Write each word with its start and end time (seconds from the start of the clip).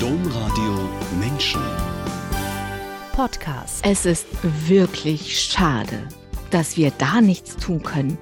Domradio 0.00 0.90
Menschen. 1.18 1.62
Podcast. 3.12 3.82
Es 3.82 4.04
ist 4.04 4.26
wirklich 4.68 5.40
schade, 5.40 6.06
dass 6.50 6.76
wir 6.76 6.90
da 6.90 7.22
nichts 7.22 7.56
tun 7.56 7.82
können, 7.82 8.18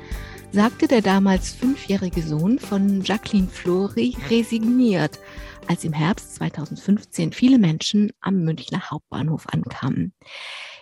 sagte 0.53 0.87
der 0.87 1.03
damals 1.03 1.51
fünfjährige 1.51 2.23
Sohn 2.23 2.61
von 2.61 3.03
Jacqueline 3.03 3.49
Flori 3.49 4.17
resigniert, 4.31 5.19
als 5.67 5.83
im 5.83 5.93
Herbst 5.93 6.37
2015 6.37 7.33
viele 7.33 7.59
Menschen 7.59 8.13
am 8.21 8.45
Münchner 8.45 8.91
Hauptbahnhof 8.91 9.47
ankamen. 9.49 10.15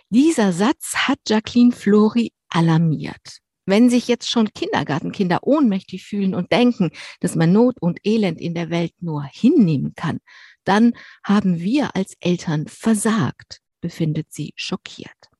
Dieser 0.09 0.53
Satz 0.53 0.93
hat 0.95 1.17
Jacqueline 1.27 1.71
Flori 1.71 2.33
alarmiert. 2.49 3.39
Wenn 3.65 3.89
sich 3.89 4.07
jetzt 4.09 4.29
schon 4.29 4.53
Kindergartenkinder 4.53 5.39
ohnmächtig 5.41 6.03
fühlen 6.03 6.35
und 6.35 6.51
denken, 6.51 6.91
dass 7.21 7.35
man 7.35 7.51
Not 7.53 7.77
und 7.81 7.99
Elend 8.03 8.41
in 8.41 8.53
der 8.53 8.69
Welt 8.69 8.91
nur 8.99 9.23
hinnehmen 9.23 9.93
kann, 9.95 10.19
dann 10.63 10.93
haben 11.23 11.59
wir 11.59 11.95
als 11.95 12.15
Eltern 12.19 12.67
versagt, 12.67 13.59
befindet 13.81 14.31
sie 14.31 14.53
schockiert. 14.55 15.32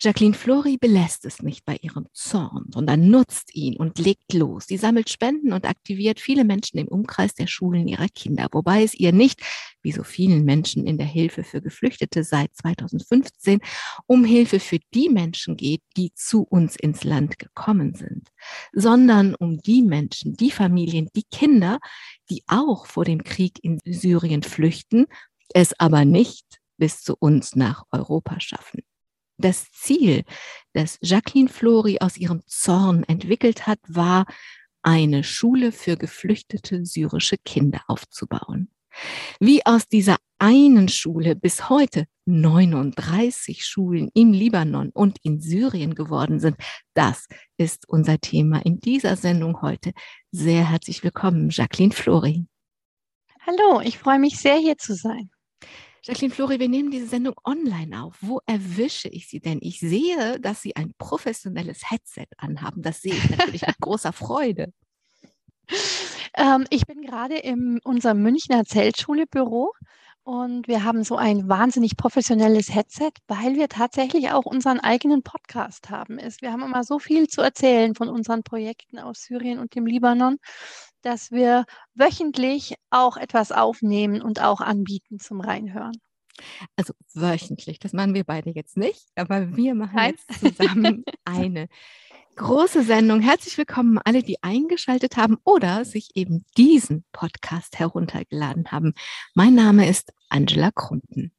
Jacqueline 0.00 0.34
Flori 0.34 0.76
belässt 0.78 1.24
es 1.24 1.42
nicht 1.42 1.64
bei 1.64 1.76
ihrem 1.80 2.06
Zorn, 2.12 2.66
sondern 2.72 3.08
nutzt 3.08 3.54
ihn 3.54 3.76
und 3.76 3.98
legt 3.98 4.32
los. 4.32 4.66
Sie 4.66 4.76
sammelt 4.76 5.10
Spenden 5.10 5.52
und 5.52 5.66
aktiviert 5.66 6.20
viele 6.20 6.44
Menschen 6.44 6.78
im 6.78 6.88
Umkreis 6.88 7.34
der 7.34 7.46
Schulen 7.46 7.88
ihrer 7.88 8.08
Kinder, 8.08 8.48
wobei 8.52 8.82
es 8.82 8.94
ihr 8.94 9.12
nicht, 9.12 9.40
wie 9.82 9.92
so 9.92 10.02
vielen 10.02 10.44
Menschen 10.44 10.86
in 10.86 10.98
der 10.98 11.06
Hilfe 11.06 11.44
für 11.44 11.62
Geflüchtete 11.62 12.24
seit 12.24 12.54
2015, 12.56 13.60
um 14.06 14.24
Hilfe 14.24 14.60
für 14.60 14.78
die 14.94 15.08
Menschen 15.08 15.56
geht, 15.56 15.82
die 15.96 16.12
zu 16.14 16.42
uns 16.42 16.76
ins 16.76 17.04
Land 17.04 17.38
gekommen 17.38 17.94
sind, 17.94 18.28
sondern 18.72 19.34
um 19.34 19.58
die 19.58 19.82
Menschen, 19.82 20.34
die 20.34 20.50
Familien, 20.50 21.08
die 21.14 21.24
Kinder, 21.30 21.78
die 22.28 22.42
auch 22.46 22.86
vor 22.86 23.04
dem 23.04 23.24
Krieg 23.24 23.58
in 23.62 23.78
Syrien 23.84 24.42
flüchten, 24.42 25.06
es 25.52 25.78
aber 25.78 26.04
nicht 26.04 26.60
bis 26.76 27.02
zu 27.02 27.16
uns 27.18 27.56
nach 27.56 27.84
Europa 27.90 28.40
schaffen. 28.40 28.82
Das 29.40 29.72
Ziel, 29.72 30.24
das 30.74 30.98
Jacqueline 31.00 31.48
Flori 31.48 31.98
aus 32.00 32.18
ihrem 32.18 32.42
Zorn 32.46 33.04
entwickelt 33.04 33.66
hat, 33.66 33.78
war, 33.88 34.26
eine 34.82 35.24
Schule 35.24 35.72
für 35.72 35.96
geflüchtete 35.96 36.84
syrische 36.84 37.36
Kinder 37.38 37.82
aufzubauen. 37.86 38.70
Wie 39.38 39.64
aus 39.64 39.86
dieser 39.88 40.16
einen 40.38 40.88
Schule 40.88 41.36
bis 41.36 41.68
heute 41.68 42.04
39 42.26 43.64
Schulen 43.64 44.10
im 44.14 44.32
Libanon 44.32 44.90
und 44.90 45.18
in 45.22 45.40
Syrien 45.40 45.94
geworden 45.94 46.38
sind, 46.38 46.56
das 46.94 47.26
ist 47.56 47.88
unser 47.88 48.18
Thema 48.18 48.64
in 48.64 48.80
dieser 48.80 49.16
Sendung 49.16 49.62
heute. 49.62 49.92
Sehr 50.32 50.68
herzlich 50.68 51.02
willkommen, 51.02 51.50
Jacqueline 51.50 51.92
Flori. 51.92 52.46
Hallo, 53.46 53.80
ich 53.80 53.98
freue 53.98 54.18
mich 54.18 54.38
sehr, 54.38 54.56
hier 54.56 54.76
zu 54.76 54.94
sein. 54.94 55.30
Jacqueline 56.02 56.34
Flori, 56.34 56.58
wir 56.58 56.68
nehmen 56.68 56.90
diese 56.90 57.06
Sendung 57.06 57.34
online 57.44 58.02
auf. 58.02 58.16
Wo 58.20 58.40
erwische 58.46 59.08
ich 59.08 59.28
Sie 59.28 59.40
denn? 59.40 59.58
Ich 59.60 59.80
sehe, 59.80 60.40
dass 60.40 60.62
Sie 60.62 60.74
ein 60.76 60.94
professionelles 60.98 61.90
Headset 61.90 62.26
anhaben. 62.38 62.82
Das 62.82 63.02
sehe 63.02 63.14
ich 63.14 63.30
natürlich 63.30 63.66
mit 63.66 63.78
großer 63.80 64.12
Freude. 64.12 64.72
Ähm, 66.34 66.66
ich 66.70 66.86
bin 66.86 67.02
gerade 67.02 67.36
in 67.36 67.80
unserem 67.84 68.22
Münchner 68.22 68.64
Zeltschule-Büro 68.64 69.72
und 70.22 70.68
wir 70.68 70.84
haben 70.84 71.02
so 71.02 71.16
ein 71.16 71.48
wahnsinnig 71.48 71.96
professionelles 71.96 72.72
Headset, 72.74 73.12
weil 73.26 73.56
wir 73.56 73.68
tatsächlich 73.68 74.30
auch 74.30 74.44
unseren 74.44 74.78
eigenen 74.78 75.22
Podcast 75.22 75.90
haben. 75.90 76.18
Wir 76.40 76.52
haben 76.52 76.62
immer 76.62 76.84
so 76.84 76.98
viel 76.98 77.28
zu 77.28 77.40
erzählen 77.40 77.94
von 77.94 78.08
unseren 78.08 78.42
Projekten 78.42 78.98
aus 78.98 79.22
Syrien 79.24 79.58
und 79.58 79.74
dem 79.74 79.86
Libanon 79.86 80.38
dass 81.02 81.30
wir 81.30 81.64
wöchentlich 81.94 82.74
auch 82.90 83.16
etwas 83.16 83.52
aufnehmen 83.52 84.22
und 84.22 84.40
auch 84.42 84.60
anbieten 84.60 85.18
zum 85.18 85.40
Reinhören. 85.40 86.00
Also 86.76 86.94
wöchentlich, 87.14 87.78
das 87.78 87.92
machen 87.92 88.14
wir 88.14 88.24
beide 88.24 88.50
jetzt 88.50 88.76
nicht, 88.76 89.06
aber 89.14 89.56
wir 89.56 89.74
machen 89.74 89.96
Nein. 89.96 90.14
jetzt 90.28 90.56
zusammen 90.56 91.04
eine 91.24 91.68
große 92.36 92.82
Sendung. 92.82 93.20
Herzlich 93.20 93.58
willkommen 93.58 93.98
alle, 93.98 94.22
die 94.22 94.42
eingeschaltet 94.42 95.16
haben 95.16 95.36
oder 95.44 95.84
sich 95.84 96.10
eben 96.14 96.46
diesen 96.56 97.04
Podcast 97.12 97.78
heruntergeladen 97.78 98.70
haben. 98.70 98.94
Mein 99.34 99.54
Name 99.54 99.88
ist 99.88 100.12
Angela 100.28 100.70
Krumpen. 100.70 101.32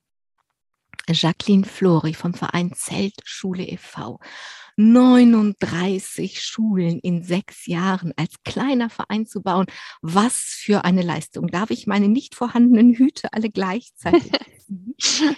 Jacqueline 1.13 1.65
Flori 1.65 2.13
vom 2.13 2.33
Verein 2.33 2.73
Zeltschule 2.73 3.63
e.V. 3.63 4.19
39 4.77 6.41
Schulen 6.41 6.99
in 6.99 7.23
sechs 7.23 7.67
Jahren 7.67 8.13
als 8.15 8.35
kleiner 8.43 8.89
Verein 8.89 9.25
zu 9.25 9.41
bauen. 9.41 9.65
Was 10.01 10.35
für 10.37 10.85
eine 10.85 11.01
Leistung. 11.01 11.47
Darf 11.47 11.71
ich 11.71 11.87
meine 11.87 12.07
nicht 12.07 12.35
vorhandenen 12.35 12.93
Hüte 12.93 13.31
alle 13.33 13.49
gleichzeitig? 13.49 14.31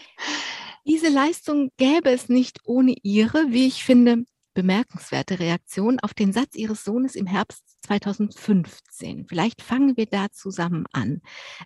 Diese 0.86 1.10
Leistung 1.10 1.72
gäbe 1.78 2.10
es 2.12 2.30
nicht 2.30 2.60
ohne 2.66 2.96
Ihre, 3.04 3.46
wie 3.50 3.68
ich 3.68 3.84
finde, 3.84 4.26
bemerkenswerte 4.54 5.40
Reaktion 5.40 6.00
auf 6.00 6.14
den 6.14 6.34
Satz 6.34 6.56
Ihres 6.56 6.84
Sohnes 6.84 7.16
im 7.16 7.26
Herbst 7.26 7.73
2015. 7.84 9.28
Vielleicht 9.28 9.62
fangen 9.62 9.98
wir 9.98 10.06
da 10.06 10.32
zusammen 10.32 10.86
an. 10.92 11.22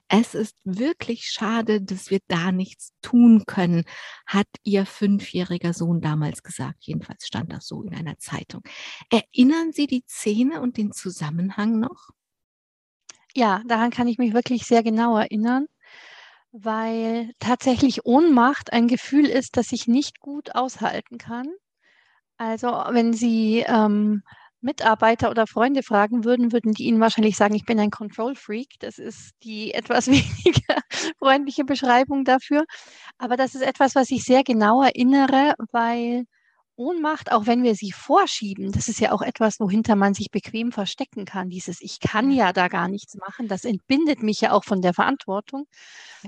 Es 0.08 0.36
ist 0.36 0.58
wirklich 0.64 1.30
schade, 1.30 1.82
dass 1.82 2.10
wir 2.10 2.20
da 2.28 2.52
nichts 2.52 2.92
tun 3.02 3.44
können, 3.46 3.86
hat 4.26 4.48
Ihr 4.64 4.86
fünfjähriger 4.86 5.74
Sohn 5.74 6.02
damals 6.02 6.44
gesagt. 6.44 6.80
Jedenfalls 6.82 7.26
stand 7.26 7.54
das 7.54 7.68
so 7.68 7.84
in 7.84 7.94
einer 7.96 8.18
Zeitung. 8.18 8.62
Erinnern 9.12 9.72
Sie 9.72 9.88
die 9.88 10.04
Szene 10.08 10.62
und 10.62 10.78
den 10.78 10.92
Zusammenhang 10.92 11.80
noch? 11.80 12.10
Ja, 13.36 13.62
daran 13.68 13.92
kann 13.92 14.08
ich 14.08 14.18
mich 14.18 14.34
wirklich 14.34 14.66
sehr 14.66 14.84
genau 14.84 15.18
erinnern 15.18 15.68
weil 16.52 17.32
tatsächlich 17.40 18.06
Ohnmacht 18.06 18.74
ein 18.74 18.88
Gefühl 18.88 19.26
ist, 19.26 19.58
das 19.58 19.72
ich 19.72 19.88
nicht 19.88 20.20
gut 20.20 20.56
aushalten 20.56 21.18
kann. 21.18 21.48
Also 22.38 22.68
wenn 22.68 23.14
Sie 23.14 23.64
ähm, 23.68 24.24
Mitarbeiter 24.68 25.32
oder 25.32 25.48
Freunde 25.48 25.82
fragen 25.82 26.26
würden, 26.26 26.52
würden 26.52 26.74
die 26.74 26.84
Ihnen 26.84 27.00
wahrscheinlich 27.00 27.38
sagen, 27.38 27.56
ich 27.56 27.66
bin 27.66 27.80
ein 27.80 27.90
Control 27.90 28.36
Freak. 28.36 28.76
Das 28.80 29.00
ist 29.00 29.32
die 29.44 29.74
etwas 29.74 30.08
weniger 30.08 30.76
freundliche 31.18 31.64
Beschreibung 31.64 32.26
dafür. 32.26 32.66
Aber 33.18 33.38
das 33.38 33.56
ist 33.56 33.62
etwas, 33.62 33.96
was 33.96 34.12
ich 34.12 34.24
sehr 34.24 34.44
genau 34.44 34.84
erinnere, 34.84 35.54
weil 35.72 36.26
Ohnmacht, 36.76 37.32
auch 37.32 37.48
wenn 37.48 37.64
wir 37.64 37.74
sie 37.74 37.92
vorschieben, 37.92 38.72
das 38.72 38.88
ist 38.88 39.00
ja 39.00 39.12
auch 39.12 39.24
etwas, 39.24 39.60
wohinter 39.60 39.96
man 39.96 40.14
sich 40.14 40.30
bequem 40.30 40.72
verstecken 40.72 41.26
kann. 41.26 41.50
Dieses 41.50 41.82
Ich 41.82 42.00
kann 42.00 42.30
ja 42.30 42.54
da 42.54 42.68
gar 42.68 42.88
nichts 42.88 43.16
machen, 43.16 43.48
das 43.48 43.66
entbindet 43.66 44.22
mich 44.22 44.42
ja 44.42 44.52
auch 44.52 44.64
von 44.64 44.82
der 44.82 44.94
Verantwortung. 44.94 45.66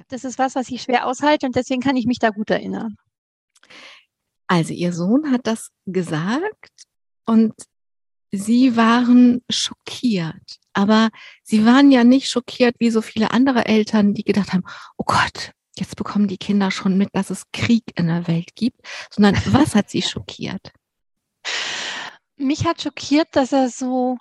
Das 0.08 0.24
ist 0.24 0.40
was, 0.40 0.56
was 0.56 0.70
ich 0.70 0.82
schwer 0.82 1.06
aushalte 1.06 1.46
und 1.46 1.56
deswegen 1.56 1.82
kann 1.82 1.98
ich 1.98 2.08
mich 2.08 2.18
da 2.18 2.32
gut 2.32 2.50
erinnern. 2.50 2.96
Also 4.48 4.74
Ihr 4.74 4.92
Sohn 4.94 5.32
hat 5.32 5.42
das 5.44 5.70
gesagt 5.86 6.72
und 7.26 7.54
Sie 8.32 8.76
waren 8.76 9.42
schockiert. 9.50 10.60
Aber 10.74 11.10
Sie 11.44 11.66
waren 11.66 11.92
ja 11.92 12.04
nicht 12.04 12.30
schockiert 12.30 12.76
wie 12.80 12.92
so 12.92 13.02
viele 13.02 13.32
andere 13.32 13.66
Eltern, 13.66 14.14
die 14.14 14.24
gedacht 14.24 14.54
haben, 14.54 14.64
oh 14.98 15.04
Gott, 15.06 15.52
jetzt 15.78 15.96
bekommen 15.96 16.28
die 16.28 16.38
Kinder 16.38 16.72
schon 16.72 16.98
mit, 16.98 17.10
dass 17.14 17.30
es 17.30 17.44
Krieg 17.52 17.84
in 17.96 18.08
der 18.08 18.28
Welt 18.28 18.56
gibt, 18.56 18.82
sondern 19.10 19.36
was 19.48 19.76
hat 19.76 19.90
Sie 19.90 20.02
schockiert? 20.02 20.72
Mich 22.38 22.66
hat 22.66 22.82
schockiert, 22.82 23.28
dass 23.34 23.52
er 23.52 23.70
so 23.70 24.18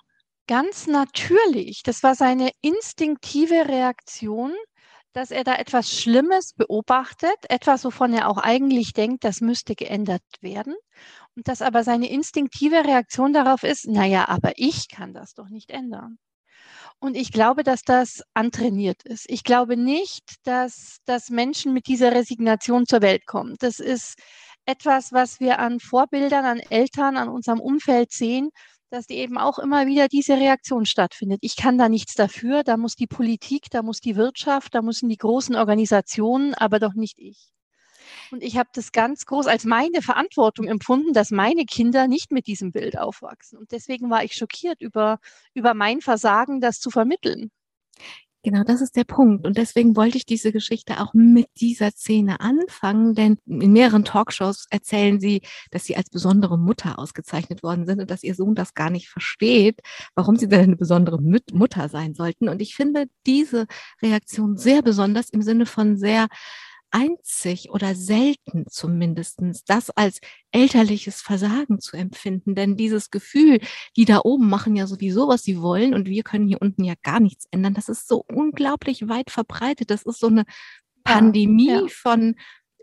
ganz 0.47 0.87
natürlich, 0.87 1.83
das 1.83 2.03
war 2.03 2.15
seine 2.15 2.49
instinktive 2.61 3.67
Reaktion, 3.67 4.53
dass 5.13 5.31
er 5.31 5.43
da 5.43 5.55
etwas 5.55 5.89
Schlimmes 5.89 6.53
beobachtet, 6.53 7.37
etwas, 7.49 7.83
wovon 7.85 8.13
er 8.13 8.29
auch 8.29 8.37
eigentlich 8.37 8.93
denkt, 8.93 9.23
das 9.23 9.41
müsste 9.41 9.75
geändert 9.75 10.23
werden. 10.41 10.75
Und 11.39 11.47
dass 11.47 11.61
aber 11.61 11.85
seine 11.85 12.09
instinktive 12.09 12.83
Reaktion 12.83 13.31
darauf 13.31 13.63
ist, 13.63 13.87
naja, 13.87 14.27
aber 14.27 14.51
ich 14.57 14.89
kann 14.89 15.13
das 15.13 15.35
doch 15.35 15.47
nicht 15.47 15.71
ändern. 15.71 16.17
Und 16.99 17.15
ich 17.15 17.31
glaube, 17.31 17.63
dass 17.63 17.83
das 17.83 18.23
antrainiert 18.33 19.03
ist. 19.03 19.23
Ich 19.29 19.45
glaube 19.45 19.77
nicht, 19.77 20.35
dass, 20.43 20.97
dass 21.05 21.29
Menschen 21.29 21.71
mit 21.71 21.87
dieser 21.87 22.11
Resignation 22.11 22.85
zur 22.85 23.01
Welt 23.01 23.25
kommen. 23.25 23.55
Das 23.59 23.79
ist 23.79 24.15
etwas, 24.65 25.13
was 25.13 25.39
wir 25.39 25.59
an 25.59 25.79
Vorbildern, 25.79 26.43
an 26.43 26.59
Eltern, 26.59 27.15
an 27.15 27.29
unserem 27.29 27.61
Umfeld 27.61 28.11
sehen, 28.11 28.49
dass 28.89 29.07
die 29.07 29.15
eben 29.15 29.37
auch 29.37 29.59
immer 29.59 29.87
wieder 29.87 30.09
diese 30.09 30.33
Reaktion 30.33 30.85
stattfindet. 30.85 31.39
Ich 31.41 31.55
kann 31.55 31.77
da 31.77 31.87
nichts 31.87 32.15
dafür, 32.15 32.63
da 32.65 32.75
muss 32.75 32.95
die 32.97 33.07
Politik, 33.07 33.67
da 33.71 33.81
muss 33.81 34.01
die 34.01 34.17
Wirtschaft, 34.17 34.75
da 34.75 34.81
müssen 34.81 35.07
die 35.07 35.15
großen 35.15 35.55
Organisationen, 35.55 36.53
aber 36.53 36.79
doch 36.79 36.95
nicht 36.95 37.17
ich. 37.17 37.53
Und 38.31 38.43
ich 38.43 38.57
habe 38.57 38.69
das 38.73 38.91
ganz 38.91 39.25
groß 39.25 39.47
als 39.47 39.65
meine 39.65 40.01
Verantwortung 40.01 40.67
empfunden, 40.67 41.13
dass 41.13 41.31
meine 41.31 41.65
Kinder 41.65 42.07
nicht 42.07 42.31
mit 42.31 42.47
diesem 42.47 42.71
Bild 42.71 42.97
aufwachsen. 42.97 43.57
Und 43.57 43.71
deswegen 43.71 44.09
war 44.09 44.23
ich 44.23 44.33
schockiert 44.33 44.81
über, 44.81 45.19
über 45.53 45.73
mein 45.73 46.01
Versagen, 46.01 46.61
das 46.61 46.79
zu 46.79 46.89
vermitteln. 46.89 47.51
Genau, 48.41 48.63
das 48.63 48.79
ist 48.79 48.95
der 48.95 49.03
Punkt. 49.03 49.45
Und 49.45 49.57
deswegen 49.57 49.97
wollte 49.97 50.15
ich 50.15 50.25
diese 50.25 50.53
Geschichte 50.53 51.01
auch 51.01 51.13
mit 51.13 51.47
dieser 51.59 51.91
Szene 51.91 52.39
anfangen, 52.39 53.13
denn 53.13 53.37
in 53.45 53.73
mehreren 53.73 54.05
Talkshows 54.05 54.65
erzählen 54.69 55.19
sie, 55.19 55.41
dass 55.71 55.83
sie 55.83 55.97
als 55.97 56.09
besondere 56.09 56.57
Mutter 56.57 56.99
ausgezeichnet 56.99 57.63
worden 57.63 57.85
sind 57.85 57.99
und 57.99 58.09
dass 58.09 58.23
ihr 58.23 58.35
Sohn 58.35 58.55
das 58.55 58.73
gar 58.73 58.91
nicht 58.91 59.09
versteht, 59.09 59.81
warum 60.15 60.37
sie 60.37 60.47
denn 60.47 60.61
eine 60.61 60.77
besondere 60.77 61.19
Mutter 61.21 61.89
sein 61.89 62.13
sollten. 62.13 62.47
Und 62.47 62.61
ich 62.61 62.75
finde 62.75 63.07
diese 63.25 63.67
Reaktion 64.01 64.55
sehr 64.55 64.83
besonders 64.83 65.29
im 65.31 65.41
Sinne 65.41 65.65
von 65.65 65.97
sehr 65.97 66.27
einzig 66.91 67.69
oder 67.69 67.95
selten 67.95 68.65
zumindestens 68.69 69.63
das 69.63 69.89
als 69.89 70.19
elterliches 70.51 71.21
Versagen 71.21 71.79
zu 71.79 71.97
empfinden. 71.97 72.55
Denn 72.55 72.77
dieses 72.77 73.11
Gefühl, 73.11 73.59
die 73.95 74.05
da 74.05 74.21
oben 74.23 74.49
machen 74.49 74.75
ja 74.75 74.87
sowieso, 74.87 75.27
was 75.27 75.43
sie 75.43 75.61
wollen 75.61 75.93
und 75.93 76.07
wir 76.07 76.23
können 76.23 76.47
hier 76.47 76.61
unten 76.61 76.83
ja 76.83 76.95
gar 77.03 77.19
nichts 77.19 77.45
ändern, 77.51 77.73
das 77.73 77.89
ist 77.89 78.07
so 78.07 78.23
unglaublich 78.27 79.07
weit 79.07 79.31
verbreitet. 79.31 79.91
Das 79.91 80.03
ist 80.03 80.19
so 80.19 80.27
eine 80.27 80.45
Pandemie 81.03 81.69
ja, 81.69 81.81
ja. 81.81 81.87
von 81.87 82.35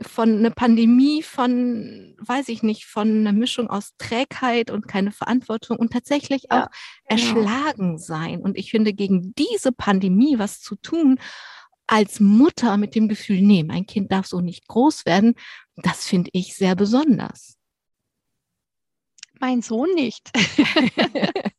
von 0.03 0.37
eine 0.39 0.51
Pandemie 0.51 1.23
von, 1.23 2.15
weiß 2.19 2.49
ich 2.49 2.63
nicht, 2.63 2.85
von 2.85 3.09
einer 3.09 3.33
Mischung 3.33 3.71
aus 3.71 3.95
Trägheit 3.97 4.71
und 4.71 4.87
keine 4.87 5.11
Verantwortung 5.11 5.79
und 5.79 5.93
tatsächlich 5.93 6.51
auch 6.51 6.57
ja, 6.57 6.71
genau. 7.09 7.23
erschlagen 7.23 7.99
sein. 7.99 8.41
Und 8.41 8.59
ich 8.59 8.71
finde, 8.71 8.93
gegen 8.93 9.35
diese 9.39 9.73
Pandemie 9.73 10.39
was 10.39 10.61
zu 10.61 10.77
tun 10.77 11.19
als 11.87 12.21
Mutter 12.21 12.77
mit 12.77 12.95
dem 12.95 13.09
Gefühl, 13.09 13.41
nee, 13.43 13.63
mein 13.63 13.87
Kind 13.87 14.13
darf 14.13 14.27
so 14.27 14.41
nicht 14.41 14.67
groß 14.67 15.07
werden, 15.07 15.35
das 15.77 16.07
finde 16.07 16.31
ich 16.33 16.57
sehr 16.57 16.75
besonders. 16.75 17.57
Mein 19.39 19.63
Sohn 19.63 19.93
nicht. 19.95 20.31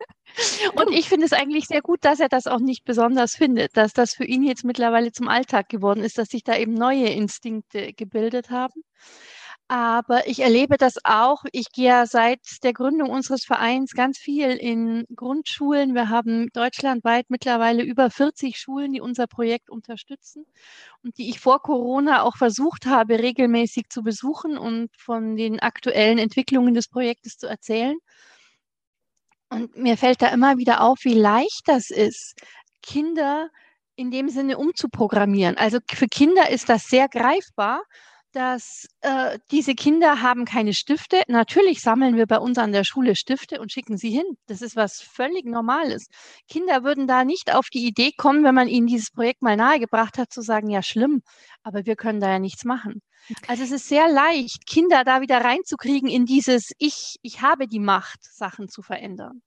Und 0.76 0.92
ich 0.92 1.10
finde 1.10 1.26
es 1.26 1.34
eigentlich 1.34 1.66
sehr 1.66 1.82
gut, 1.82 2.00
dass 2.04 2.20
er 2.20 2.30
das 2.30 2.46
auch 2.48 2.60
nicht 2.60 2.86
besonders 2.86 3.36
findet, 3.36 3.76
dass 3.76 3.94
das 3.94 4.14
für 4.14 4.26
ihn 4.26 4.44
jetzt 4.44 4.64
mittlerweile 4.64 5.12
zum 5.12 5.28
Alltag 5.28 5.70
geworden 5.70 6.04
ist, 6.04 6.18
dass 6.18 6.30
sich 6.30 6.44
da 6.44 6.56
eben 6.56 6.74
neue 6.74 7.08
Instinkte 7.08 7.94
gebildet 7.94 8.52
haben. 8.52 8.84
Aber 9.70 10.28
ich 10.28 10.40
erlebe 10.40 10.78
das 10.78 10.96
auch. 11.04 11.44
Ich 11.52 11.74
gehe 11.74 11.88
ja 11.88 12.06
seit 12.06 12.40
der 12.64 12.72
Gründung 12.72 13.10
unseres 13.10 13.44
Vereins 13.44 13.92
ganz 13.92 14.18
viel 14.18 14.52
in 14.52 15.06
Grundschulen. 15.14 15.94
Wir 15.94 16.08
haben 16.08 16.48
deutschlandweit 16.54 17.26
mittlerweile 17.30 17.84
über 17.84 18.10
40 18.10 18.58
Schulen, 18.58 18.94
die 18.94 19.02
unser 19.02 19.28
Projekt 19.28 19.70
unterstützen 19.70 20.46
und 21.04 21.18
die 21.18 21.30
ich 21.30 21.42
vor 21.42 21.62
Corona 21.62 22.22
auch 22.24 22.38
versucht 22.38 22.86
habe, 22.86 23.20
regelmäßig 23.20 23.90
zu 23.90 24.04
besuchen 24.04 24.58
und 24.58 24.90
von 24.98 25.36
den 25.36 25.60
aktuellen 25.60 26.18
Entwicklungen 26.18 26.74
des 26.74 26.88
Projektes 26.88 27.38
zu 27.38 27.48
erzählen. 27.48 27.98
Und 29.50 29.76
mir 29.76 29.98
fällt 29.98 30.22
da 30.22 30.28
immer 30.30 30.58
wieder 30.58 30.80
auf, 30.82 31.00
wie 31.04 31.14
leicht 31.14 31.64
das 31.66 31.90
ist, 31.90 32.36
Kinder 32.82 33.50
in 33.98 34.12
dem 34.12 34.30
Sinne 34.30 34.58
umzuprogrammieren. 34.58 35.58
Also 35.58 35.80
für 35.92 36.08
Kinder 36.08 36.50
ist 36.50 36.70
das 36.70 36.84
sehr 36.84 37.10
greifbar 37.10 37.82
dass 38.38 38.86
äh, 39.02 39.40
diese 39.50 39.74
Kinder 39.74 40.22
haben 40.22 40.46
keine 40.46 40.76
Stifte. 40.76 41.24
Natürlich 41.28 41.82
sammeln 41.82 42.18
wir 42.18 42.28
bei 42.28 42.38
uns 42.38 42.60
an 42.60 42.72
der 42.72 42.84
Schule 42.84 43.16
Stifte 43.16 43.60
und 43.60 43.72
schicken 43.72 43.98
sie 43.98 44.12
hin. 44.12 44.26
Das 44.46 44.62
ist 44.62 44.76
was 44.76 45.02
völlig 45.02 45.46
Normales. 45.46 46.06
Kinder 46.48 46.84
würden 46.84 47.08
da 47.08 47.26
nicht 47.26 47.52
auf 47.52 47.70
die 47.70 47.88
Idee 47.88 48.12
kommen, 48.16 48.44
wenn 48.44 48.54
man 48.54 48.68
ihnen 48.68 48.86
dieses 48.86 49.10
Projekt 49.10 49.42
mal 49.42 49.58
nahegebracht 49.58 50.20
hat, 50.20 50.32
zu 50.32 50.42
sagen, 50.42 50.70
ja 50.70 50.84
schlimm, 50.84 51.24
aber 51.64 51.88
wir 51.88 51.96
können 51.96 52.20
da 52.20 52.30
ja 52.30 52.38
nichts 52.38 52.64
machen. 52.64 53.02
Also 53.48 53.64
es 53.64 53.72
ist 53.72 53.90
sehr 53.90 54.08
leicht, 54.08 54.68
Kinder 54.68 55.04
da 55.04 55.22
wieder 55.22 55.44
reinzukriegen 55.44 56.08
in 56.08 56.28
dieses 56.28 56.74
Ich, 56.78 57.16
ich 57.24 57.42
habe 57.42 57.68
die 57.68 57.80
Macht, 57.80 58.20
Sachen 58.24 58.70
zu 58.70 58.84
verändern. 58.84 59.42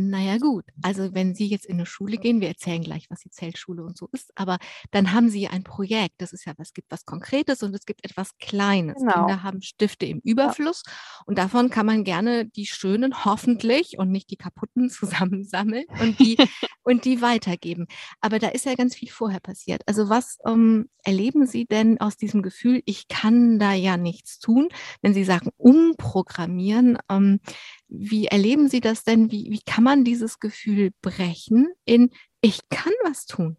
Naja 0.00 0.38
gut, 0.38 0.64
also 0.80 1.12
wenn 1.12 1.34
Sie 1.34 1.48
jetzt 1.48 1.66
in 1.66 1.74
eine 1.74 1.84
Schule 1.84 2.18
gehen, 2.18 2.40
wir 2.40 2.46
erzählen 2.46 2.84
gleich, 2.84 3.10
was 3.10 3.18
die 3.18 3.30
Zeltschule 3.30 3.82
und 3.82 3.98
so 3.98 4.08
ist, 4.12 4.30
aber 4.36 4.58
dann 4.92 5.12
haben 5.12 5.28
Sie 5.28 5.48
ein 5.48 5.64
Projekt, 5.64 6.14
das 6.18 6.32
ist 6.32 6.44
ja, 6.44 6.52
es 6.58 6.72
gibt 6.72 6.92
was 6.92 7.04
Konkretes 7.04 7.64
und 7.64 7.74
es 7.74 7.84
gibt 7.84 8.04
etwas 8.04 8.38
Kleines. 8.38 8.94
Genau. 8.98 9.26
Kinder 9.26 9.42
haben 9.42 9.60
Stifte 9.60 10.06
im 10.06 10.20
Überfluss 10.22 10.84
ja. 10.86 10.92
und 11.26 11.36
davon 11.36 11.68
kann 11.70 11.84
man 11.84 12.04
gerne 12.04 12.46
die 12.46 12.66
schönen 12.66 13.24
hoffentlich 13.24 13.98
und 13.98 14.12
nicht 14.12 14.30
die 14.30 14.36
kaputten 14.36 14.88
zusammensammeln 14.90 15.86
und 16.00 16.20
die, 16.20 16.36
und 16.84 17.04
die 17.04 17.20
weitergeben. 17.20 17.88
Aber 18.20 18.38
da 18.38 18.50
ist 18.50 18.66
ja 18.66 18.76
ganz 18.76 18.94
viel 18.94 19.10
vorher 19.10 19.40
passiert. 19.40 19.82
Also 19.86 20.08
was 20.08 20.38
ähm, 20.46 20.88
erleben 21.02 21.44
Sie 21.44 21.66
denn 21.66 22.00
aus 22.00 22.16
diesem 22.16 22.42
Gefühl, 22.42 22.82
ich 22.84 23.08
kann 23.08 23.58
da 23.58 23.72
ja 23.72 23.96
nichts 23.96 24.38
tun, 24.38 24.68
wenn 25.02 25.12
Sie 25.12 25.24
sagen, 25.24 25.50
umprogrammieren? 25.56 26.98
Ähm, 27.10 27.40
wie 27.88 28.26
erleben 28.26 28.68
Sie 28.68 28.80
das 28.80 29.04
denn? 29.04 29.30
Wie, 29.30 29.50
wie 29.50 29.60
kann 29.60 29.84
man 29.84 30.04
dieses 30.04 30.38
Gefühl 30.38 30.90
brechen 31.00 31.68
in 31.84 32.10
ich 32.40 32.68
kann 32.68 32.92
was 33.04 33.26
tun? 33.26 33.56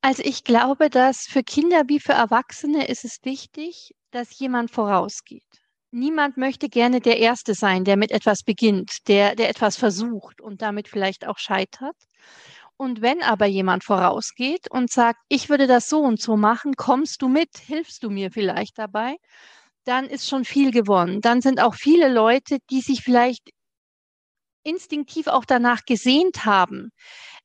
Also 0.00 0.22
ich 0.24 0.44
glaube, 0.44 0.90
dass 0.90 1.22
für 1.22 1.42
Kinder 1.42 1.84
wie 1.88 1.98
für 1.98 2.12
Erwachsene 2.12 2.86
ist 2.88 3.04
es 3.04 3.20
wichtig, 3.24 3.94
dass 4.10 4.38
jemand 4.38 4.70
vorausgeht. 4.70 5.42
Niemand 5.90 6.36
möchte 6.36 6.68
gerne 6.68 7.00
der 7.00 7.18
Erste 7.18 7.54
sein, 7.54 7.84
der 7.84 7.96
mit 7.96 8.10
etwas 8.10 8.42
beginnt, 8.42 9.08
der, 9.08 9.34
der 9.34 9.48
etwas 9.48 9.76
versucht 9.76 10.40
und 10.40 10.60
damit 10.60 10.88
vielleicht 10.88 11.26
auch 11.26 11.38
scheitert. 11.38 11.96
Und 12.76 13.00
wenn 13.00 13.22
aber 13.22 13.46
jemand 13.46 13.84
vorausgeht 13.84 14.70
und 14.70 14.90
sagt, 14.90 15.20
ich 15.28 15.48
würde 15.48 15.66
das 15.66 15.88
so 15.88 16.00
und 16.00 16.20
so 16.20 16.36
machen, 16.36 16.74
kommst 16.76 17.22
du 17.22 17.28
mit, 17.28 17.56
hilfst 17.56 18.02
du 18.02 18.10
mir 18.10 18.30
vielleicht 18.30 18.78
dabei, 18.78 19.16
dann 19.84 20.06
ist 20.06 20.28
schon 20.28 20.44
viel 20.44 20.70
gewonnen. 20.70 21.20
Dann 21.20 21.40
sind 21.40 21.60
auch 21.60 21.74
viele 21.74 22.12
Leute, 22.12 22.58
die 22.70 22.80
sich 22.80 23.02
vielleicht 23.02 23.50
instinktiv 24.64 25.26
auch 25.26 25.44
danach 25.44 25.84
gesehnt 25.84 26.46
haben, 26.46 26.90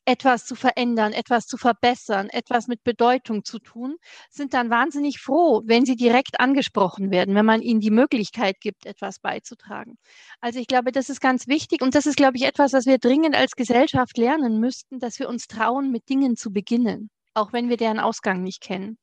etwas 0.06 0.46
zu 0.46 0.56
verändern, 0.56 1.14
etwas 1.14 1.46
zu 1.46 1.58
verbessern, 1.58 2.30
etwas 2.30 2.68
mit 2.68 2.84
Bedeutung 2.84 3.44
zu 3.44 3.60
tun, 3.60 3.98
sind 4.32 4.54
dann 4.54 4.70
wahnsinnig 4.70 5.20
froh, 5.20 5.62
wenn 5.66 5.86
sie 5.86 5.96
direkt 5.96 6.40
angesprochen 6.40 7.12
werden, 7.12 7.36
wenn 7.36 7.46
man 7.46 7.62
ihnen 7.62 7.80
die 7.80 7.92
Möglichkeit 7.92 8.60
gibt, 8.60 8.86
etwas 8.86 9.20
beizutragen. 9.20 9.98
Also 10.40 10.60
ich 10.60 10.68
glaube, 10.68 10.92
das 10.92 11.10
ist 11.10 11.22
ganz 11.22 11.48
wichtig 11.48 11.82
und 11.82 11.94
das 11.94 12.06
ist, 12.06 12.16
glaube 12.16 12.38
ich, 12.38 12.44
etwas, 12.44 12.74
was 12.74 12.86
wir 12.86 12.98
dringend 12.98 13.36
als 13.36 13.52
Gesellschaft 13.52 14.18
lernen 14.18 14.60
müssten, 14.60 15.00
dass 15.00 15.20
wir 15.20 15.30
uns 15.30 15.48
trauen, 15.48 15.92
mit 15.92 16.10
Dingen 16.10 16.36
zu 16.38 16.52
beginnen, 16.52 17.10
auch 17.34 17.54
wenn 17.54 17.70
wir 17.70 17.78
deren 17.78 18.00
Ausgang 18.00 18.42
nicht 18.42 18.62
kennen. 18.62 18.98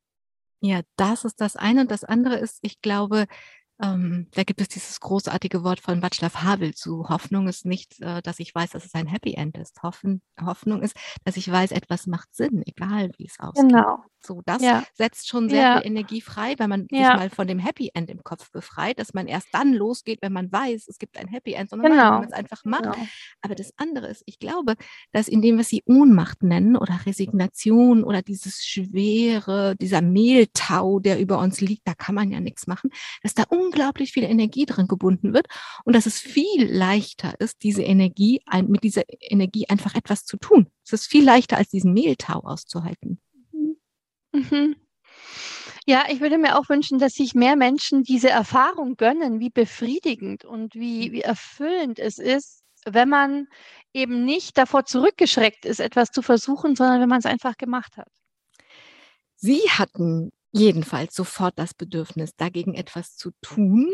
Ja, 0.61 0.81
das 0.95 1.25
ist 1.25 1.39
das 1.41 1.55
eine. 1.55 1.81
Und 1.81 1.91
das 1.91 2.03
andere 2.03 2.35
ist, 2.35 2.59
ich 2.61 2.81
glaube, 2.81 3.25
ähm, 3.81 4.27
da 4.33 4.43
gibt 4.43 4.59
es 4.59 4.69
dieses 4.69 4.99
großartige 4.99 5.63
Wort 5.63 5.79
von 5.79 6.01
Václav 6.01 6.43
Havel 6.43 6.73
zu. 6.73 7.09
Hoffnung 7.09 7.47
ist 7.47 7.65
nicht, 7.65 8.01
äh, 8.01 8.21
dass 8.23 8.39
ich 8.39 8.53
weiß, 8.53 8.71
dass 8.71 8.85
es 8.85 8.95
ein 8.95 9.05
Happy 9.05 9.33
End 9.33 9.57
ist. 9.57 9.83
Hoffen, 9.83 10.21
Hoffnung 10.41 10.81
ist, 10.81 10.95
dass 11.25 11.37
ich 11.37 11.51
weiß, 11.51 11.71
etwas 11.71 12.07
macht 12.07 12.33
Sinn, 12.33 12.63
egal 12.65 13.11
wie 13.17 13.27
es 13.27 13.39
aussieht. 13.39 13.69
Genau. 13.69 13.99
So, 14.25 14.41
das 14.45 14.61
ja. 14.61 14.83
setzt 14.93 15.27
schon 15.27 15.49
sehr 15.49 15.61
ja. 15.61 15.77
viel 15.77 15.87
Energie 15.87 16.21
frei, 16.21 16.55
wenn 16.57 16.69
man 16.69 16.87
sich 16.89 16.99
mal 16.99 17.29
von 17.29 17.47
dem 17.47 17.59
Happy 17.59 17.91
End 17.93 18.09
im 18.09 18.23
Kopf 18.23 18.51
befreit, 18.51 18.99
dass 18.99 19.13
man 19.13 19.27
erst 19.27 19.47
dann 19.51 19.73
losgeht, 19.73 20.19
wenn 20.21 20.33
man 20.33 20.51
weiß, 20.51 20.87
es 20.87 20.97
gibt 20.97 21.17
ein 21.17 21.27
Happy 21.27 21.53
End, 21.53 21.69
sondern 21.69 21.91
genau. 21.91 22.03
wenn 22.03 22.19
man 22.19 22.27
es 22.27 22.33
einfach 22.33 22.65
macht. 22.65 22.83
Genau. 22.83 23.07
Aber 23.41 23.55
das 23.55 23.71
andere 23.77 24.07
ist, 24.07 24.23
ich 24.25 24.39
glaube, 24.39 24.75
dass 25.11 25.27
in 25.27 25.41
dem, 25.41 25.57
was 25.57 25.69
sie 25.69 25.83
Ohnmacht 25.85 26.43
nennen 26.43 26.75
oder 26.75 26.99
Resignation 27.05 28.03
oder 28.03 28.21
dieses 28.21 28.65
schwere, 28.65 29.75
dieser 29.75 30.01
Mehltau, 30.01 30.99
der 30.99 31.19
über 31.19 31.39
uns 31.39 31.61
liegt, 31.61 31.87
da 31.87 31.93
kann 31.93 32.15
man 32.15 32.31
ja 32.31 32.39
nichts 32.39 32.67
machen, 32.67 32.89
dass 33.23 33.33
da 33.33 33.43
unglaublich 33.49 34.11
viel 34.11 34.23
Energie 34.23 34.65
drin 34.65 34.87
gebunden 34.87 35.33
wird 35.33 35.47
und 35.85 35.95
dass 35.95 36.05
es 36.05 36.19
viel 36.19 36.65
leichter 36.71 37.39
ist, 37.39 37.63
diese 37.63 37.83
Energie, 37.83 38.41
mit 38.67 38.83
dieser 38.83 39.03
Energie 39.21 39.69
einfach 39.69 39.95
etwas 39.95 40.25
zu 40.25 40.37
tun. 40.37 40.67
Es 40.83 40.93
ist 40.93 41.07
viel 41.07 41.23
leichter, 41.23 41.57
als 41.57 41.69
diesen 41.69 41.93
Mehltau 41.93 42.39
auszuhalten. 42.39 43.21
Mhm. 44.37 44.75
Ja, 45.85 46.05
ich 46.09 46.19
würde 46.19 46.37
mir 46.37 46.57
auch 46.57 46.67
wünschen, 46.69 46.99
dass 46.99 47.13
sich 47.13 47.33
mehr 47.33 47.55
Menschen 47.55 48.03
diese 48.03 48.29
Erfahrung 48.29 48.97
gönnen, 48.97 49.39
wie 49.39 49.49
befriedigend 49.49 50.43
und 50.43 50.75
wie, 50.75 51.13
wie 51.13 51.21
erfüllend 51.21 51.97
es 51.97 52.17
ist, 52.17 52.61
wenn 52.85 53.09
man 53.09 53.47
eben 53.93 54.25
nicht 54.25 54.57
davor 54.57 54.85
zurückgeschreckt 54.85 55.65
ist, 55.65 55.79
etwas 55.79 56.11
zu 56.11 56.21
versuchen, 56.21 56.75
sondern 56.75 57.01
wenn 57.01 57.09
man 57.09 57.19
es 57.19 57.25
einfach 57.25 57.55
gemacht 57.57 57.97
hat. 57.97 58.09
Sie 59.35 59.61
hatten 59.69 60.31
jedenfalls 60.51 61.15
sofort 61.15 61.57
das 61.57 61.73
Bedürfnis, 61.73 62.35
dagegen 62.35 62.73
etwas 62.73 63.15
zu 63.15 63.31
tun. 63.41 63.91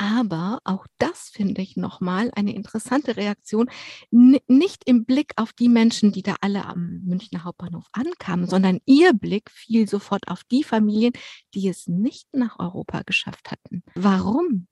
Aber 0.00 0.60
auch 0.62 0.86
das 0.98 1.28
finde 1.28 1.60
ich 1.60 1.76
nochmal 1.76 2.30
eine 2.36 2.54
interessante 2.54 3.16
Reaktion, 3.16 3.68
nicht 4.12 4.84
im 4.86 5.04
Blick 5.04 5.32
auf 5.34 5.52
die 5.52 5.68
Menschen, 5.68 6.12
die 6.12 6.22
da 6.22 6.36
alle 6.40 6.66
am 6.66 7.00
Münchner 7.04 7.42
Hauptbahnhof 7.42 7.86
ankamen, 7.90 8.46
sondern 8.46 8.78
ihr 8.86 9.12
Blick 9.12 9.50
fiel 9.50 9.88
sofort 9.88 10.28
auf 10.28 10.44
die 10.44 10.62
Familien, 10.62 11.14
die 11.52 11.66
es 11.66 11.88
nicht 11.88 12.28
nach 12.32 12.60
Europa 12.60 13.02
geschafft 13.06 13.50
hatten. 13.50 13.82
Warum? 13.96 14.68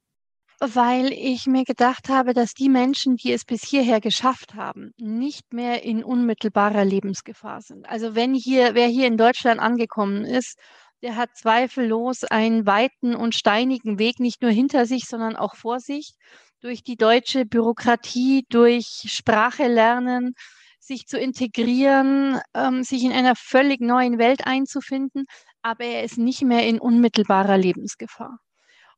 Weil 0.61 1.12
ich 1.12 1.47
mir 1.47 1.64
gedacht 1.64 2.09
habe, 2.09 2.33
dass 2.33 2.54
die 2.54 2.68
Menschen, 2.68 3.16
die 3.16 3.33
es 3.33 3.45
bis 3.45 3.64
hierher 3.64 4.00
geschafft 4.00 4.54
haben, 4.54 4.92
nicht 4.97 5.52
mehr 5.52 5.83
in 5.83 6.04
unmittelbarer 6.04 6.85
Lebensgefahr 6.85 7.62
sind. 7.62 7.88
Also 7.88 8.14
wenn 8.14 8.33
hier, 8.33 8.75
wer 8.75 8.87
hier 8.87 9.09
in 9.09 9.16
Deutschland 9.16 9.59
angekommen 9.61 10.25
ist 10.25 10.56
der 11.02 11.16
hat 11.16 11.36
zweifellos 11.36 12.24
einen 12.24 12.66
weiten 12.66 13.14
und 13.14 13.34
steinigen 13.34 13.98
Weg 13.98 14.20
nicht 14.20 14.42
nur 14.42 14.50
hinter 14.50 14.86
sich, 14.86 15.06
sondern 15.06 15.36
auch 15.36 15.56
vor 15.56 15.80
sich. 15.80 16.14
Durch 16.60 16.82
die 16.82 16.96
deutsche 16.96 17.44
Bürokratie, 17.44 18.44
durch 18.48 19.04
Sprache 19.06 19.68
lernen, 19.68 20.34
sich 20.80 21.06
zu 21.06 21.18
integrieren, 21.18 22.40
ähm, 22.54 22.82
sich 22.82 23.04
in 23.04 23.12
einer 23.12 23.34
völlig 23.36 23.80
neuen 23.80 24.18
Welt 24.18 24.46
einzufinden, 24.46 25.26
aber 25.62 25.84
er 25.84 26.04
ist 26.04 26.18
nicht 26.18 26.42
mehr 26.42 26.66
in 26.66 26.80
unmittelbarer 26.80 27.58
Lebensgefahr. 27.58 28.38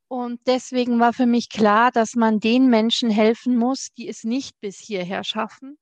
Und 0.09 0.41
deswegen 0.47 1.01
war 1.01 1.13
für 1.13 1.27
mich 1.27 1.51
klar, 1.51 1.91
dass 1.91 2.15
man 2.15 2.41
den 2.41 2.69
Menschen 2.69 3.11
helfen 3.11 3.57
muss, 3.57 3.89
die 3.97 4.09
es 4.09 4.25
nicht 4.25 4.59
bis 4.61 4.79
hierher 4.79 5.25
schaffen. 5.25 5.79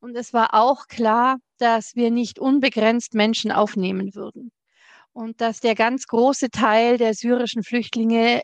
Und 0.00 0.16
es 0.16 0.32
war 0.32 0.54
auch 0.54 0.88
klar, 0.88 1.38
dass 1.58 1.94
wir 1.94 2.10
nicht 2.10 2.38
unbegrenzt 2.38 3.14
Menschen 3.14 3.52
aufnehmen 3.52 4.14
würden. 4.14 4.50
Und 5.12 5.40
dass 5.40 5.60
der 5.60 5.74
ganz 5.74 6.06
große 6.06 6.50
Teil 6.50 6.96
der 6.96 7.14
syrischen 7.14 7.62
Flüchtlinge 7.62 8.42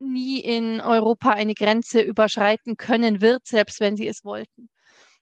nie 0.00 0.40
in 0.40 0.80
Europa 0.80 1.30
eine 1.30 1.54
Grenze 1.54 2.00
überschreiten 2.00 2.76
können 2.76 3.20
wird, 3.20 3.46
selbst 3.46 3.80
wenn 3.80 3.96
sie 3.96 4.08
es 4.08 4.24
wollten. 4.24 4.68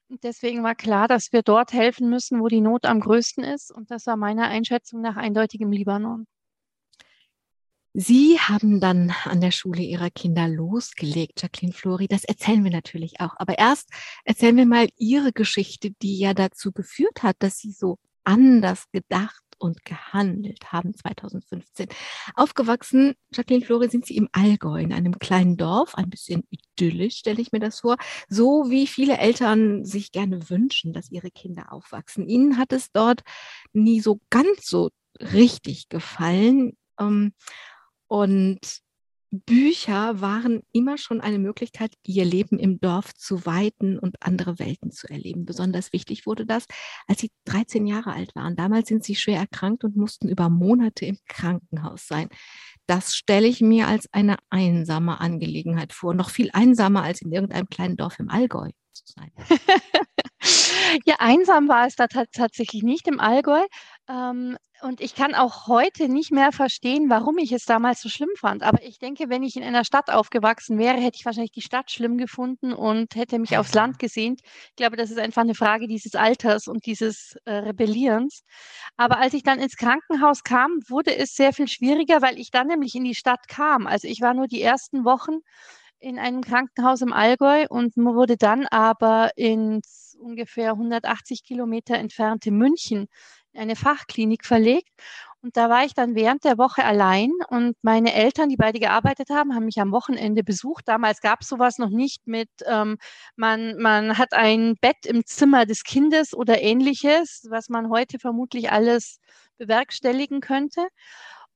Und 0.09 0.23
deswegen 0.23 0.63
war 0.63 0.75
klar, 0.75 1.09
dass 1.09 1.33
wir 1.33 1.43
dort 1.43 1.73
helfen 1.73 2.09
müssen, 2.09 2.41
wo 2.41 2.49
die 2.49 2.61
Not 2.61 2.87
am 2.87 3.01
größten 3.01 3.43
ist. 3.43 3.73
Und 3.73 3.91
das 3.91 4.07
war 4.07 4.17
meiner 4.17 4.49
Einschätzung 4.49 5.01
nach 5.01 5.17
eindeutig 5.17 5.61
im 5.61 5.73
Libanon. 5.73 6.27
Sie 7.99 8.39
haben 8.39 8.79
dann 8.79 9.13
an 9.25 9.41
der 9.41 9.51
Schule 9.51 9.83
Ihrer 9.83 10.11
Kinder 10.11 10.49
losgelegt, 10.49 11.43
Jacqueline 11.43 11.73
Flori. 11.73 12.07
Das 12.07 12.25
erzählen 12.25 12.63
wir 12.63 12.71
natürlich 12.71 13.21
auch. 13.21 13.35
Aber 13.39 13.59
erst 13.59 13.89
erzählen 14.25 14.57
wir 14.57 14.67
mal 14.67 14.89
Ihre 14.99 15.33
Geschichte, 15.33 15.91
die 16.03 16.19
ja 16.19 16.35
dazu 16.35 16.73
geführt 16.73 17.23
hat, 17.23 17.37
dass 17.39 17.59
Sie 17.59 17.73
so 17.73 17.99
anders 18.23 18.85
gedacht 18.93 19.46
und 19.59 19.85
gehandelt 19.85 20.73
haben 20.73 20.95
2015. 20.95 21.89
Aufgewachsen, 22.35 23.15
Jacqueline 23.33 23.65
Flori, 23.65 23.89
sind 23.89 24.07
Sie 24.07 24.17
im 24.17 24.29
Allgäu, 24.33 24.81
in 24.81 24.93
einem 24.93 25.19
kleinen 25.19 25.57
Dorf, 25.57 25.95
ein 25.95 26.11
bisschen 26.11 26.45
idyllisch, 26.51 27.17
stelle 27.19 27.41
ich 27.41 27.53
mir 27.53 27.61
das 27.61 27.81
vor, 27.81 27.97
so 28.29 28.67
wie 28.69 28.87
viele 28.87 29.19
Eltern 29.19 29.85
sich 29.85 30.13
gerne 30.13 30.51
wünschen, 30.51 30.93
dass 30.93 31.11
ihre 31.11 31.31
Kinder 31.31 31.73
aufwachsen. 31.73 32.29
Ihnen 32.29 32.59
hat 32.59 32.73
es 32.73 32.93
dort 32.93 33.23
nie 33.73 34.01
so 34.01 34.21
ganz 34.31 34.67
so 34.67 34.91
richtig 35.21 35.89
gefallen. 35.89 36.77
Ähm, 36.99 37.33
und 38.09 38.86
Bücher 39.31 40.21
waren 40.21 40.63
immer 40.73 40.99
schon 40.99 41.21
eine 41.21 41.39
Möglichkeit, 41.39 41.95
ihr 42.05 42.25
Leben 42.25 42.59
im 42.59 42.81
Dorf 42.81 43.15
zu 43.15 43.45
weiten 43.45 43.99
und 43.99 44.17
andere 44.23 44.59
Welten 44.59 44.91
zu 44.91 45.09
erleben. 45.09 45.45
Besonders 45.45 45.93
wichtig 45.93 46.27
wurde 46.27 46.47
das, 46.47 46.67
als 47.07 47.21
sie 47.21 47.31
13 47.47 47.87
Jahre 47.87 48.13
alt 48.13 48.35
waren. 48.35 48.57
Damals 48.57 48.89
sind 48.89 49.05
sie 49.05 49.17
schwer 49.17 49.39
erkrankt 49.39 49.85
und 49.85 49.97
mussten 49.97 50.29
über 50.29 50.49
Monate 50.49 51.07
im 51.07 51.19
Krankenhaus 51.29 52.07
sein. 52.07 52.29
Das 52.87 53.15
stelle 53.15 53.49
ich 53.49 53.61
mir 53.61 53.89
als 53.89 54.09
eine 54.13 54.37
einsame 54.49 55.21
Angelegenheit 55.21 55.93
vor, 55.93 56.15
noch 56.15 56.31
viel 56.31 56.51
einsamer 56.53 57.03
als 57.03 57.21
in 57.21 57.33
irgendeinem 57.33 57.69
kleinen 57.69 57.97
Dorf 57.97 58.19
im 58.21 58.31
Allgäu 58.31 58.71
zu 58.93 59.05
sein. 59.07 59.33
ja, 61.05 61.17
einsam 61.19 61.69
war 61.69 61.87
es 61.87 61.97
da 61.97 62.07
tatsächlich 62.07 62.83
nicht 62.83 63.09
im 63.09 63.19
Allgäu. 63.19 63.65
Ähm, 64.09 64.57
und 64.83 65.01
ich 65.01 65.15
kann 65.15 65.35
auch 65.35 65.67
heute 65.67 66.09
nicht 66.09 66.33
mehr 66.33 66.53
verstehen, 66.53 67.09
warum 67.09 67.39
ich 67.39 67.53
es 67.53 67.65
damals 67.65 68.01
so 68.01 68.09
schlimm 68.09 68.31
fand. 68.37 68.63
Aber 68.63 68.83
ich 68.83 68.99
denke, 68.99 69.29
wenn 69.29 69.43
ich 69.43 69.57
in 69.57 69.63
einer 69.63 69.85
Stadt 69.85 70.11
aufgewachsen 70.11 70.79
wäre, 70.79 70.99
hätte 70.99 71.17
ich 71.17 71.25
wahrscheinlich 71.25 71.53
die 71.53 71.63
Stadt 71.63 71.91
schlimm 71.91 72.19
gefunden 72.19 72.73
und 72.73 73.15
hätte 73.15 73.39
mich 73.39 73.57
aufs 73.57 73.75
Land 73.75 73.99
gesehnt. 73.99 74.41
Ich 74.45 74.77
glaube, 74.77 74.97
das 74.97 75.11
ist 75.11 75.19
einfach 75.19 75.43
eine 75.43 75.55
Frage 75.55 75.87
dieses 75.89 76.15
Alters 76.15 76.69
und 76.69 76.87
dieses 76.87 77.37
äh, 77.45 77.53
Rebellierens. 77.53 78.43
Aber 78.97 79.19
als 79.19 79.35
ich 79.35 79.43
dann 79.43 79.61
ins 79.61 79.77
Krankenhaus 79.77 80.43
kam, 80.43 80.81
wurde 80.89 81.17
es 81.17 81.35
sehr 81.35 81.53
viel 81.53 81.69
schwieriger, 81.69 82.21
weil 82.23 82.39
ich 82.39 82.51
dann 82.51 82.67
nämlich 82.67 82.95
in 82.95 83.05
die 83.05 83.15
Stadt 83.15 83.49
kam. 83.49 83.87
Also 83.87 84.09
ich 84.09 84.21
war 84.21 84.35
nur 84.35 84.47
die 84.47 84.63
ersten 84.63 85.05
Wochen 85.05 85.39
in 85.99 86.19
einem 86.19 86.43
Krankenhaus 86.43 87.01
im 87.01 87.13
Allgäu 87.13 87.67
und 87.69 87.97
wurde 87.97 88.37
dann 88.37 88.67
aber 88.67 89.31
ins 89.37 90.17
ungefähr 90.21 90.73
180 90.73 91.45
Kilometer 91.45 91.97
entfernte 91.97 92.51
München 92.51 93.09
eine 93.57 93.77
Fachklinik 93.77 94.45
verlegt. 94.45 94.91
Und 95.43 95.57
da 95.57 95.71
war 95.71 95.85
ich 95.85 95.95
dann 95.95 96.15
während 96.17 96.45
der 96.45 96.59
Woche 96.59 96.85
allein 96.85 97.31
und 97.51 97.77
meine 97.83 98.15
Eltern, 98.15 98.49
die 98.49 98.57
beide 98.57 98.81
gearbeitet 98.81 99.31
haben, 99.31 99.55
haben 99.55 99.67
mich 99.67 99.81
am 99.81 99.93
Wochenende 99.93 100.43
besucht. 100.43 100.89
Damals 100.89 101.21
gab 101.21 101.43
es 101.43 101.49
sowas 101.49 101.79
noch 101.79 101.91
nicht 101.91 102.27
mit, 102.27 102.49
ähm, 102.67 102.99
man, 103.37 103.77
man 103.79 104.19
hat 104.19 104.33
ein 104.33 104.75
Bett 104.81 105.07
im 105.07 105.25
Zimmer 105.25 105.65
des 105.67 105.85
Kindes 105.85 106.35
oder 106.35 106.61
ähnliches, 106.63 107.47
was 107.49 107.69
man 107.69 107.91
heute 107.91 108.19
vermutlich 108.19 108.73
alles 108.73 109.21
bewerkstelligen 109.57 110.41
könnte. 110.41 110.89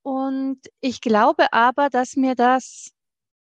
Und 0.02 0.61
ich 0.80 1.00
glaube 1.00 1.52
aber, 1.52 1.90
dass 1.90 2.16
mir 2.16 2.35
das 2.35 2.92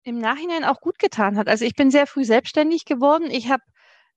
im 0.04 0.18
Nachhinein 0.18 0.64
auch 0.64 0.80
gut 0.80 0.99
getan 0.99 1.37
hat. 1.37 1.49
Also 1.49 1.64
ich 1.64 1.75
bin 1.75 1.90
sehr 1.90 2.06
früh 2.06 2.25
selbstständig 2.25 2.84
geworden. 2.84 3.30
Ich 3.30 3.50
habe 3.50 3.62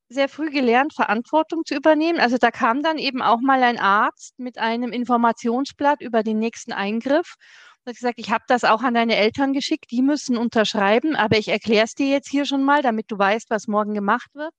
sehr 0.10 0.30
früh 0.30 0.52
gelernt, 0.52 0.94
Verantwortung 0.94 1.64
zu 1.66 1.76
übernehmen. 1.76 2.20
Also 2.20 2.38
da 2.38 2.52
kam 2.52 2.84
dann 2.84 2.98
eben 2.98 3.22
auch 3.22 3.40
mal 3.42 3.64
ein 3.64 3.80
Arzt 3.80 4.38
mit 4.38 4.58
einem 4.58 4.92
Informationsblatt 4.92 6.02
über 6.02 6.24
den 6.24 6.40
nächsten 6.40 6.74
Eingriff 6.74 7.36
und 7.84 7.90
hat 7.92 7.96
gesagt, 7.96 8.20
ich 8.20 8.32
habe 8.32 8.44
das 8.48 8.64
auch 8.64 8.84
an 8.84 8.94
deine 8.94 9.16
Eltern 9.16 9.54
geschickt, 9.54 9.92
die 9.92 10.02
müssen 10.02 10.38
unterschreiben, 10.38 11.16
aber 11.16 11.38
ich 11.38 11.48
erkläre 11.50 11.86
es 11.86 11.94
dir 11.94 12.08
jetzt 12.08 12.30
hier 12.30 12.46
schon 12.46 12.64
mal, 12.64 12.82
damit 12.82 13.12
du 13.12 13.18
weißt, 13.18 13.50
was 13.50 13.68
morgen 13.68 13.94
gemacht 13.94 14.30
wird. 14.34 14.54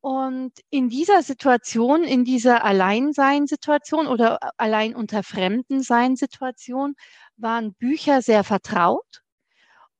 Und 0.00 0.52
in 0.70 0.88
dieser 0.88 1.22
Situation, 1.22 2.02
in 2.02 2.24
dieser 2.24 2.64
Alleinseinsituation 2.64 4.08
oder 4.08 4.38
allein 4.58 4.96
unter 4.96 5.22
Fremdensein-Situation 5.22 6.94
waren 7.36 7.74
Bücher 7.74 8.20
sehr 8.20 8.42
vertraut 8.42 9.21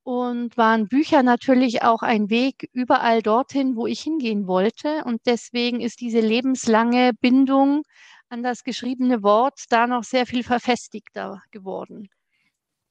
und 0.03 0.57
waren 0.57 0.87
Bücher 0.87 1.23
natürlich 1.23 1.81
auch 1.81 2.01
ein 2.01 2.29
Weg 2.29 2.69
überall 2.73 3.21
dorthin, 3.21 3.75
wo 3.75 3.87
ich 3.87 4.01
hingehen 4.01 4.47
wollte. 4.47 5.03
Und 5.05 5.21
deswegen 5.25 5.79
ist 5.79 6.01
diese 6.01 6.19
lebenslange 6.19 7.13
Bindung 7.19 7.83
an 8.29 8.43
das 8.43 8.63
geschriebene 8.63 9.23
Wort 9.23 9.63
da 9.69 9.87
noch 9.87 10.03
sehr 10.03 10.25
viel 10.25 10.43
verfestigter 10.43 11.41
geworden. 11.51 12.09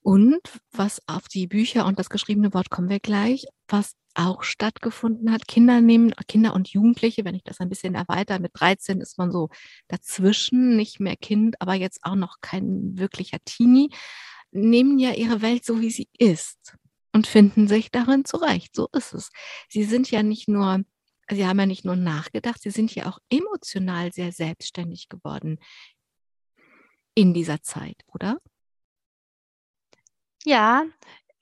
Und 0.00 0.40
was 0.72 1.00
auf 1.06 1.28
die 1.28 1.46
Bücher 1.46 1.86
und 1.86 1.98
das 1.98 2.10
geschriebene 2.10 2.52
Wort 2.54 2.70
kommen 2.70 2.88
wir 2.88 2.98
gleich, 2.98 3.46
was 3.68 3.92
auch 4.14 4.42
stattgefunden 4.42 5.32
hat. 5.32 5.46
Kinder 5.46 5.80
nehmen, 5.80 6.12
Kinder 6.28 6.54
und 6.54 6.68
Jugendliche, 6.68 7.24
wenn 7.24 7.34
ich 7.34 7.44
das 7.44 7.60
ein 7.60 7.68
bisschen 7.68 7.94
erweitere, 7.94 8.40
mit 8.40 8.52
13 8.54 9.00
ist 9.00 9.16
man 9.16 9.30
so 9.30 9.48
dazwischen, 9.88 10.76
nicht 10.76 11.00
mehr 11.00 11.16
Kind, 11.16 11.56
aber 11.60 11.74
jetzt 11.74 12.00
auch 12.02 12.16
noch 12.16 12.36
kein 12.40 12.98
wirklicher 12.98 13.38
Teenie, 13.44 13.90
nehmen 14.50 14.98
ja 14.98 15.12
ihre 15.12 15.40
Welt 15.40 15.64
so, 15.64 15.80
wie 15.80 15.90
sie 15.90 16.08
ist 16.18 16.76
und 17.12 17.26
finden 17.26 17.68
sich 17.68 17.90
darin 17.90 18.24
zurecht. 18.24 18.74
So 18.74 18.88
ist 18.92 19.12
es. 19.12 19.30
Sie 19.68 19.84
sind 19.84 20.10
ja 20.10 20.22
nicht 20.22 20.48
nur, 20.48 20.82
sie 21.30 21.46
haben 21.46 21.60
ja 21.60 21.66
nicht 21.66 21.84
nur 21.84 21.96
nachgedacht, 21.96 22.60
sie 22.60 22.70
sind 22.70 22.94
ja 22.94 23.06
auch 23.06 23.18
emotional 23.30 24.12
sehr 24.12 24.32
selbstständig 24.32 25.08
geworden 25.08 25.58
in 27.14 27.34
dieser 27.34 27.62
Zeit, 27.62 27.96
oder? 28.06 28.38
Ja, 30.44 30.84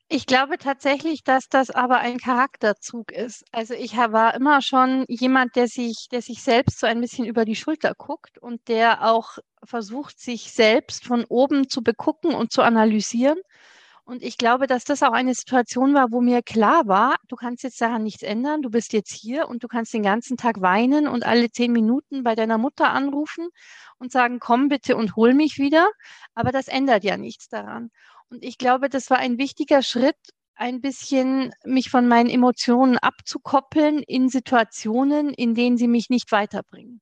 ich 0.09 0.27
glaube 0.27 0.59
tatsächlich, 0.59 1.23
dass 1.23 1.49
das 1.49 1.71
aber 1.71 1.99
ein 1.99 2.19
Charakterzug 2.19 3.13
ist. 3.13 3.45
Also 3.53 3.75
ich 3.75 3.97
war 3.97 4.35
immer 4.35 4.61
schon 4.61 5.05
jemand, 5.09 5.55
der 5.55 5.69
sich, 5.69 6.09
der 6.11 6.21
sich 6.21 6.43
selbst 6.43 6.81
so 6.81 6.87
ein 6.89 7.01
bisschen 7.01 7.25
über 7.25 7.45
die 7.45 7.55
Schulter 7.55 7.95
guckt 7.97 8.37
und 8.37 8.67
der 8.67 9.09
auch 9.09 9.39
versucht, 9.63 10.19
sich 10.19 10.53
selbst 10.53 11.05
von 11.05 11.25
oben 11.27 11.69
zu 11.69 11.83
begucken 11.83 12.35
und 12.35 12.51
zu 12.51 12.63
analysieren 12.63 13.39
und 14.11 14.25
ich 14.25 14.39
glaube, 14.39 14.67
dass 14.67 14.83
das 14.83 15.05
auch 15.05 15.13
eine 15.13 15.35
Situation 15.35 15.95
war, 15.95 16.11
wo 16.11 16.21
mir 16.21 16.43
klar 16.43 16.89
war, 16.89 17.15
du 17.29 17.37
kannst 17.37 17.63
jetzt 17.63 17.81
daran 17.81 18.03
nichts 18.03 18.25
ändern, 18.25 18.61
du 18.61 18.69
bist 18.69 18.93
jetzt 18.93 19.13
hier 19.13 19.49
und 19.49 19.63
du 19.63 19.69
kannst 19.69 19.95
den 19.95 20.03
ganzen 20.03 20.37
Tag 20.37 20.61
weinen 20.61 21.07
und 21.07 21.25
alle 21.25 21.49
zehn 21.53 21.71
Minuten 21.71 22.25
bei 22.25 22.35
deiner 22.35 22.59
Mutter 22.59 22.91
anrufen 22.91 23.51
und 23.99 24.11
sagen, 24.11 24.41
komm 24.41 24.69
bitte 24.69 24.97
und 24.97 25.15
hol 25.15 25.33
mich 25.33 25.59
wieder. 25.59 25.89
Aber 26.35 26.51
das 26.51 26.67
ändert 26.67 27.05
ja 27.05 27.17
nichts 27.17 27.49
daran. 27.49 27.91
Und 28.31 28.43
ich 28.43 28.59
glaube, 28.59 28.89
das 28.89 29.11
war 29.11 29.19
ein 29.19 29.39
wichtiger 29.39 29.81
Schritt, 29.81 30.19
ein 30.57 30.81
bisschen 30.81 31.53
mich 31.65 31.89
von 31.89 32.09
meinen 32.09 32.31
Emotionen 32.31 32.99
abzukoppeln 32.99 34.03
in 34.03 34.29
Situationen, 34.29 35.33
in 35.33 35.55
denen 35.55 35.77
sie 35.77 35.87
mich 35.87 36.11
nicht 36.11 36.33
weiterbringen. 36.33 37.01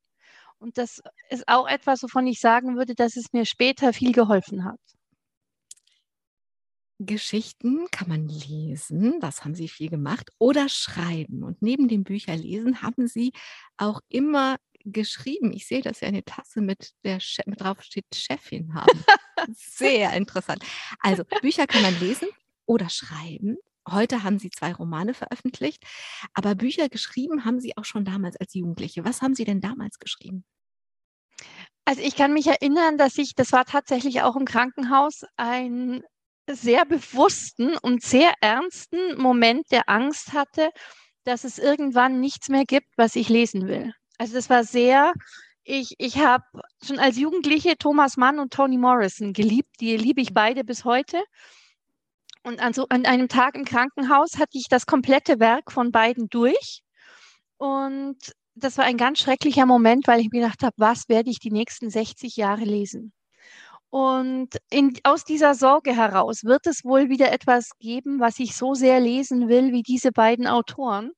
Und 0.59 0.77
das 0.77 1.01
ist 1.31 1.49
auch 1.49 1.67
etwas, 1.69 2.03
wovon 2.03 2.27
ich 2.27 2.39
sagen 2.39 2.77
würde, 2.77 2.95
dass 2.95 3.17
es 3.17 3.33
mir 3.33 3.47
später 3.47 3.95
viel 3.95 4.13
geholfen 4.13 4.67
hat. 4.67 4.98
Geschichten 6.99 7.87
kann 7.91 8.09
man 8.09 8.29
lesen, 8.29 9.21
das 9.21 9.45
haben 9.45 9.55
Sie 9.55 9.69
viel 9.69 9.89
gemacht, 9.89 10.31
oder 10.39 10.69
schreiben. 10.69 11.45
Und 11.45 11.63
neben 11.63 11.89
dem 11.89 12.05
Bücherlesen 12.05 12.83
haben 12.83 13.07
Sie 13.07 13.33
auch 13.77 14.01
immer 14.09 14.57
geschrieben. 14.85 15.53
Ich 15.53 15.67
sehe, 15.67 15.83
dass 15.83 16.01
Sie 16.01 16.07
eine 16.07 16.25
Tasse 16.25 16.61
mit 16.61 16.93
der 17.05 17.19
che 17.19 17.43
mit 17.47 17.61
drauf 17.61 17.83
steht 17.83 18.07
Chefin 18.15 18.75
haben. 18.75 19.05
Sehr 19.55 20.13
interessant. 20.15 20.65
Also 21.01 21.25
Bücher 21.41 21.67
kann 21.67 21.83
man 21.83 21.99
lesen 22.01 22.29
oder 22.67 22.89
schreiben. 22.89 23.57
Heute 23.89 24.23
haben 24.23 24.39
Sie 24.39 24.51
zwei 24.51 24.73
Romane 24.73 25.15
veröffentlicht, 25.15 25.85
aber 26.35 26.55
Bücher 26.55 26.89
geschrieben 26.89 27.45
haben 27.45 27.61
Sie 27.61 27.77
auch 27.77 27.85
schon 27.85 28.05
damals 28.05 28.37
als 28.37 28.55
Jugendliche. 28.55 29.05
Was 29.05 29.23
haben 29.23 29.35
Sie 29.35 29.45
denn 29.45 29.61
damals 29.61 29.99
geschrieben? 29.99 30.45
Also 31.85 32.03
ich 32.03 32.17
kann 32.17 32.35
mich 32.35 32.47
erinnern, 32.47 32.99
dass 32.99 33.17
ich, 33.17 33.35
das 33.35 33.53
war 33.53 33.65
tatsächlich 33.65 34.21
auch 34.21 34.37
im 34.37 34.45
Krankenhaus, 34.45 35.25
ein 35.37 36.03
sehr 36.55 36.85
bewussten 36.85 37.77
und 37.79 38.03
sehr 38.03 38.33
ernsten 38.41 39.21
Moment 39.21 39.71
der 39.71 39.89
Angst 39.89 40.33
hatte, 40.33 40.71
dass 41.25 41.45
es 41.45 41.59
irgendwann 41.59 42.21
nichts 42.21 42.49
mehr 42.49 42.65
gibt, 42.65 42.89
was 42.97 43.17
ich 43.17 43.29
lesen 43.29 43.69
will. 43.69 43.93
Also 44.19 44.35
das 44.35 44.51
war 44.51 44.65
sehr, 44.65 45.13
ich, 45.63 45.95
ich 45.99 46.19
habe 46.19 46.45
schon 46.83 46.99
als 46.99 47.19
Jugendliche 47.19 47.77
Thomas 47.77 48.17
Mann 48.17 48.39
und 48.39 48.53
Toni 48.53 48.79
Morrison 48.79 49.33
geliebt. 49.33 49.69
Die 49.81 49.97
liebe 49.97 50.21
ich 50.21 50.33
beide 50.33 50.65
bis 50.65 50.85
heute. 50.85 51.23
Und 52.43 52.61
an, 52.61 52.73
so, 52.73 52.87
an 52.89 53.05
einem 53.05 53.29
Tag 53.29 53.55
im 53.55 53.65
Krankenhaus 53.65 54.39
hatte 54.39 54.57
ich 54.57 54.69
das 54.69 54.87
komplette 54.87 55.39
Werk 55.39 55.71
von 55.71 55.93
beiden 55.93 56.29
durch. 56.29 56.81
Und 57.59 58.17
das 58.55 58.79
war 58.79 58.85
ein 58.85 58.97
ganz 58.97 59.19
schrecklicher 59.21 59.67
Moment, 59.67 60.07
weil 60.07 60.21
ich 60.21 60.31
mir 60.31 60.41
gedacht 60.41 60.63
habe, 60.63 60.75
was 60.79 61.09
werde 61.09 61.31
ich 61.31 61.39
die 61.39 61.51
nächsten 61.51 61.91
60 61.91 62.37
Jahre 62.37 62.65
lesen? 62.65 63.13
Und 63.91 64.51
in, 64.71 64.99
aus 65.03 65.25
dieser 65.25 65.55
Sorge 65.55 65.97
heraus 65.97 66.45
wird 66.45 66.67
es 66.67 66.85
wohl 66.85 67.09
wieder 67.09 67.33
etwas 67.33 67.71
geben, 67.79 68.21
was 68.21 68.39
ich 68.39 68.55
so 68.55 68.75
sehr 68.75 69.01
lesen 69.01 69.49
will 69.49 69.73
wie 69.73 69.83
diese 69.83 70.13
beiden 70.13 70.47
Autoren. 70.47 71.13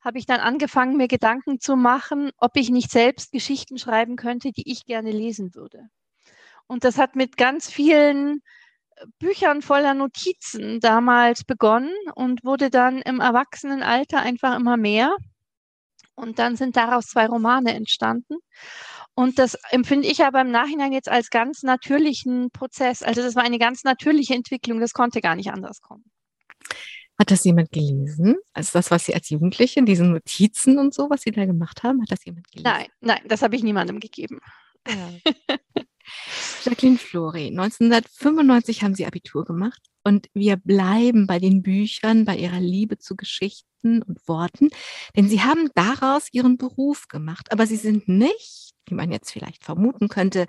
Habe 0.00 0.18
ich 0.18 0.26
dann 0.26 0.40
angefangen, 0.40 0.96
mir 0.96 1.08
Gedanken 1.08 1.60
zu 1.60 1.76
machen, 1.76 2.30
ob 2.38 2.56
ich 2.56 2.70
nicht 2.70 2.90
selbst 2.90 3.32
Geschichten 3.32 3.78
schreiben 3.78 4.16
könnte, 4.16 4.52
die 4.52 4.70
ich 4.70 4.84
gerne 4.84 5.10
lesen 5.10 5.54
würde. 5.54 5.88
Und 6.66 6.84
das 6.84 6.98
hat 6.98 7.16
mit 7.16 7.36
ganz 7.36 7.70
vielen 7.70 8.42
äh, 8.96 9.06
Büchern 9.18 9.62
voller 9.62 9.94
Notizen 9.94 10.80
damals 10.80 11.44
begonnen 11.44 11.92
und 12.14 12.44
wurde 12.44 12.70
dann 12.70 13.02
im 13.02 13.20
Erwachsenenalter 13.20 14.20
einfach 14.20 14.56
immer 14.56 14.76
mehr. 14.76 15.16
Und 16.14 16.38
dann 16.38 16.56
sind 16.56 16.76
daraus 16.76 17.06
zwei 17.06 17.26
Romane 17.26 17.74
entstanden. 17.74 18.36
Und 19.14 19.38
das 19.38 19.58
empfinde 19.70 20.08
ich 20.08 20.24
aber 20.24 20.40
im 20.40 20.50
Nachhinein 20.50 20.92
jetzt 20.92 21.08
als 21.08 21.30
ganz 21.30 21.62
natürlichen 21.62 22.50
Prozess. 22.50 23.02
Also 23.02 23.20
das 23.22 23.34
war 23.34 23.42
eine 23.42 23.58
ganz 23.58 23.84
natürliche 23.84 24.34
Entwicklung, 24.34 24.80
das 24.80 24.94
konnte 24.94 25.20
gar 25.20 25.36
nicht 25.36 25.50
anders 25.50 25.80
kommen. 25.80 26.04
Hat 27.18 27.30
das 27.30 27.44
jemand 27.44 27.70
gelesen? 27.70 28.36
Also 28.54 28.70
das, 28.72 28.90
was 28.90 29.04
Sie 29.04 29.14
als 29.14 29.28
Jugendliche, 29.28 29.82
diese 29.82 30.04
Notizen 30.04 30.78
und 30.78 30.94
so, 30.94 31.10
was 31.10 31.22
Sie 31.22 31.30
da 31.30 31.44
gemacht 31.44 31.82
haben, 31.82 32.00
hat 32.00 32.10
das 32.10 32.24
jemand 32.24 32.50
gelesen? 32.50 32.64
Nein, 32.64 32.86
nein, 33.00 33.20
das 33.28 33.42
habe 33.42 33.54
ich 33.54 33.62
niemandem 33.62 34.00
gegeben. 34.00 34.40
Ja. 34.88 35.10
Jacqueline 36.64 36.98
Flori, 36.98 37.48
1995 37.48 38.82
haben 38.82 38.94
Sie 38.94 39.06
Abitur 39.06 39.44
gemacht 39.44 39.80
und 40.04 40.28
wir 40.34 40.56
bleiben 40.56 41.26
bei 41.26 41.38
den 41.38 41.62
Büchern, 41.62 42.24
bei 42.24 42.36
Ihrer 42.36 42.60
Liebe 42.60 42.98
zu 42.98 43.14
Geschichten 43.14 44.02
und 44.02 44.26
Worten, 44.26 44.70
denn 45.16 45.28
Sie 45.28 45.42
haben 45.42 45.70
daraus 45.74 46.28
Ihren 46.32 46.56
Beruf 46.56 47.08
gemacht, 47.08 47.52
aber 47.52 47.66
Sie 47.66 47.76
sind 47.76 48.08
nicht 48.08 48.71
wie 48.86 48.94
man 48.94 49.12
jetzt 49.12 49.30
vielleicht 49.30 49.64
vermuten 49.64 50.08
könnte, 50.08 50.46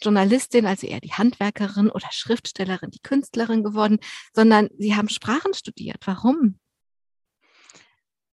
Journalistin, 0.00 0.66
also 0.66 0.86
eher 0.86 1.00
die 1.00 1.12
Handwerkerin 1.12 1.90
oder 1.90 2.08
Schriftstellerin, 2.10 2.90
die 2.90 3.02
Künstlerin 3.02 3.62
geworden, 3.62 3.98
sondern 4.34 4.68
Sie 4.78 4.94
haben 4.96 5.08
Sprachen 5.08 5.54
studiert. 5.54 5.98
Warum? 6.04 6.58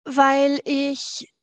Weil 0.06 0.62
ich 0.64 1.34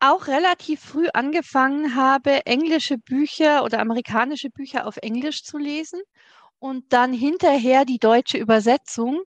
auch 0.00 0.28
relativ 0.28 0.80
früh 0.80 1.08
angefangen 1.12 1.96
habe, 1.96 2.46
englische 2.46 2.98
Bücher 2.98 3.64
oder 3.64 3.80
amerikanische 3.80 4.50
Bücher 4.50 4.86
auf 4.86 4.96
Englisch 4.98 5.42
zu 5.42 5.58
lesen 5.58 6.00
und 6.60 6.92
dann 6.92 7.12
hinterher 7.12 7.84
die 7.84 7.98
deutsche 7.98 8.38
Übersetzung 8.38 9.22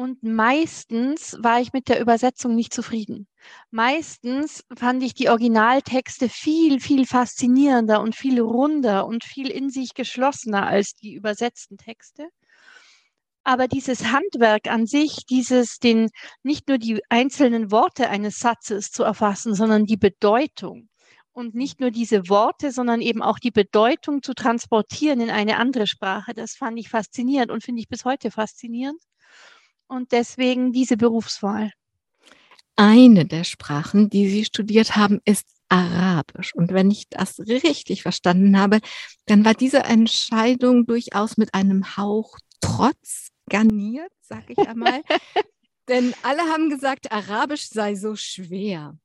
und 0.00 0.22
meistens 0.22 1.36
war 1.42 1.60
ich 1.60 1.74
mit 1.74 1.90
der 1.90 2.00
Übersetzung 2.00 2.54
nicht 2.54 2.72
zufrieden. 2.72 3.28
Meistens 3.70 4.64
fand 4.74 5.02
ich 5.02 5.12
die 5.12 5.28
Originaltexte 5.28 6.30
viel, 6.30 6.80
viel 6.80 7.04
faszinierender 7.04 8.00
und 8.00 8.16
viel 8.16 8.40
runder 8.40 9.06
und 9.06 9.24
viel 9.24 9.50
in 9.50 9.68
sich 9.68 9.92
geschlossener 9.92 10.66
als 10.66 10.94
die 10.94 11.12
übersetzten 11.12 11.76
Texte. 11.76 12.30
Aber 13.44 13.68
dieses 13.68 14.10
Handwerk 14.10 14.68
an 14.68 14.86
sich, 14.86 15.26
dieses 15.28 15.76
den 15.80 16.08
nicht 16.42 16.68
nur 16.68 16.78
die 16.78 17.02
einzelnen 17.10 17.70
Worte 17.70 18.08
eines 18.08 18.38
Satzes 18.38 18.90
zu 18.92 19.02
erfassen, 19.02 19.54
sondern 19.54 19.84
die 19.84 19.98
Bedeutung 19.98 20.88
und 21.32 21.54
nicht 21.54 21.78
nur 21.78 21.90
diese 21.90 22.30
Worte, 22.30 22.72
sondern 22.72 23.02
eben 23.02 23.20
auch 23.20 23.38
die 23.38 23.50
Bedeutung 23.50 24.22
zu 24.22 24.32
transportieren 24.32 25.20
in 25.20 25.30
eine 25.30 25.58
andere 25.58 25.86
Sprache, 25.86 26.32
das 26.32 26.54
fand 26.54 26.78
ich 26.78 26.88
faszinierend 26.88 27.50
und 27.50 27.62
finde 27.62 27.82
ich 27.82 27.88
bis 27.88 28.06
heute 28.06 28.30
faszinierend 28.30 28.98
und 29.90 30.12
deswegen 30.12 30.72
diese 30.72 30.96
Berufswahl. 30.96 31.72
Eine 32.76 33.26
der 33.26 33.44
Sprachen, 33.44 34.08
die 34.08 34.28
Sie 34.28 34.44
studiert 34.44 34.96
haben, 34.96 35.20
ist 35.24 35.46
Arabisch. 35.68 36.54
Und 36.54 36.72
wenn 36.72 36.90
ich 36.90 37.08
das 37.08 37.38
richtig 37.40 38.02
verstanden 38.02 38.58
habe, 38.58 38.80
dann 39.26 39.44
war 39.44 39.54
diese 39.54 39.80
Entscheidung 39.80 40.86
durchaus 40.86 41.36
mit 41.36 41.54
einem 41.54 41.96
Hauch 41.96 42.38
Trotz 42.60 43.28
garniert, 43.48 44.12
sag 44.20 44.48
ich 44.48 44.58
einmal. 44.58 45.02
Denn 45.88 46.14
alle 46.22 46.42
haben 46.42 46.70
gesagt, 46.70 47.10
Arabisch 47.10 47.68
sei 47.68 47.94
so 47.94 48.14
schwer. 48.16 48.96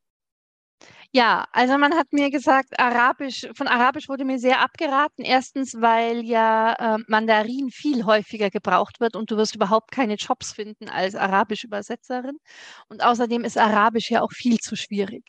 Ja, 1.16 1.46
also 1.54 1.78
man 1.78 1.94
hat 1.96 2.12
mir 2.12 2.30
gesagt, 2.30 2.78
Arabisch, 2.78 3.48
von 3.56 3.68
Arabisch 3.70 4.10
wurde 4.10 4.26
mir 4.26 4.38
sehr 4.38 4.60
abgeraten. 4.62 5.24
Erstens, 5.24 5.74
weil 5.80 6.26
ja 6.26 6.74
äh, 6.74 6.98
Mandarin 7.08 7.70
viel 7.72 8.04
häufiger 8.06 8.50
gebraucht 8.50 9.00
wird 9.00 9.16
und 9.16 9.32
du 9.32 9.38
wirst 9.38 9.56
überhaupt 9.56 9.92
keine 9.92 10.16
Jobs 10.16 10.52
finden 10.52 10.90
als 10.90 11.16
Arabisch-Übersetzerin. 11.16 12.38
Und 12.90 13.02
außerdem 13.02 13.46
ist 13.46 13.58
Arabisch 13.58 14.12
ja 14.12 14.22
auch 14.24 14.32
viel 14.34 14.58
zu 14.60 14.76
schwierig. 14.76 15.24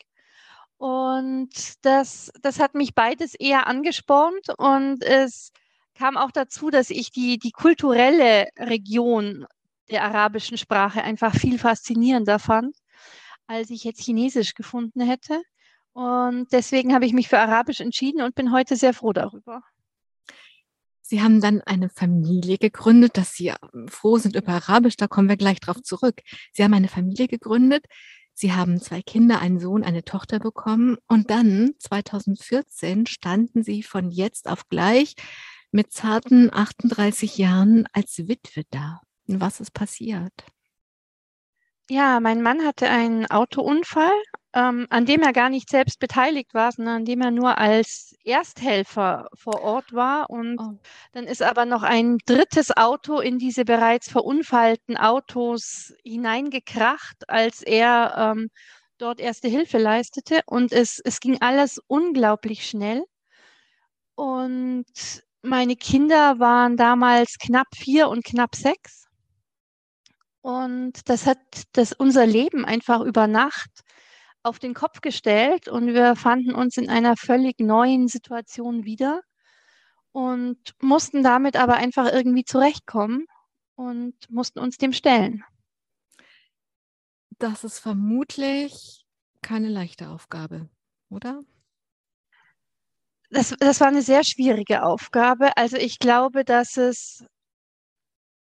Und 0.77 1.49
das, 1.83 2.31
das 2.41 2.59
hat 2.59 2.75
mich 2.75 2.95
beides 2.95 3.35
eher 3.35 3.67
angespornt 3.67 4.47
und 4.57 5.03
es 5.03 5.51
kam 5.95 6.17
auch 6.17 6.31
dazu, 6.31 6.69
dass 6.71 6.89
ich 6.91 7.11
die, 7.11 7.39
die 7.39 7.51
kulturelle 7.51 8.47
Region 8.59 9.45
der 9.91 10.03
arabischen 10.03 10.57
Sprache 10.57 11.03
einfach 11.03 11.35
viel 11.35 11.59
faszinierender 11.59 12.39
fand, 12.39 12.75
als 13.47 13.69
ich 13.71 13.83
jetzt 13.83 14.01
Chinesisch 14.03 14.53
gefunden 14.55 15.01
hätte. 15.01 15.41
Und 15.97 16.53
deswegen 16.53 16.93
habe 16.93 17.07
ich 17.07 17.13
mich 17.13 17.27
für 17.27 17.39
Arabisch 17.39 17.79
entschieden 17.79 18.21
und 18.21 18.35
bin 18.35 18.51
heute 18.51 18.75
sehr 18.75 18.93
froh 18.93 19.13
darüber. 19.13 19.63
Sie 21.01 21.23
haben 21.23 21.41
dann 21.41 21.61
eine 21.61 21.89
Familie 21.89 22.59
gegründet, 22.59 23.17
dass 23.17 23.33
Sie 23.33 23.47
ähm, 23.47 23.87
froh 23.87 24.19
sind 24.19 24.35
über 24.35 24.49
Arabisch, 24.49 24.95
da 24.95 25.07
kommen 25.07 25.27
wir 25.27 25.37
gleich 25.37 25.59
drauf 25.59 25.81
zurück. 25.81 26.21
Sie 26.53 26.63
haben 26.63 26.75
eine 26.75 26.87
Familie 26.87 27.27
gegründet, 27.27 27.83
Sie 28.35 28.53
haben 28.53 28.79
zwei 28.79 29.01
Kinder, 29.01 29.41
einen 29.41 29.59
Sohn, 29.59 29.83
eine 29.83 30.03
Tochter 30.03 30.37
bekommen 30.37 30.97
und 31.07 31.31
dann 31.31 31.71
2014 31.79 33.07
standen 33.07 33.63
Sie 33.63 33.81
von 33.81 34.11
jetzt 34.11 34.47
auf 34.47 34.69
gleich 34.69 35.15
mit 35.71 35.93
zarten 35.93 36.53
38 36.53 37.39
Jahren 37.39 37.87
als 37.91 38.27
Witwe 38.27 38.65
da. 38.69 39.01
Was 39.25 39.59
ist 39.61 39.73
passiert? 39.73 40.45
Ja, 41.89 42.19
mein 42.19 42.43
Mann 42.43 42.63
hatte 42.63 42.87
einen 42.87 43.25
Autounfall 43.25 44.13
ähm, 44.57 44.87
an 44.89 45.05
dem 45.05 45.21
er 45.21 45.33
gar 45.33 45.49
nicht 45.51 45.69
selbst 45.69 45.99
beteiligt 45.99 46.55
war, 46.55 46.71
sondern 46.71 46.95
an 46.95 47.05
dem 47.05 47.21
er 47.21 47.29
nur 47.29 47.59
als 47.59 48.15
Ersthelfer 48.23 49.29
vor 49.35 49.61
Ort 49.61 49.93
war. 49.93 50.31
Und 50.31 50.59
oh. 50.59 50.79
dann 51.11 51.25
ist 51.25 51.43
aber 51.43 51.65
noch 51.65 51.83
ein 51.83 52.17
drittes 52.25 52.75
Auto 52.75 53.19
in 53.19 53.37
diese 53.37 53.65
bereits 53.65 54.09
verunfallten 54.09 54.97
Autos 54.97 55.93
hineingekracht, 56.03 57.29
als 57.29 57.61
er 57.61 58.33
ähm, 58.35 58.49
dort 58.97 59.19
erste 59.19 59.47
Hilfe 59.47 59.77
leistete. 59.77 60.41
Und 60.47 60.71
es, 60.71 60.99
es 61.03 61.19
ging 61.19 61.39
alles 61.39 61.79
unglaublich 61.85 62.67
schnell. 62.67 63.03
Und 64.15 64.87
meine 65.43 65.75
Kinder 65.75 66.39
waren 66.39 66.77
damals 66.77 67.37
knapp 67.37 67.67
vier 67.75 68.09
und 68.09 68.25
knapp 68.25 68.55
sechs. 68.55 69.05
Und 70.41 71.07
das 71.09 71.27
hat 71.27 71.37
das 71.73 71.93
unser 71.93 72.25
Leben 72.25 72.65
einfach 72.65 73.01
über 73.01 73.27
Nacht 73.27 73.83
auf 74.47 74.59
den 74.59 74.73
Kopf 74.73 75.01
gestellt 75.01 75.67
und 75.67 75.87
wir 75.93 76.15
fanden 76.15 76.53
uns 76.53 76.77
in 76.77 76.89
einer 76.89 77.15
völlig 77.17 77.59
neuen 77.59 78.07
Situation 78.07 78.85
wieder 78.85 79.21
und 80.11 80.57
mussten 80.81 81.23
damit 81.23 81.55
aber 81.55 81.75
einfach 81.75 82.11
irgendwie 82.11 82.43
zurechtkommen 82.43 83.27
und 83.75 84.15
mussten 84.29 84.59
uns 84.59 84.77
dem 84.77 84.93
stellen. 84.93 85.43
Das 87.39 87.63
ist 87.63 87.79
vermutlich 87.79 89.05
keine 89.41 89.69
leichte 89.69 90.09
Aufgabe, 90.09 90.69
oder? 91.09 91.43
Das, 93.29 93.53
das 93.59 93.79
war 93.81 93.87
eine 93.87 94.01
sehr 94.01 94.23
schwierige 94.23 94.83
Aufgabe. 94.83 95.55
Also 95.57 95.77
ich 95.77 95.99
glaube, 95.99 96.45
dass 96.45 96.77
es 96.77 97.23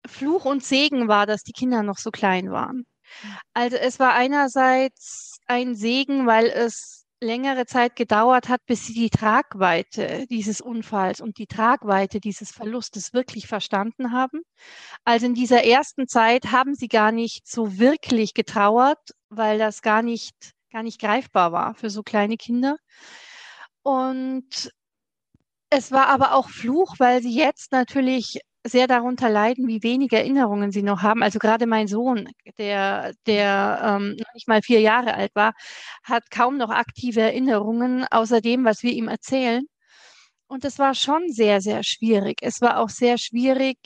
Fluch 0.06 0.46
und 0.46 0.64
Segen 0.64 1.08
war, 1.08 1.26
dass 1.26 1.44
die 1.44 1.52
Kinder 1.52 1.84
noch 1.84 1.98
so 1.98 2.12
klein 2.12 2.52
waren. 2.52 2.86
Also 3.54 3.76
es 3.78 4.00
war 4.00 4.14
einerseits 4.14 5.39
ein 5.50 5.76
Segen, 5.76 6.28
weil 6.28 6.46
es 6.48 7.06
längere 7.22 7.66
Zeit 7.66 7.96
gedauert 7.96 8.48
hat, 8.48 8.66
bis 8.66 8.86
sie 8.86 8.94
die 8.94 9.10
Tragweite 9.10 10.26
dieses 10.30 10.62
Unfalls 10.62 11.20
und 11.20 11.38
die 11.38 11.48
Tragweite 11.48 12.20
dieses 12.20 12.52
Verlustes 12.52 13.14
wirklich 13.14 13.48
verstanden 13.48 14.14
haben. 14.14 14.42
Also 15.04 15.26
in 15.26 15.34
dieser 15.34 15.66
ersten 15.66 16.08
Zeit 16.08 16.52
haben 16.52 16.76
sie 16.76 16.88
gar 16.88 17.12
nicht 17.12 17.48
so 17.48 17.78
wirklich 17.78 18.34
getrauert, 18.34 19.00
weil 19.30 19.58
das 19.58 19.82
gar 19.82 20.02
nicht, 20.02 20.34
gar 20.72 20.84
nicht 20.84 21.02
greifbar 21.02 21.52
war 21.52 21.74
für 21.76 21.90
so 21.90 22.04
kleine 22.04 22.38
Kinder. 22.38 22.78
Und 23.84 24.72
es 25.70 25.92
war 25.92 26.08
aber 26.08 26.34
auch 26.34 26.50
Fluch, 26.50 26.96
weil 27.00 27.22
sie 27.22 27.36
jetzt 27.36 27.72
natürlich 27.72 28.40
sehr 28.70 28.88
darunter 28.88 29.30
leiden, 29.30 29.68
wie 29.68 29.84
wenig 29.84 30.14
Erinnerungen 30.14 30.72
sie 30.72 30.84
noch 30.84 31.02
haben. 31.02 31.24
Also 31.24 31.40
gerade 31.40 31.68
mein 31.68 31.88
Sohn, 31.88 32.30
der, 32.58 33.14
der 33.26 33.82
ähm, 33.84 34.16
noch 34.18 34.34
nicht 34.34 34.48
mal 34.48 34.62
vier 34.62 34.82
Jahre 34.82 35.14
alt 35.16 35.32
war, 35.36 35.54
hat 36.04 36.32
kaum 36.32 36.58
noch 36.58 36.70
aktive 36.70 37.22
Erinnerungen 37.22 38.06
außer 38.10 38.42
dem, 38.42 38.66
was 38.66 38.84
wir 38.84 38.94
ihm 38.94 39.08
erzählen. 39.08 39.64
Und 40.48 40.64
das 40.64 40.80
war 40.80 40.96
schon 40.96 41.30
sehr, 41.30 41.62
sehr 41.62 41.84
schwierig. 41.84 42.38
Es 42.42 42.62
war 42.62 42.80
auch 42.80 42.90
sehr 42.90 43.18
schwierig, 43.18 43.78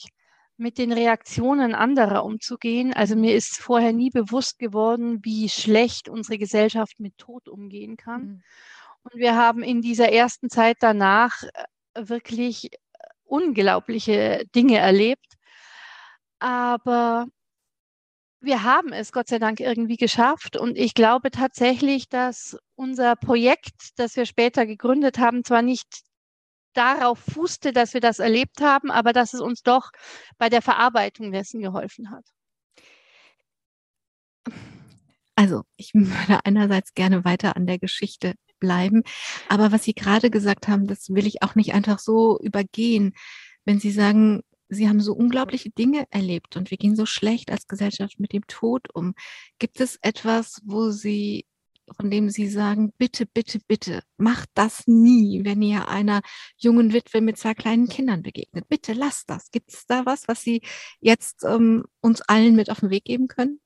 mit 0.57 0.77
den 0.77 0.91
Reaktionen 0.91 1.75
anderer 1.75 2.23
umzugehen. 2.23 2.93
Also 2.93 3.15
mir 3.15 3.35
ist 3.35 3.57
vorher 3.57 3.93
nie 3.93 4.09
bewusst 4.09 4.59
geworden, 4.59 5.19
wie 5.23 5.49
schlecht 5.49 6.09
unsere 6.09 6.37
Gesellschaft 6.37 6.99
mit 6.99 7.17
Tod 7.17 7.47
umgehen 7.47 7.97
kann. 7.97 8.21
Mhm. 8.21 8.43
Und 9.03 9.19
wir 9.19 9.35
haben 9.35 9.63
in 9.63 9.81
dieser 9.81 10.11
ersten 10.11 10.49
Zeit 10.49 10.77
danach 10.79 11.43
äh, 11.43 12.07
wirklich 12.07 12.69
unglaubliche 13.33 14.45
Dinge 14.55 14.77
erlebt. 14.77 15.33
Aber 16.37 17.25
wir 18.41 18.63
haben 18.63 18.93
es 18.93 19.11
Gott 19.11 19.27
sei 19.27 19.39
Dank 19.39 19.59
irgendwie 19.59 19.97
geschafft. 19.97 20.55
Und 20.55 20.77
ich 20.77 20.93
glaube 20.93 21.31
tatsächlich, 21.31 22.09
dass 22.09 22.57
unser 22.75 23.15
Projekt, 23.15 23.97
das 23.97 24.15
wir 24.15 24.27
später 24.27 24.67
gegründet 24.67 25.17
haben, 25.17 25.43
zwar 25.43 25.63
nicht 25.63 25.87
darauf 26.73 27.19
fußte, 27.19 27.71
dass 27.73 27.93
wir 27.95 28.01
das 28.01 28.19
erlebt 28.19 28.61
haben, 28.61 28.91
aber 28.91 29.13
dass 29.13 29.33
es 29.33 29.41
uns 29.41 29.63
doch 29.63 29.89
bei 30.37 30.49
der 30.49 30.61
Verarbeitung 30.61 31.31
dessen 31.31 31.61
geholfen 31.61 32.11
hat. 32.11 32.25
Also, 35.35 35.63
ich 35.77 35.91
würde 35.95 36.45
einerseits 36.45 36.93
gerne 36.93 37.25
weiter 37.25 37.55
an 37.55 37.65
der 37.65 37.79
Geschichte 37.79 38.35
bleiben. 38.63 39.03
Aber 39.49 39.73
was 39.73 39.83
Sie 39.83 39.93
gerade 39.93 40.29
gesagt 40.29 40.69
haben, 40.69 40.87
das 40.87 41.09
will 41.09 41.27
ich 41.27 41.43
auch 41.43 41.55
nicht 41.55 41.73
einfach 41.73 41.99
so 41.99 42.39
übergehen. 42.39 43.13
Wenn 43.65 43.79
Sie 43.79 43.91
sagen, 43.91 44.41
Sie 44.69 44.87
haben 44.87 45.01
so 45.01 45.13
unglaubliche 45.13 45.69
Dinge 45.69 46.05
erlebt 46.11 46.55
und 46.55 46.71
wir 46.71 46.77
gehen 46.77 46.95
so 46.95 47.05
schlecht 47.05 47.51
als 47.51 47.67
Gesellschaft 47.67 48.19
mit 48.19 48.31
dem 48.31 48.47
Tod 48.47 48.87
um. 48.93 49.15
Gibt 49.59 49.81
es 49.81 49.99
etwas, 50.01 50.61
wo 50.63 50.91
Sie, 50.91 51.45
von 51.97 52.09
dem 52.09 52.29
Sie 52.29 52.47
sagen, 52.47 52.93
bitte, 52.97 53.25
bitte, 53.25 53.59
bitte, 53.67 54.01
macht 54.17 54.49
das 54.53 54.87
nie, 54.87 55.41
wenn 55.43 55.61
ihr 55.61 55.89
einer 55.89 56.21
jungen 56.57 56.93
Witwe 56.93 57.19
mit 57.19 57.37
zwei 57.37 57.53
kleinen 57.53 57.89
Kindern 57.89 58.23
begegnet? 58.23 58.67
Bitte 58.69 58.93
lasst 58.93 59.29
das. 59.29 59.51
Gibt 59.51 59.73
es 59.73 59.85
da 59.85 60.05
was, 60.05 60.27
was 60.29 60.41
Sie 60.41 60.61
jetzt 61.01 61.43
ähm, 61.43 61.83
uns 61.99 62.21
allen 62.21 62.55
mit 62.55 62.69
auf 62.69 62.79
den 62.79 62.89
Weg 62.89 63.03
geben 63.03 63.27
können? 63.27 63.59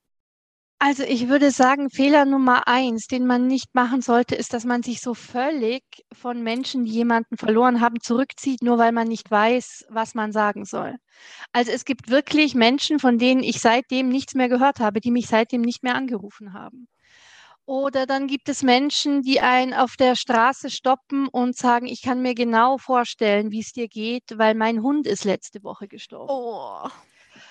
Also 0.80 1.04
ich 1.04 1.28
würde 1.28 1.50
sagen, 1.50 1.90
Fehler 1.90 2.26
Nummer 2.26 2.68
eins, 2.68 3.08
den 3.08 3.26
man 3.26 3.48
nicht 3.48 3.74
machen 3.74 4.02
sollte, 4.02 4.36
ist, 4.36 4.54
dass 4.54 4.64
man 4.64 4.84
sich 4.84 5.02
so 5.02 5.16
völlig 5.16 5.84
von 6.14 6.44
Menschen, 6.44 6.86
die 6.86 6.92
jemanden 6.92 7.36
verloren 7.36 7.82
haben, 7.82 8.00
zurückzieht, 8.00 8.62
nur 8.62 8.78
weil 8.78 8.92
man 8.92 9.08
nicht 9.08 9.32
weiß, 9.32 9.88
was 9.90 10.14
man 10.14 10.32
sagen 10.32 10.66
soll. 10.66 10.96
Also 11.52 11.72
es 11.72 11.84
gibt 11.84 12.12
wirklich 12.12 12.54
Menschen, 12.54 13.00
von 13.00 13.18
denen 13.18 13.42
ich 13.42 13.60
seitdem 13.60 14.10
nichts 14.10 14.36
mehr 14.36 14.50
gehört 14.50 14.80
habe, 14.80 15.02
die 15.02 15.10
mich 15.10 15.28
seitdem 15.28 15.62
nicht 15.62 15.82
mehr 15.82 15.96
angerufen 15.96 16.54
haben. 16.54 16.88
Oder 17.66 18.06
dann 18.06 18.28
gibt 18.28 18.48
es 18.48 18.62
Menschen, 18.62 19.24
die 19.24 19.42
einen 19.42 19.74
auf 19.74 19.96
der 19.98 20.16
Straße 20.16 20.70
stoppen 20.70 21.28
und 21.28 21.58
sagen, 21.58 21.88
ich 21.88 22.04
kann 22.04 22.22
mir 22.22 22.36
genau 22.36 22.78
vorstellen, 22.78 23.52
wie 23.52 23.62
es 23.62 23.74
dir 23.74 23.88
geht, 23.90 24.38
weil 24.38 24.54
mein 24.54 24.84
Hund 24.84 25.08
ist 25.08 25.26
letzte 25.26 25.64
Woche 25.64 25.88
gestorben. 25.88 26.30
Oh. 26.30 26.88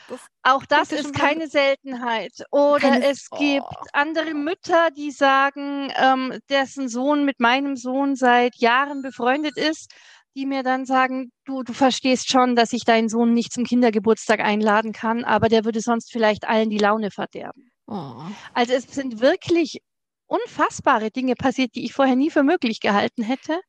Das 0.08 0.20
auch 0.42 0.64
das 0.66 0.92
ist 0.92 1.12
keine 1.14 1.48
Seltenheit. 1.48 2.32
Oder 2.50 2.90
keine, 2.90 3.06
es 3.06 3.26
oh. 3.30 3.38
gibt 3.38 3.66
andere 3.92 4.34
Mütter, 4.34 4.90
die 4.96 5.10
sagen, 5.10 5.92
ähm, 5.96 6.38
dessen 6.48 6.88
Sohn 6.88 7.24
mit 7.24 7.40
meinem 7.40 7.76
Sohn 7.76 8.14
seit 8.14 8.56
Jahren 8.56 9.02
befreundet 9.02 9.56
ist, 9.56 9.92
die 10.36 10.46
mir 10.46 10.62
dann 10.62 10.84
sagen, 10.84 11.32
du, 11.44 11.62
du 11.62 11.72
verstehst 11.72 12.30
schon, 12.30 12.54
dass 12.56 12.72
ich 12.72 12.84
deinen 12.84 13.08
Sohn 13.08 13.32
nicht 13.32 13.52
zum 13.52 13.64
Kindergeburtstag 13.64 14.40
einladen 14.40 14.92
kann, 14.92 15.24
aber 15.24 15.48
der 15.48 15.64
würde 15.64 15.80
sonst 15.80 16.12
vielleicht 16.12 16.46
allen 16.46 16.70
die 16.70 16.78
Laune 16.78 17.10
verderben. 17.10 17.70
Oh. 17.86 18.22
Also 18.52 18.74
es 18.74 18.84
sind 18.84 19.20
wirklich 19.20 19.80
unfassbare 20.26 21.10
Dinge 21.10 21.34
passiert, 21.34 21.74
die 21.74 21.84
ich 21.84 21.92
vorher 21.92 22.16
nie 22.16 22.30
für 22.30 22.42
möglich 22.42 22.80
gehalten 22.80 23.22
hätte. 23.22 23.60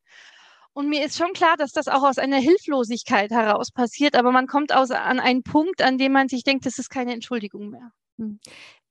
Und 0.78 0.90
mir 0.90 1.04
ist 1.04 1.18
schon 1.18 1.34
klar, 1.34 1.58
dass 1.58 1.72
das 1.72 1.88
auch 1.88 2.04
aus 2.04 2.20
einer 2.20 2.38
Hilflosigkeit 2.38 3.32
heraus 3.32 3.72
passiert, 3.72 4.16
aber 4.16 4.32
man 4.32 4.46
kommt 4.46 4.72
aus, 4.72 4.92
an 4.92 5.20
einen 5.20 5.42
Punkt, 5.42 5.82
an 5.82 5.98
dem 5.98 6.12
man 6.12 6.30
sich 6.30 6.44
denkt, 6.44 6.68
das 6.68 6.78
ist 6.78 6.92
keine 6.92 7.13
Entschuldigung 7.13 7.72
mehr. 7.72 7.92
Hm. 8.20 8.40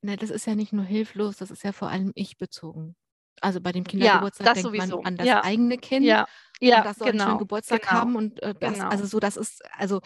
Na, 0.01 0.17
das 0.17 0.29
ist 0.29 0.45
ja 0.45 0.55
nicht 0.55 0.73
nur 0.73 0.83
hilflos, 0.83 1.37
das 1.37 1.49
ist 1.49 1.63
ja 1.63 1.71
vor 1.71 1.87
allem 1.87 2.11
ich 2.13 2.37
bezogen. 2.37 2.97
Also 3.39 3.61
bei 3.61 3.71
dem 3.71 3.85
Kindergeburtstag 3.85 4.47
ja, 4.47 4.53
denkt 4.53 4.67
sowieso. 4.67 4.97
man 4.97 5.05
an 5.05 5.15
das 5.15 5.27
ja. 5.27 5.45
eigene 5.45 5.77
Kind. 5.77 6.05
Ja, 6.05 6.27
ja 6.59 6.79
und 6.79 6.87
das 6.87 6.97
soll 6.97 7.11
genau. 7.11 7.23
einen 7.23 7.29
schönen 7.29 7.39
Geburtstag 7.39 7.81
genau. 7.83 7.93
haben 7.93 8.15
und 8.17 8.43
äh, 8.43 8.53
das, 8.53 8.73
genau. 8.73 8.89
also 8.89 9.05
so, 9.05 9.21
das 9.21 9.37
ist, 9.37 9.63
also 9.71 10.01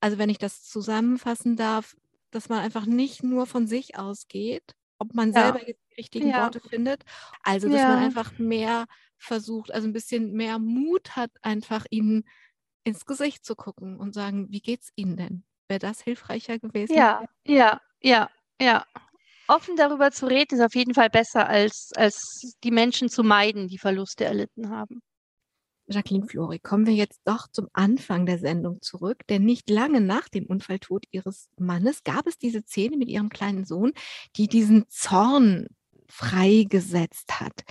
also 0.00 0.18
wenn 0.18 0.28
ich 0.28 0.38
das 0.38 0.62
zusammenfassen 0.64 1.56
darf, 1.56 1.96
dass 2.32 2.50
man 2.50 2.58
einfach 2.58 2.84
nicht 2.84 3.22
nur 3.22 3.46
von 3.46 3.66
sich 3.66 3.96
ausgeht, 3.96 4.74
ob 4.98 5.14
man 5.14 5.32
ja. 5.32 5.44
selber 5.44 5.66
jetzt 5.66 5.82
die 5.90 5.94
richtigen 5.94 6.32
Worte 6.32 6.60
findet, 6.60 7.04
also 7.42 7.68
dass 7.68 7.82
man 7.82 7.98
einfach 7.98 8.38
mehr 8.38 8.86
versucht, 9.18 9.72
also 9.72 9.88
ein 9.88 9.92
bisschen 9.92 10.32
mehr 10.32 10.58
Mut 10.58 11.16
hat, 11.16 11.30
einfach 11.42 11.86
ihnen 11.90 12.24
ins 12.84 13.04
Gesicht 13.04 13.44
zu 13.44 13.56
gucken 13.56 13.98
und 13.98 14.14
sagen, 14.14 14.46
wie 14.50 14.60
geht's 14.60 14.90
Ihnen 14.94 15.16
denn? 15.16 15.44
Wäre 15.68 15.80
das 15.80 16.00
hilfreicher 16.00 16.58
gewesen? 16.58 16.94
Ja, 16.94 17.24
ja, 17.44 17.80
ja, 18.00 18.30
ja. 18.60 18.86
Offen 19.48 19.76
darüber 19.76 20.10
zu 20.10 20.26
reden 20.26 20.56
ist 20.56 20.64
auf 20.64 20.74
jeden 20.74 20.94
Fall 20.94 21.10
besser, 21.10 21.48
als, 21.48 21.90
als 21.96 22.56
die 22.62 22.70
Menschen 22.70 23.08
zu 23.08 23.22
meiden, 23.22 23.68
die 23.68 23.78
Verluste 23.78 24.24
erlitten 24.24 24.70
haben. 24.70 25.02
Jacqueline 25.88 26.26
Flori, 26.26 26.58
kommen 26.58 26.86
wir 26.86 26.94
jetzt 26.94 27.20
doch 27.24 27.48
zum 27.48 27.68
Anfang 27.72 28.26
der 28.26 28.38
Sendung 28.38 28.82
zurück, 28.82 29.26
denn 29.28 29.44
nicht 29.44 29.70
lange 29.70 30.00
nach 30.00 30.28
dem 30.28 30.46
Unfalltod 30.46 31.04
ihres 31.10 31.48
Mannes 31.58 32.02
gab 32.02 32.26
es 32.26 32.38
diese 32.38 32.62
Szene 32.62 32.96
mit 32.96 33.08
ihrem 33.08 33.28
kleinen 33.28 33.64
Sohn, 33.64 33.92
die 34.36 34.48
diesen 34.48 34.88
Zorn 34.88 35.68
freigesetzt 36.08 37.40
hat. 37.40 37.64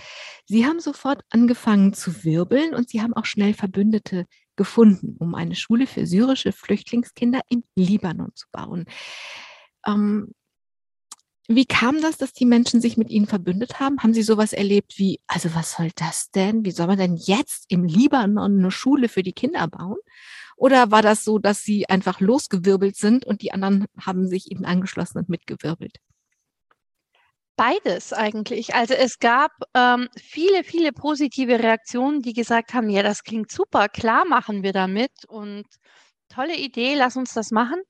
Sie 0.46 0.66
haben 0.66 0.80
sofort 0.80 1.22
angefangen 1.30 1.92
zu 1.92 2.24
wirbeln 2.24 2.74
und 2.74 2.88
sie 2.88 3.02
haben 3.02 3.14
auch 3.14 3.24
schnell 3.24 3.54
Verbündete 3.54 4.26
gefunden, 4.56 5.16
um 5.18 5.34
eine 5.34 5.54
Schule 5.54 5.86
für 5.86 6.06
syrische 6.06 6.52
Flüchtlingskinder 6.52 7.40
im 7.48 7.64
Libanon 7.74 8.32
zu 8.34 8.46
bauen. 8.52 8.86
Ähm, 9.86 10.32
wie 11.48 11.66
kam 11.66 12.00
das, 12.00 12.16
dass 12.16 12.32
die 12.32 12.46
Menschen 12.46 12.80
sich 12.80 12.96
mit 12.96 13.10
ihnen 13.10 13.26
verbündet 13.26 13.78
haben? 13.80 14.02
Haben 14.02 14.14
sie 14.14 14.22
sowas 14.22 14.52
erlebt 14.52 14.98
wie, 14.98 15.20
also 15.26 15.54
was 15.54 15.72
soll 15.72 15.90
das 15.94 16.30
denn? 16.30 16.64
Wie 16.64 16.70
soll 16.70 16.86
man 16.86 16.98
denn 16.98 17.16
jetzt 17.16 17.66
im 17.68 17.84
Libanon 17.84 18.58
eine 18.58 18.70
Schule 18.70 19.08
für 19.08 19.22
die 19.22 19.32
Kinder 19.32 19.68
bauen? 19.68 19.98
Oder 20.56 20.90
war 20.90 21.02
das 21.02 21.22
so, 21.22 21.38
dass 21.38 21.62
sie 21.62 21.88
einfach 21.88 22.20
losgewirbelt 22.20 22.96
sind 22.96 23.24
und 23.26 23.42
die 23.42 23.52
anderen 23.52 23.86
haben 24.00 24.26
sich 24.26 24.50
ihnen 24.50 24.64
angeschlossen 24.64 25.18
und 25.18 25.28
mitgewirbelt? 25.28 25.98
Beides 27.56 28.12
eigentlich. 28.12 28.74
Also 28.74 28.94
es 28.94 29.18
gab 29.18 29.52
ähm, 29.74 30.08
viele, 30.16 30.62
viele 30.62 30.92
positive 30.92 31.58
Reaktionen, 31.58 32.20
die 32.20 32.34
gesagt 32.34 32.74
haben, 32.74 32.90
ja, 32.90 33.02
das 33.02 33.22
klingt 33.22 33.50
super, 33.50 33.88
klar 33.88 34.26
machen 34.26 34.62
wir 34.62 34.72
damit 34.72 35.12
und 35.26 35.64
tolle 36.36 36.56
Idee, 36.56 36.94
lass 36.94 37.16
uns 37.16 37.32
das 37.32 37.50
machen. 37.50 37.80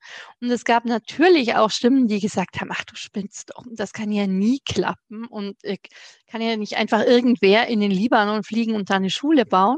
Und 0.41 0.49
es 0.49 0.63
gab 0.63 0.85
natürlich 0.85 1.55
auch 1.55 1.69
Stimmen, 1.69 2.07
die 2.07 2.19
gesagt 2.19 2.59
haben, 2.61 2.69
ach 2.71 2.83
du 2.85 2.95
spinnst 2.95 3.51
doch, 3.51 3.63
das 3.71 3.91
kann 3.93 4.11
ja 4.11 4.25
nie 4.27 4.59
klappen 4.65 5.25
und 5.25 5.57
ich 5.63 5.81
kann 6.27 6.41
ja 6.41 6.55
nicht 6.57 6.77
einfach 6.77 7.03
irgendwer 7.05 7.67
in 7.67 7.81
den 7.81 7.91
Libanon 7.91 8.43
fliegen 8.43 8.75
und 8.75 8.89
da 8.89 8.95
eine 8.95 9.09
Schule 9.09 9.45
bauen. 9.45 9.77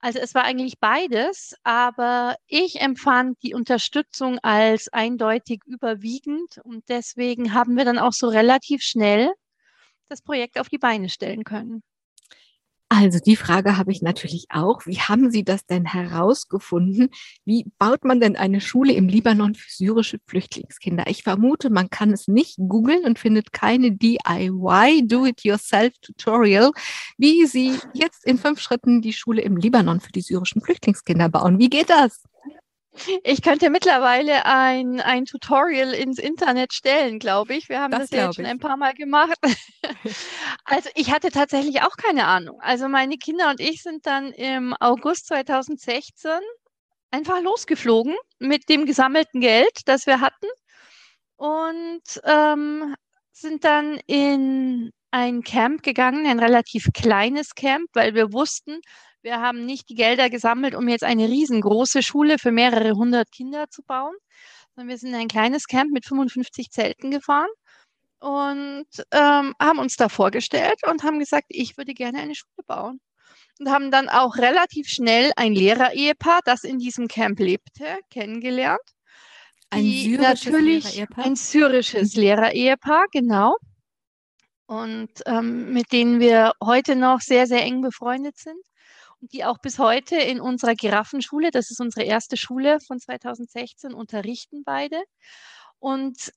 Also 0.00 0.18
es 0.18 0.34
war 0.34 0.44
eigentlich 0.44 0.78
beides, 0.80 1.54
aber 1.62 2.36
ich 2.46 2.80
empfand 2.80 3.36
die 3.42 3.54
Unterstützung 3.54 4.38
als 4.38 4.88
eindeutig 4.92 5.60
überwiegend 5.66 6.58
und 6.64 6.88
deswegen 6.88 7.52
haben 7.52 7.76
wir 7.76 7.84
dann 7.84 7.98
auch 7.98 8.12
so 8.12 8.28
relativ 8.28 8.82
schnell 8.82 9.30
das 10.08 10.22
Projekt 10.22 10.58
auf 10.58 10.68
die 10.70 10.78
Beine 10.78 11.10
stellen 11.10 11.44
können. 11.44 11.82
Also 12.92 13.20
die 13.20 13.36
Frage 13.36 13.76
habe 13.76 13.92
ich 13.92 14.02
natürlich 14.02 14.46
auch. 14.50 14.84
Wie 14.84 14.98
haben 14.98 15.30
Sie 15.30 15.44
das 15.44 15.64
denn 15.64 15.84
herausgefunden? 15.84 17.10
Wie 17.44 17.66
baut 17.78 18.04
man 18.04 18.18
denn 18.18 18.34
eine 18.34 18.60
Schule 18.60 18.92
im 18.94 19.06
Libanon 19.06 19.54
für 19.54 19.70
syrische 19.70 20.18
Flüchtlingskinder? 20.26 21.04
Ich 21.06 21.22
vermute, 21.22 21.70
man 21.70 21.88
kann 21.88 22.12
es 22.12 22.26
nicht 22.26 22.56
googeln 22.58 23.04
und 23.04 23.20
findet 23.20 23.52
keine 23.52 23.92
DIY, 23.92 25.06
Do-it-yourself-Tutorial, 25.06 26.72
wie 27.16 27.46
Sie 27.46 27.78
jetzt 27.94 28.26
in 28.26 28.38
fünf 28.38 28.60
Schritten 28.60 29.00
die 29.02 29.12
Schule 29.12 29.42
im 29.42 29.56
Libanon 29.56 30.00
für 30.00 30.10
die 30.10 30.22
syrischen 30.22 30.60
Flüchtlingskinder 30.60 31.28
bauen. 31.28 31.60
Wie 31.60 31.70
geht 31.70 31.90
das? 31.90 32.24
Ich 33.22 33.42
könnte 33.42 33.70
mittlerweile 33.70 34.44
ein, 34.46 35.00
ein 35.00 35.24
Tutorial 35.24 35.94
ins 35.94 36.18
Internet 36.18 36.72
stellen, 36.72 37.18
glaube 37.18 37.54
ich. 37.54 37.68
Wir 37.68 37.80
haben 37.80 37.92
das, 37.92 38.10
das 38.10 38.10
ja 38.10 38.26
jetzt 38.26 38.36
schon 38.36 38.46
ein 38.46 38.58
paar 38.58 38.76
Mal 38.76 38.94
gemacht. 38.94 39.36
also 40.64 40.90
ich 40.94 41.12
hatte 41.12 41.30
tatsächlich 41.30 41.82
auch 41.82 41.96
keine 41.96 42.26
Ahnung. 42.26 42.60
Also 42.60 42.88
meine 42.88 43.16
Kinder 43.16 43.50
und 43.50 43.60
ich 43.60 43.82
sind 43.82 44.06
dann 44.06 44.32
im 44.32 44.74
August 44.80 45.28
2016 45.28 46.30
einfach 47.12 47.40
losgeflogen 47.40 48.16
mit 48.38 48.68
dem 48.68 48.86
gesammelten 48.86 49.40
Geld, 49.40 49.80
das 49.86 50.06
wir 50.06 50.20
hatten 50.20 50.46
und 51.36 52.02
ähm, 52.24 52.94
sind 53.32 53.64
dann 53.64 53.98
in 54.06 54.90
ein 55.10 55.42
Camp 55.42 55.82
gegangen, 55.82 56.26
ein 56.26 56.38
relativ 56.38 56.88
kleines 56.92 57.54
Camp, 57.54 57.88
weil 57.94 58.14
wir 58.14 58.32
wussten, 58.32 58.80
Wir 59.22 59.40
haben 59.40 59.66
nicht 59.66 59.88
die 59.90 59.94
Gelder 59.94 60.30
gesammelt, 60.30 60.74
um 60.74 60.88
jetzt 60.88 61.04
eine 61.04 61.28
riesengroße 61.28 62.02
Schule 62.02 62.38
für 62.38 62.52
mehrere 62.52 62.92
hundert 62.92 63.30
Kinder 63.30 63.68
zu 63.68 63.82
bauen, 63.82 64.14
sondern 64.74 64.88
wir 64.88 64.96
sind 64.96 65.10
in 65.10 65.16
ein 65.16 65.28
kleines 65.28 65.66
Camp 65.66 65.90
mit 65.92 66.06
55 66.06 66.70
Zelten 66.70 67.10
gefahren 67.10 67.50
und 68.20 68.86
ähm, 69.12 69.54
haben 69.60 69.78
uns 69.78 69.96
da 69.96 70.08
vorgestellt 70.08 70.80
und 70.88 71.02
haben 71.02 71.18
gesagt, 71.18 71.46
ich 71.48 71.76
würde 71.76 71.92
gerne 71.92 72.18
eine 72.18 72.34
Schule 72.34 72.64
bauen. 72.66 73.00
Und 73.58 73.70
haben 73.70 73.90
dann 73.90 74.08
auch 74.08 74.36
relativ 74.36 74.88
schnell 74.88 75.32
ein 75.36 75.54
Lehrer-Ehepaar, 75.54 76.40
das 76.46 76.64
in 76.64 76.78
diesem 76.78 77.08
Camp 77.08 77.38
lebte, 77.38 77.98
kennengelernt. 78.10 78.80
Ein 79.68 79.84
syrisches 79.84 80.46
Lehrer-Ehepaar? 80.46 81.24
ein 81.26 81.36
syrisches 81.36 82.14
Lehrer-Ehepaar, 82.14 83.06
genau. 83.12 83.56
Und 84.66 85.10
ähm, 85.26 85.74
mit 85.74 85.92
denen 85.92 86.20
wir 86.20 86.52
heute 86.64 86.96
noch 86.96 87.20
sehr, 87.20 87.46
sehr 87.46 87.62
eng 87.62 87.82
befreundet 87.82 88.38
sind 88.38 88.60
die 89.20 89.44
auch 89.44 89.58
bis 89.58 89.78
heute 89.78 90.16
in 90.16 90.40
unserer 90.40 90.74
Giraffenschule, 90.74 91.50
das 91.50 91.70
ist 91.70 91.80
unsere 91.80 92.04
erste 92.04 92.36
Schule 92.36 92.78
von 92.80 92.98
2016, 92.98 93.94
unterrichten 93.94 94.62
beide. 94.64 95.02
Und 95.78 96.32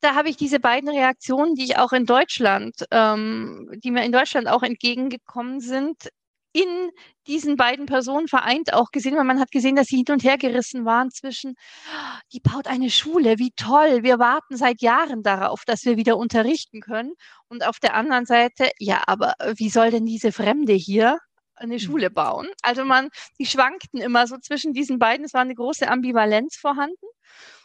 da 0.00 0.14
habe 0.14 0.28
ich 0.28 0.36
diese 0.36 0.60
beiden 0.60 0.88
Reaktionen, 0.88 1.54
die 1.54 1.64
ich 1.64 1.78
auch 1.78 1.92
in 1.92 2.06
Deutschland, 2.06 2.84
ähm, 2.90 3.70
die 3.82 3.90
mir 3.90 4.04
in 4.04 4.12
Deutschland 4.12 4.48
auch 4.48 4.62
entgegengekommen 4.62 5.60
sind, 5.60 6.08
in 6.52 6.90
diesen 7.26 7.56
beiden 7.56 7.86
Personen 7.86 8.26
vereint 8.26 8.72
auch 8.72 8.90
gesehen, 8.90 9.16
weil 9.16 9.24
man 9.24 9.38
hat 9.38 9.50
gesehen, 9.50 9.76
dass 9.76 9.88
sie 9.88 9.96
hin 9.96 10.06
und 10.10 10.24
her 10.24 10.38
gerissen 10.38 10.84
waren 10.84 11.10
zwischen, 11.10 11.54
die 12.32 12.40
baut 12.40 12.66
eine 12.66 12.90
Schule, 12.90 13.38
wie 13.38 13.52
toll, 13.54 14.02
wir 14.02 14.18
warten 14.18 14.56
seit 14.56 14.80
Jahren 14.80 15.22
darauf, 15.22 15.64
dass 15.66 15.84
wir 15.84 15.96
wieder 15.96 16.16
unterrichten 16.16 16.80
können. 16.80 17.12
Und 17.48 17.66
auf 17.66 17.78
der 17.80 17.94
anderen 17.94 18.24
Seite, 18.26 18.70
ja, 18.78 19.02
aber 19.06 19.34
wie 19.56 19.68
soll 19.70 19.90
denn 19.90 20.06
diese 20.06 20.32
Fremde 20.32 20.72
hier 20.72 21.18
eine 21.58 21.74
hm. 21.74 21.80
Schule 21.80 22.10
bauen? 22.10 22.48
Also 22.62 22.84
man, 22.84 23.08
die 23.38 23.46
schwankten 23.46 24.00
immer 24.00 24.26
so 24.26 24.36
zwischen 24.38 24.72
diesen 24.72 24.98
beiden, 24.98 25.24
es 25.24 25.34
war 25.34 25.42
eine 25.42 25.54
große 25.54 25.88
Ambivalenz 25.88 26.56
vorhanden. 26.56 27.06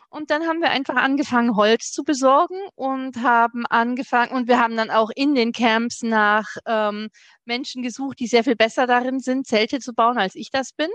Und 0.10 0.30
dann 0.30 0.46
haben 0.46 0.60
wir 0.62 0.70
einfach 0.70 0.96
angefangen, 0.96 1.56
Holz 1.56 1.92
zu 1.92 2.04
besorgen 2.04 2.60
und 2.76 3.24
haben 3.24 3.66
angefangen, 3.66 4.32
und 4.32 4.48
wir 4.48 4.60
haben 4.60 4.78
dann 4.78 4.92
auch 4.92 5.10
in 5.16 5.34
den 5.34 5.52
Camps 5.54 6.04
nach 6.04 6.46
ähm, 6.68 7.10
Menschen 7.46 7.82
gesucht, 7.82 8.20
die 8.20 8.28
sehr 8.28 8.44
viel 8.44 8.56
besser 8.56 8.86
darin 8.86 9.20
sind, 9.20 9.48
Zelte 9.48 9.80
zu 9.80 9.94
bauen, 9.94 10.20
als 10.20 10.36
ich 10.36 10.52
das 10.52 10.72
bin. 10.72 10.90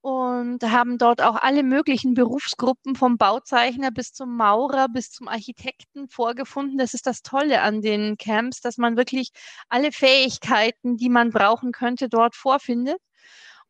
Und 0.00 0.62
haben 0.62 0.96
dort 0.96 1.20
auch 1.22 1.36
alle 1.36 1.62
möglichen 1.64 2.14
Berufsgruppen 2.14 2.94
vom 2.94 3.18
Bauzeichner 3.18 3.90
bis 3.90 4.12
zum 4.12 4.36
Maurer 4.36 4.88
bis 4.88 5.10
zum 5.10 5.28
Architekten 5.28 6.08
vorgefunden. 6.08 6.78
Das 6.78 6.94
ist 6.94 7.06
das 7.06 7.22
Tolle 7.22 7.62
an 7.62 7.82
den 7.82 8.16
Camps, 8.16 8.60
dass 8.60 8.78
man 8.78 8.96
wirklich 8.96 9.30
alle 9.68 9.90
Fähigkeiten, 9.92 10.96
die 10.96 11.08
man 11.08 11.30
brauchen 11.30 11.72
könnte, 11.72 12.08
dort 12.08 12.36
vorfindet. 12.36 12.98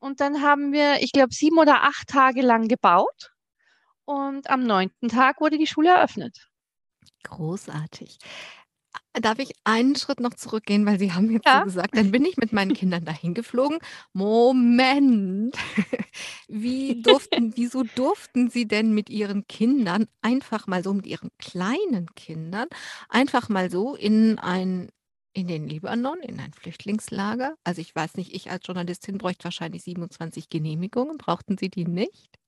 Und 0.01 0.21
dann 0.21 0.43
haben 0.43 0.73
wir, 0.73 1.03
ich 1.03 1.13
glaube, 1.13 1.35
sieben 1.35 1.59
oder 1.59 1.83
acht 1.85 2.09
Tage 2.09 2.43
lang 2.43 2.69
gebaut 2.69 3.33
und 4.05 4.49
am 4.51 4.63
neunten 4.63 5.09
Tag 5.09 5.41
wurde 5.41 5.59
die 5.59 5.67
Schule 5.67 5.91
eröffnet. 5.91 6.49
Großartig. 7.25 8.19
Darf 9.21 9.39
ich 9.39 9.53
einen 9.65 9.97
Schritt 9.97 10.21
noch 10.21 10.35
zurückgehen, 10.35 10.87
weil 10.87 10.99
Sie 10.99 11.13
haben 11.13 11.31
jetzt 11.31 11.51
so 11.51 11.61
Ja. 11.61 11.63
gesagt, 11.63 11.97
dann 11.97 12.11
bin 12.11 12.25
ich 12.25 12.37
mit 12.37 12.53
meinen 12.53 12.73
Kindern 12.73 13.05
dahin 13.05 13.35
geflogen. 13.35 13.79
Moment. 14.13 15.57
Wie 16.49 16.97
durften 17.03 17.53
wieso 17.57 17.83
durften 17.85 18.49
Sie 18.49 18.67
denn 18.67 18.95
mit 18.95 19.11
Ihren 19.11 19.47
Kindern 19.49 20.07
einfach 20.23 20.67
mal 20.67 20.83
so 20.83 20.95
mit 20.95 21.07
Ihren 21.07 21.31
kleinen 21.39 22.07
Kindern 22.15 22.69
einfach 23.11 23.49
mal 23.51 23.71
so 23.71 23.95
in 23.95 24.39
ein 24.39 24.89
in 25.35 25.47
den 25.47 25.69
Libanon, 25.69 26.19
in 26.21 26.41
ein 26.41 26.53
Flüchtlingslager? 26.55 27.55
Also, 27.65 27.81
ich 27.81 27.95
weiß 27.95 28.15
nicht, 28.17 28.35
ich 28.35 28.51
als 28.51 28.67
Journalistin 28.67 29.19
bräuchte 29.19 29.45
wahrscheinlich 29.45 29.83
27 29.85 30.49
Genehmigungen. 30.49 31.19
Brauchten 31.19 31.57
Sie 31.59 31.69
die 31.71 31.85
nicht? 31.87 32.39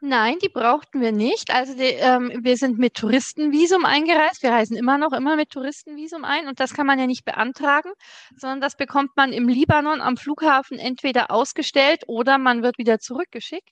Nein, 0.00 0.36
die 0.40 0.48
brauchten 0.48 1.00
wir 1.00 1.10
nicht. 1.10 1.50
Also 1.52 1.74
die, 1.74 1.82
ähm, 1.82 2.32
wir 2.42 2.56
sind 2.56 2.78
mit 2.78 2.94
Touristenvisum 2.94 3.84
eingereist. 3.84 4.42
Wir 4.44 4.50
reisen 4.52 4.76
immer 4.76 4.96
noch 4.96 5.12
immer 5.12 5.34
mit 5.34 5.50
Touristenvisum 5.50 6.24
ein 6.24 6.46
und 6.46 6.60
das 6.60 6.72
kann 6.72 6.86
man 6.86 7.00
ja 7.00 7.06
nicht 7.06 7.24
beantragen, 7.24 7.90
sondern 8.36 8.60
das 8.60 8.76
bekommt 8.76 9.10
man 9.16 9.32
im 9.32 9.48
Libanon 9.48 10.00
am 10.00 10.16
Flughafen 10.16 10.78
entweder 10.78 11.32
ausgestellt 11.32 12.04
oder 12.06 12.38
man 12.38 12.62
wird 12.62 12.78
wieder 12.78 13.00
zurückgeschickt. 13.00 13.70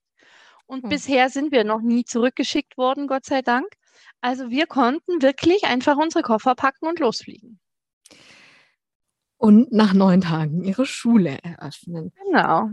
Und 0.67 0.83
Hm. 0.83 0.89
bisher 0.91 1.29
sind 1.31 1.53
wir 1.53 1.63
noch 1.65 1.81
nie 1.81 2.05
zurückgeschickt 2.05 2.77
worden, 2.77 3.07
Gott 3.07 3.25
sei 3.25 3.43
Dank. 3.43 3.69
Also 4.21 4.51
wir 4.51 4.67
konnten 4.67 5.23
wirklich 5.23 5.65
einfach 5.65 5.97
unsere 5.97 6.23
Koffer 6.25 6.57
packen 6.57 6.87
und 6.89 6.99
losfliegen. 6.99 7.61
Und 9.39 9.71
nach 9.71 9.93
9 9.93 10.23
Tagen 10.23 10.65
Ihre 10.65 10.87
Schule 10.87 11.39
eröffnen. 11.43 12.13
Genau. 12.25 12.71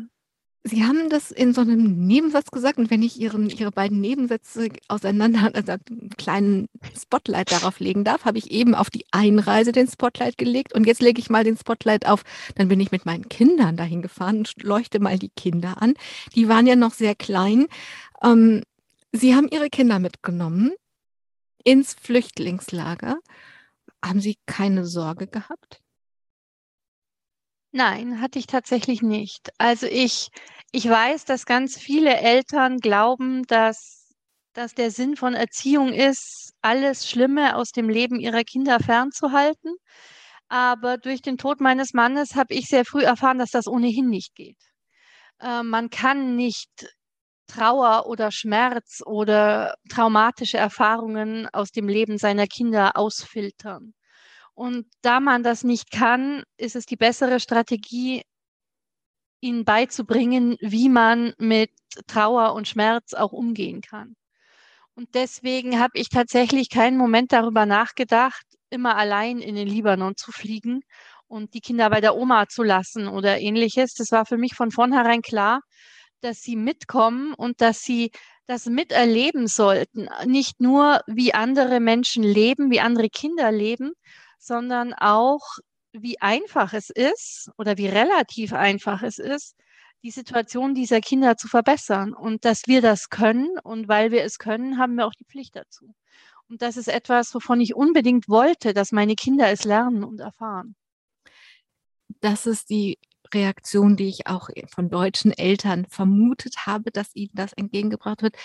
Sie 0.65 0.85
haben 0.85 1.09
das 1.09 1.31
in 1.31 1.53
so 1.53 1.59
einem 1.59 2.07
Nebensatz 2.07 2.49
gesagt 2.49 2.77
und 2.77 2.89
wenn 2.89 3.03
ich 3.03 3.19
Ihren 3.19 3.49
Ihre 3.49 3.71
beiden 3.71 3.99
Nebensätze 3.99 4.69
auseinander 4.87 5.51
also 5.53 5.73
'n 5.73 6.09
kleinen 6.17 6.69
Spotlight 6.97 7.51
darauf 7.51 7.79
legen 7.81 8.05
darf, 8.05 8.23
habe 8.23 8.37
ich 8.37 8.49
eben 8.49 8.73
auf 8.73 8.89
die 8.89 9.05
Einreise 9.11 9.73
den 9.73 9.87
Spotlight 9.89 10.37
gelegt 10.37 10.73
und 10.73 10.87
jetzt 10.87 11.01
lege 11.01 11.19
ich 11.19 11.29
mal 11.29 11.43
den 11.43 11.57
Spotlight 11.57 12.07
auf 12.07 12.23
dann 12.55 12.69
bin 12.69 12.79
ich 12.79 12.91
mit 12.91 13.05
meinen 13.05 13.27
Kindern 13.27 13.75
dahin 13.75 14.01
gefahren 14.01 14.37
und 14.39 14.63
leuchte 14.63 14.99
mal 15.01 15.19
die 15.19 15.29
Kinder 15.35 15.81
an. 15.81 15.95
Die 16.35 16.47
waren 16.47 16.65
ja 16.65 16.75
noch 16.77 16.93
sehr 16.93 17.15
klein. 17.15 17.67
Ähm, 18.23 18.63
Sie 19.11 19.35
haben 19.35 19.49
Ihre 19.51 19.69
Kinder 19.69 19.99
mitgenommen 19.99 20.71
ins 21.65 21.93
Flüchtlingslager. 21.93 23.17
Haben 24.03 24.21
Sie 24.21 24.37
keine 24.45 24.85
Sorge 24.85 25.27
gehabt? 25.27 25.82
Nein, 27.75 28.21
hatte 28.21 28.37
ich 28.37 28.45
tatsächlich 28.45 29.01
nicht. 29.01 29.49
Also 29.57 29.87
ich 29.87 30.29
ich 30.71 30.87
weiß, 30.87 31.25
dass 31.25 31.45
ganz 31.47 31.75
viele 31.77 32.15
Eltern 32.17 32.77
glauben, 32.77 33.43
dass 33.47 34.13
dass 34.53 34.75
der 34.75 34.91
Sinn 34.91 35.15
von 35.15 35.33
Erziehung 35.33 35.91
ist, 35.91 36.53
alles 36.61 37.09
Schlimme 37.09 37.55
aus 37.55 37.71
dem 37.71 37.89
Leben 37.89 38.19
ihrer 38.19 38.43
Kinder 38.43 38.79
fernzuhalten. 38.79 39.73
Aber 40.49 40.97
durch 40.99 41.21
den 41.23 41.37
Tod 41.39 41.61
meines 41.61 41.93
Mannes 41.93 42.35
habe 42.35 42.53
ich 42.53 42.67
sehr 42.67 42.85
früh 42.85 43.01
erfahren, 43.03 43.39
dass 43.39 43.49
das 43.51 43.67
ohnehin 43.67 44.07
nicht 44.09 44.35
geht. 44.35 44.57
Äh, 45.41 45.63
man 45.63 45.89
kann 45.91 46.35
nicht 46.37 46.69
Trauer 47.47 48.07
oder 48.07 48.31
Schmerz 48.31 49.01
oder 49.05 49.75
traumatische 49.89 50.57
Erfahrungen 50.59 51.47
aus 51.53 51.71
dem 51.71 51.87
Leben 51.89 52.17
seiner 52.19 52.47
Kinder 52.47 52.97
ausfiltern. 52.97 53.93
Und 54.55 54.85
da 55.01 55.19
man 55.19 55.43
das 55.43 55.63
nicht 55.63 55.91
kann, 55.91 56.43
ist 56.57 56.75
es 56.75 56.85
die 56.85 56.95
bessere 56.95 57.39
Strategie 57.39 58.23
ihnen 59.41 59.65
beizubringen, 59.65 60.57
wie 60.61 60.89
man 60.89 61.33
mit 61.37 61.71
Trauer 62.07 62.53
und 62.53 62.67
Schmerz 62.67 63.13
auch 63.13 63.33
umgehen 63.33 63.81
kann. 63.81 64.15
Und 64.95 65.15
deswegen 65.15 65.79
habe 65.79 65.93
ich 65.95 66.09
tatsächlich 66.09 66.69
keinen 66.69 66.97
Moment 66.97 67.33
darüber 67.33 67.65
nachgedacht, 67.65 68.45
immer 68.69 68.95
allein 68.95 69.39
in 69.39 69.55
den 69.55 69.67
Libanon 69.67 70.15
zu 70.15 70.31
fliegen 70.31 70.81
und 71.27 71.53
die 71.55 71.61
Kinder 71.61 71.89
bei 71.89 71.99
der 71.99 72.15
Oma 72.15 72.47
zu 72.47 72.63
lassen 72.63 73.07
oder 73.07 73.39
Ähnliches. 73.39 73.95
Das 73.95 74.11
war 74.11 74.25
für 74.25 74.37
mich 74.37 74.53
von 74.55 74.71
vornherein 74.71 75.21
klar, 75.21 75.61
dass 76.21 76.41
sie 76.41 76.55
mitkommen 76.55 77.33
und 77.33 77.59
dass 77.61 77.81
sie 77.81 78.11
das 78.47 78.65
miterleben 78.67 79.47
sollten. 79.47 80.09
Nicht 80.25 80.59
nur, 80.61 81.01
wie 81.07 81.33
andere 81.33 81.79
Menschen 81.79 82.23
leben, 82.23 82.71
wie 82.71 82.79
andere 82.79 83.09
Kinder 83.09 83.51
leben, 83.51 83.93
sondern 84.45 84.93
auch, 84.93 85.57
wie 85.93 86.19
einfach 86.19 86.73
es 86.73 86.89
ist 86.89 87.51
oder 87.57 87.77
wie 87.77 87.87
relativ 87.87 88.53
einfach 88.53 89.03
es 89.03 89.19
ist, 89.19 89.55
die 90.03 90.11
Situation 90.11 90.75
dieser 90.75 90.99
Kinder 90.99 91.37
zu 91.37 91.47
verbessern 91.47 92.13
und 92.13 92.43
dass 92.43 92.63
wir 92.67 92.81
das 92.81 93.09
können 93.09 93.57
und 93.63 93.87
weil 93.87 94.11
wir 94.11 94.23
es 94.23 94.37
können, 94.37 94.77
haben 94.77 94.95
wir 94.95 95.05
auch 95.05 95.13
die 95.13 95.25
Pflicht 95.25 95.55
dazu. 95.55 95.95
Und 96.49 96.61
das 96.61 96.77
ist 96.77 96.89
etwas, 96.89 97.33
wovon 97.33 97.61
ich 97.61 97.73
unbedingt 97.73 98.27
wollte, 98.27 98.73
dass 98.73 98.91
meine 98.91 99.15
Kinder 99.15 99.49
es 99.49 99.63
lernen 99.63 100.03
und 100.03 100.19
erfahren. 100.19 100.75
Das 102.19 102.45
ist 102.45 102.69
die 102.69 102.99
Reaktion, 103.33 103.95
die 103.95 104.09
ich 104.09 104.27
auch 104.27 104.49
von 104.67 104.89
deutschen 104.89 105.31
Eltern 105.31 105.85
vermutet 105.89 106.65
habe, 106.65 106.91
dass 106.91 107.15
ihnen 107.15 107.33
das 107.33 107.53
entgegengebracht 107.53 108.21
wird. 108.21 108.35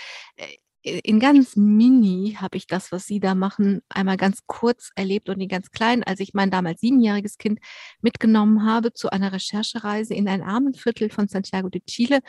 In 1.03 1.20
ganz 1.20 1.57
mini 1.57 2.37
habe 2.40 2.57
ich 2.57 2.66
das, 2.66 2.92
was 2.92 3.07
Sie 3.07 3.20
da 3.20 3.35
machen, 3.35 3.81
einmal 3.88 4.16
ganz 4.16 4.40
kurz 4.46 4.90
erlebt 4.94 5.29
und 5.29 5.40
in 5.40 5.48
ganz 5.48 5.70
klein, 5.70 6.03
als 6.05 6.20
ich 6.20 6.35
mein 6.35 6.51
damals 6.51 6.81
siebenjähriges 6.81 7.38
Kind 7.38 7.61
mitgenommen 8.01 8.64
habe 8.64 8.92
zu 8.92 9.11
einer 9.11 9.33
Recherchereise 9.33 10.14
in 10.14 10.29
ein 10.29 10.42
Armenviertel 10.42 11.11
von 11.11 11.29
Santiago 11.29 11.68
de 11.68 11.83
Chile, 11.87 12.20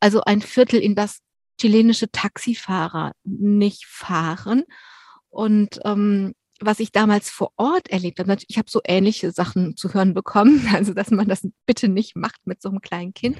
also 0.00 0.22
ein 0.22 0.42
Viertel, 0.42 0.80
in 0.80 0.94
das 0.94 1.20
chilenische 1.60 2.10
Taxifahrer 2.10 3.12
nicht 3.24 3.86
fahren. 3.86 4.64
Und, 5.28 5.80
ähm, 5.84 6.34
was 6.60 6.80
ich 6.80 6.90
damals 6.92 7.28
vor 7.28 7.52
Ort 7.56 7.88
erlebt 7.90 8.18
habe 8.18 8.36
ich 8.48 8.56
habe 8.58 8.70
so 8.70 8.80
ähnliche 8.84 9.30
Sachen 9.30 9.76
zu 9.76 9.92
hören 9.92 10.14
bekommen, 10.14 10.66
also, 10.74 10.94
dass 10.94 11.10
man 11.10 11.28
das 11.28 11.46
bitte 11.66 11.88
nicht 11.88 12.16
macht 12.16 12.46
mit 12.46 12.62
so 12.62 12.70
'nem 12.70 12.80
kleinen 12.80 13.14
Kind. 13.14 13.38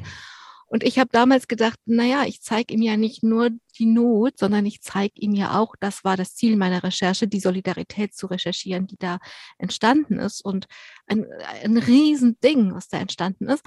Und 0.68 0.82
ich 0.84 0.98
habe 0.98 1.10
damals 1.12 1.48
gedacht: 1.48 1.78
„Na 1.86 2.04
ja, 2.04 2.24
ich 2.24 2.42
zeige 2.42 2.74
ihm 2.74 2.82
ja 2.82 2.96
nicht 2.96 3.22
nur 3.22 3.50
die 3.78 3.86
Not, 3.86 4.38
sondern 4.38 4.66
ich 4.66 4.82
zeige 4.82 5.14
ihm 5.20 5.32
ja 5.34 5.58
auch“ 5.58 5.76
das 5.80 6.04
war 6.04 6.16
das 6.16 6.34
Ziel 6.34 6.56
meiner 6.56 6.82
Recherche, 6.84 7.28
die 7.28 7.40
Solidarität 7.40 8.14
zu 8.14 8.26
recherchieren, 8.26 8.86
die 8.86 8.96
da 8.98 9.18
entstanden 9.58 10.18
ist 10.18 10.44
und 10.44 10.66
ein 11.06 11.26
ein 11.62 11.76
Riesending, 11.78 12.74
was 12.74 12.88
da 12.88 12.98
entstanden 12.98 13.48
ist. 13.48 13.64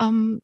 Ähm, 0.00 0.42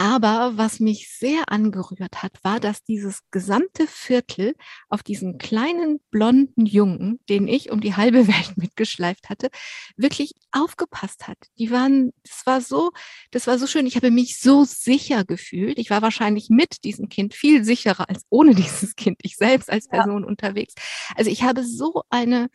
Aber 0.00 0.56
was 0.56 0.78
mich 0.78 1.12
sehr 1.12 1.50
angerührt 1.50 2.22
hat, 2.22 2.32
war, 2.44 2.60
dass 2.60 2.84
dieses 2.84 3.22
gesamte 3.32 3.88
Viertel 3.88 4.54
auf 4.88 5.02
diesen 5.02 5.38
kleinen 5.38 5.98
blonden 6.12 6.66
Jungen, 6.66 7.18
den 7.28 7.48
ich 7.48 7.72
um 7.72 7.80
die 7.80 7.96
halbe 7.96 8.28
Welt 8.28 8.56
mitgeschleift 8.56 9.28
hatte, 9.28 9.48
wirklich 9.96 10.34
aufgepasst 10.52 11.26
hat. 11.26 11.38
Die 11.58 11.72
waren, 11.72 12.12
das 12.22 12.46
war 12.46 12.60
so, 12.60 12.92
das 13.32 13.48
war 13.48 13.58
so 13.58 13.66
schön. 13.66 13.86
Ich 13.86 13.96
habe 13.96 14.12
mich 14.12 14.38
so 14.38 14.62
sicher 14.62 15.24
gefühlt. 15.24 15.80
Ich 15.80 15.90
war 15.90 16.00
wahrscheinlich 16.00 16.48
mit 16.48 16.84
diesem 16.84 17.08
Kind 17.08 17.34
viel 17.34 17.64
sicherer 17.64 18.08
als 18.08 18.22
ohne 18.30 18.54
dieses 18.54 18.94
Kind. 18.94 19.18
Ich 19.22 19.34
selbst 19.34 19.68
als 19.68 19.88
Person 19.88 20.22
ja. 20.22 20.28
unterwegs. 20.28 20.74
Also 21.16 21.28
ich 21.28 21.42
habe 21.42 21.64
so 21.64 22.02
eine 22.08 22.50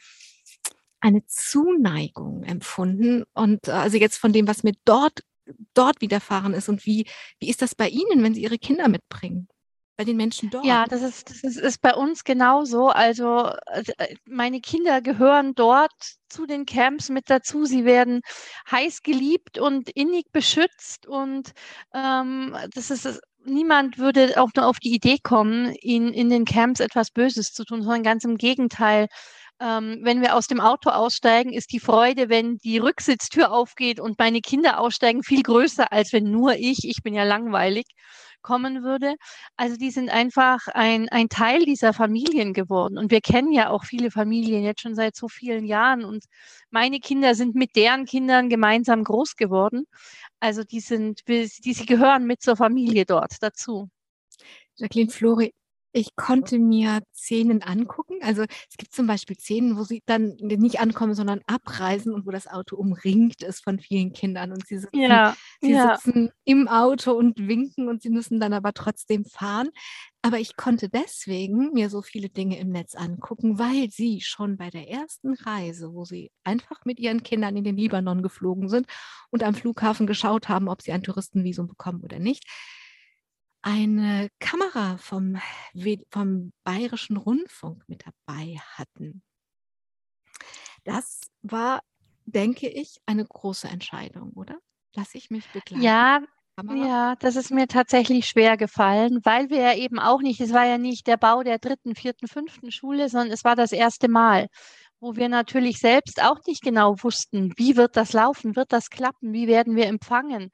eine 1.02 1.26
Zuneigung 1.26 2.44
empfunden 2.44 3.26
und 3.34 3.68
äh, 3.68 3.72
also 3.72 3.98
jetzt 3.98 4.16
von 4.16 4.32
dem, 4.32 4.48
was 4.48 4.64
mir 4.64 4.72
dort 4.86 5.20
dort 5.74 6.02
widerfahren 6.02 6.54
ist 6.54 6.70
und 6.70 6.86
wie 6.86 7.06
wie 7.40 7.50
ist 7.50 7.62
das 7.62 7.76
bei 7.76 7.90
Ihnen, 7.90 8.24
wenn 8.24 8.34
Sie 8.34 8.44
Ihre 8.44 8.58
Kinder 8.58 8.88
mitbringen? 8.88 9.48
Bei 9.96 10.06
den 10.06 10.18
Menschen 10.18 10.50
dort? 10.50 10.66
Ja, 10.66 10.86
das 10.86 11.04
ist, 11.04 11.30
das 11.30 11.44
ist, 11.44 11.58
ist 11.58 11.80
bei 11.80 11.94
uns 11.94 12.24
genauso. 12.24 12.88
Also 12.88 13.52
äh, 13.68 14.16
meine 14.26 14.60
Kinder 14.60 15.02
gehören 15.02 15.54
dort 15.54 15.94
zu 16.30 16.48
den 16.48 16.66
Camps 16.66 17.10
mit 17.10 17.30
dazu. 17.30 17.66
Sie 17.66 17.86
werden 17.86 18.22
heiß 18.72 19.04
geliebt 19.04 19.60
und 19.60 19.92
innig 19.92 20.32
beschützt 20.32 21.06
und 21.06 21.52
ähm, 21.94 22.58
das 22.74 22.90
ist 22.90 23.22
niemand 23.46 23.98
würde 23.98 24.34
auch 24.38 24.50
nur 24.56 24.68
auf 24.68 24.80
die 24.80 24.94
Idee 24.94 25.18
kommen, 25.22 25.74
ihnen 25.82 26.14
in 26.14 26.30
den 26.30 26.46
Camps 26.46 26.80
etwas 26.80 27.12
Böses 27.12 27.52
zu 27.52 27.64
tun, 27.64 27.82
sondern 27.82 28.04
ganz 28.04 28.24
im 28.24 28.38
Gegenteil. 28.38 29.08
Ähm, 29.64 30.00
wenn 30.04 30.22
wir 30.22 30.36
aus 30.36 30.48
dem 30.48 30.60
Auto 30.60 30.90
aussteigen, 30.90 31.54
ist 31.54 31.72
die 31.72 31.80
Freude, 31.80 32.28
wenn 32.28 32.58
die 32.58 32.80
Rücksitztür 32.80 33.54
aufgeht 33.54 34.00
und 34.02 34.20
meine 34.20 34.42
Kinder 34.42 34.80
aussteigen, 34.80 35.24
viel 35.24 35.42
größer, 35.42 35.92
als 35.94 36.12
wenn 36.12 36.26
nur 36.30 36.56
ich, 36.56 36.80
ich 36.84 37.02
bin 37.02 37.14
ja 37.14 37.24
langweilig, 37.24 37.86
kommen 38.42 38.84
würde. 38.84 39.16
Also 39.56 39.78
die 39.78 39.90
sind 39.90 40.10
einfach 40.10 40.68
ein, 40.74 41.08
ein 41.10 41.30
Teil 41.30 41.64
dieser 41.66 41.94
Familien 41.94 42.54
geworden. 42.54 42.98
Und 42.98 43.10
wir 43.10 43.22
kennen 43.22 43.54
ja 43.54 43.70
auch 43.70 43.86
viele 43.86 44.12
Familien 44.12 44.64
jetzt 44.64 44.82
schon 44.82 44.96
seit 44.96 45.16
so 45.16 45.30
vielen 45.30 45.66
Jahren. 45.66 46.04
Und 46.04 46.26
meine 46.70 47.00
Kinder 47.00 47.36
sind 47.36 47.56
mit 47.56 47.76
deren 47.78 48.06
Kindern 48.06 48.50
gemeinsam 48.50 49.04
groß 49.06 49.36
geworden. 49.38 49.86
Also 50.42 50.64
die 50.64 50.82
sind, 50.82 51.22
die, 51.30 51.46
sie 51.48 51.86
gehören 51.86 52.26
mit 52.26 52.42
zur 52.42 52.58
Familie 52.58 53.06
dort 53.06 53.38
dazu. 53.42 53.90
Jacqueline 54.76 55.12
Flori, 55.12 55.54
ich 55.94 56.16
konnte 56.16 56.58
mir 56.58 57.02
Szenen 57.14 57.62
angucken. 57.62 58.18
Also 58.22 58.42
es 58.42 58.78
gibt 58.78 58.94
zum 58.94 59.06
Beispiel 59.06 59.38
Szenen, 59.38 59.78
wo 59.78 59.84
sie 59.84 60.02
dann 60.06 60.36
nicht 60.40 60.80
ankommen, 60.80 61.14
sondern 61.14 61.42
abreisen 61.46 62.14
und 62.14 62.26
wo 62.26 62.32
das 62.32 62.48
Auto 62.48 62.76
umringt 62.76 63.44
ist 63.44 63.64
von 63.64 63.80
vielen 63.80 64.12
Kindern 64.12 64.52
und 64.52 64.66
sie 64.68 64.80
sitzen, 64.80 65.00
ja, 65.00 65.36
sie 65.62 65.72
ja. 65.72 65.96
sitzen 65.96 66.32
im 66.46 66.68
Auto 66.68 67.12
und 67.12 67.48
winken 67.48 67.88
und 67.88 68.02
sie 68.02 68.10
müssen 68.10 68.40
dann 68.40 68.54
aber 68.54 68.74
trotzdem 68.74 69.24
fahren. 69.24 69.70
Aber 70.24 70.40
ich 70.40 70.56
konnte 70.56 70.90
deswegen 70.90 71.74
mir 71.74 71.90
so 71.90 72.02
viele 72.02 72.30
Dinge 72.30 72.58
im 72.58 72.70
Netz 72.70 72.96
angucken, 72.96 73.60
weil 73.60 73.92
sie 73.92 74.22
schon 74.22 74.58
bei 74.58 74.72
der 74.72 74.90
ersten 74.90 75.34
Reise, 75.34 75.94
wo 75.94 76.06
sie 76.06 76.32
einfach 76.44 76.86
mit 76.86 77.00
ihren 77.00 77.22
Kindern 77.24 77.56
in 77.56 77.66
den 77.66 77.78
Libanon 77.78 78.24
geflogen 78.24 78.68
sind 78.68 78.88
und 79.30 79.44
am 79.44 79.54
Flughafen 79.54 80.08
geschaut 80.08 80.50
haben, 80.50 80.70
ob 80.70 80.82
sie 80.82 80.92
ein 80.92 81.04
Touristenvisum 81.04 81.68
bekommen 81.68 82.02
oder 82.02 82.20
nicht, 82.20 82.46
eine 83.64 84.30
Kamera 84.40 84.98
vom, 84.98 85.38
vom 86.12 86.52
Bayerischen 86.64 87.18
Rundfunk 87.18 87.84
mit 87.88 88.04
dabei 88.06 88.58
hatten. 88.76 89.24
Das 90.84 91.22
war, 91.42 91.82
denke 92.26 92.68
ich, 92.68 92.98
eine 93.06 93.26
große 93.26 93.68
Entscheidung, 93.68 94.34
oder? 94.34 94.60
Lass 94.96 95.16
ich 95.16 95.32
mich 95.32 95.50
begleiten. 95.52 95.82
Ja, 95.82 96.22
ja, 96.76 97.16
das 97.16 97.36
ist 97.36 97.50
mir 97.50 97.68
tatsächlich 97.68 98.28
schwer 98.28 98.58
gefallen, 98.58 99.20
weil 99.24 99.50
wir 99.50 99.60
ja 99.60 99.76
eben 99.76 99.98
auch 99.98 100.22
nicht, 100.22 100.40
es 100.40 100.54
war 100.54 100.66
ja 100.66 100.78
nicht 100.78 101.08
der 101.08 101.18
Bau 101.18 101.42
der 101.42 101.58
dritten, 101.58 101.96
vierten, 101.96 102.28
fünften 102.28 102.72
Schule, 102.72 103.10
sondern 103.10 103.32
es 103.32 103.44
war 103.44 103.56
das 103.56 103.72
erste 103.72 104.08
Mal, 104.08 104.50
wo 105.00 105.16
wir 105.16 105.30
natürlich 105.30 105.80
selbst 105.80 106.22
auch 106.22 106.38
nicht 106.46 106.62
genau 106.62 106.96
wussten, 107.02 107.54
wie 107.58 107.76
wird 107.76 107.98
das 107.98 108.14
laufen, 108.14 108.56
wird 108.56 108.72
das 108.72 108.92
klappen, 108.92 109.34
wie 109.34 109.48
werden 109.48 109.76
wir 109.76 109.88
empfangen 109.88 110.52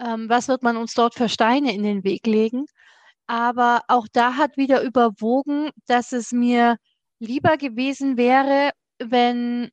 ähm, 0.00 0.28
was 0.28 0.48
wird 0.48 0.62
man 0.62 0.76
uns 0.76 0.94
dort 0.94 1.14
für 1.14 1.28
Steine 1.28 1.74
in 1.74 1.82
den 1.82 2.04
Weg 2.04 2.26
legen. 2.26 2.66
Aber 3.26 3.82
auch 3.88 4.08
da 4.12 4.36
hat 4.36 4.56
wieder 4.56 4.82
überwogen, 4.82 5.70
dass 5.86 6.12
es 6.12 6.32
mir 6.32 6.76
lieber 7.20 7.56
gewesen 7.58 8.16
wäre, 8.16 8.72
wenn 8.98 9.70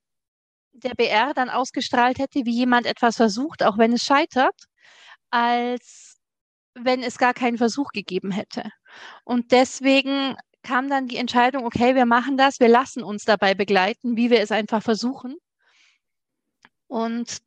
der 0.74 0.94
BR 0.96 1.34
dann 1.34 1.50
ausgestrahlt 1.50 2.20
hätte, 2.20 2.46
wie 2.46 2.52
jemand 2.56 2.86
etwas 2.86 3.16
versucht, 3.16 3.64
auch 3.64 3.78
wenn 3.78 3.94
es 3.94 4.04
scheitert, 4.04 4.56
als 5.32 6.18
wenn 6.76 7.02
es 7.02 7.18
gar 7.18 7.34
keinen 7.34 7.58
Versuch 7.58 7.90
gegeben 7.92 8.32
hätte. 8.32 8.70
Und 9.24 9.52
deswegen 9.52 10.36
kam 10.62 10.90
dann 10.90 11.08
die 11.08 11.18
Entscheidung, 11.18 11.66
okay, 11.66 11.96
wir 11.96 12.06
machen 12.06 12.38
das, 12.38 12.60
wir 12.60 12.68
lassen 12.68 13.04
uns 13.04 13.24
dabei 13.24 13.56
begleiten, 13.56 14.18
wie 14.18 14.30
wir 14.30 14.42
es 14.42 14.52
einfach 14.52 14.84
versuchen. 14.84 15.38
Und 16.88 17.40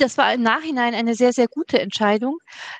das 0.00 0.16
war 0.16 0.32
im 0.32 0.42
Nachhinein 0.42 0.94
eine 0.94 1.14
sehr, 1.14 1.32
sehr 1.32 1.48
gute 1.48 1.80
Entscheidung. 1.80 2.38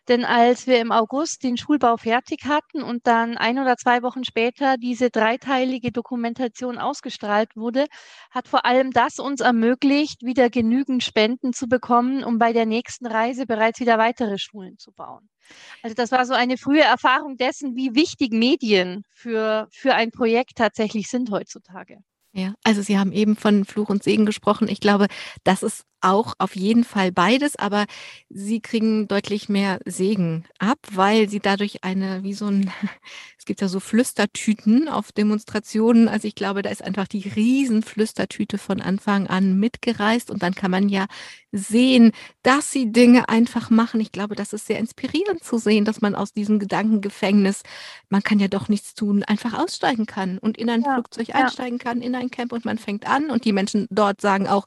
Denn 0.09 0.25
als 0.25 0.67
wir 0.67 0.81
im 0.81 0.93
August 0.93 1.43
den 1.43 1.57
Schulbau 1.57 1.97
fertig 1.97 2.45
hatten 2.47 2.83
und 2.83 3.07
dann 3.07 3.37
ein 3.37 3.59
oder 3.59 3.77
zwei 3.77 4.03
Wochen 4.03 4.25
später 4.25 4.77
diese 4.77 5.11
dreiteilige 5.11 5.93
Dokumentation 5.93 6.79
ausgestrahlt 6.79 7.57
wurde, 7.57 7.87
hat 8.31 8.49
vor 8.49 8.65
allem 8.65 8.93
das 8.93 9.19
uns 9.19 9.41
ermöglicht, 9.41 10.23
wieder 10.23 10.51
genügend 10.51 11.03
Spenden 11.03 11.53
zu 11.53 11.67
bekommen, 11.67 12.25
um 12.25 12.39
bei 12.39 12.53
der 12.53 12.67
nächsten 12.67 13.07
Reise 13.07 13.47
bereits 13.47 13.81
wieder 13.81 13.99
weitere 13.99 14.39
Schulen 14.39 14.79
zu 14.79 14.93
bauen. 14.93 15.29
Also 15.83 15.95
das 15.95 16.13
war 16.13 16.25
so 16.27 16.35
eine 16.35 16.57
frühe 16.57 16.83
Erfahrung 16.83 17.37
dessen, 17.37 17.75
wie 17.75 17.95
wichtig 17.95 18.33
Medien 18.33 19.03
für, 19.15 19.69
für 19.71 19.95
ein 19.95 20.11
Projekt 20.11 20.57
tatsächlich 20.57 21.09
sind 21.09 21.31
heutzutage. 21.31 21.99
Ja, 22.39 22.55
also 22.63 22.83
Sie 22.83 22.97
haben 22.97 23.11
eben 23.11 23.35
von 23.35 23.65
Fluch 23.65 23.89
und 23.89 24.05
Segen 24.05 24.25
gesprochen. 24.25 24.69
Ich 24.69 24.79
glaube, 24.79 25.09
das 25.43 25.65
ist 25.65 25.85
auch 26.01 26.35
auf 26.39 26.55
jeden 26.55 26.85
Fall 26.85 27.11
beides, 27.11 27.57
aber 27.57 27.87
sie 28.31 28.61
kriegen 28.61 29.09
deutlich 29.09 29.49
mehr 29.49 29.81
Segen 29.85 30.45
ab, 30.61 30.79
weil 30.93 31.29
sie 31.29 31.41
dadurch 31.41 31.83
eine, 31.83 32.23
wie 32.23 32.35
so 32.35 32.47
ein, 32.47 32.71
gibt 33.49 33.63
ja 33.63 33.69
so 33.69 33.81
Flüstertüten 33.81 34.89
auf 34.89 35.11
Demonstrationen. 35.11 36.07
Also 36.07 36.29
ich 36.29 36.37
glaube, 36.37 36.63
da 36.63 36.71
ist 36.71 36.85
einfach 36.85 37.09
die 37.09 37.27
Riesenflüstertüte 37.27 38.59
von 38.59 38.81
Anfang 38.81 39.27
an 39.27 39.59
mitgereist 39.59 40.31
und 40.31 40.43
dann 40.43 40.55
kann 40.55 40.71
man 40.71 40.89
ja 40.89 41.07
sehen, 41.51 42.13
dass 42.43 42.71
sie 42.71 42.93
Dinge 42.93 43.29
einfach 43.29 43.71
machen. 43.71 44.01
Ich 44.01 44.13
glaube, 44.13 44.37
das 44.37 44.53
ist 44.53 44.67
sehr 44.67 44.79
inspirierend 44.79 45.43
zu 45.43 45.59
sehen, 45.59 45.87
dass 45.87 46.03
man 46.03 46.15
aus 46.15 46.33
diesem 46.33 46.59
Gedankengefängnis, 46.59 47.63
man 48.11 48.23
kann 48.23 48.39
ja 48.39 48.49
doch 48.49 48.69
nichts 48.69 48.95
tun, 48.95 49.25
einfach 49.25 49.55
aussteigen 49.55 50.05
kann 50.05 50.39
und 50.39 50.59
in 50.59 50.69
ein 50.69 50.83
ja, 50.83 50.95
Flugzeug 50.95 51.35
einsteigen 51.35 51.79
kann, 51.79 52.03
in 52.03 52.15
ein 52.15 52.31
Camp 52.31 52.53
und 52.53 52.67
man 52.67 52.77
fängt 52.77 53.09
an 53.09 53.31
und 53.31 53.47
die 53.47 53.53
Menschen 53.53 53.87
dort 53.91 54.21
sagen 54.21 54.47
auch, 54.47 54.67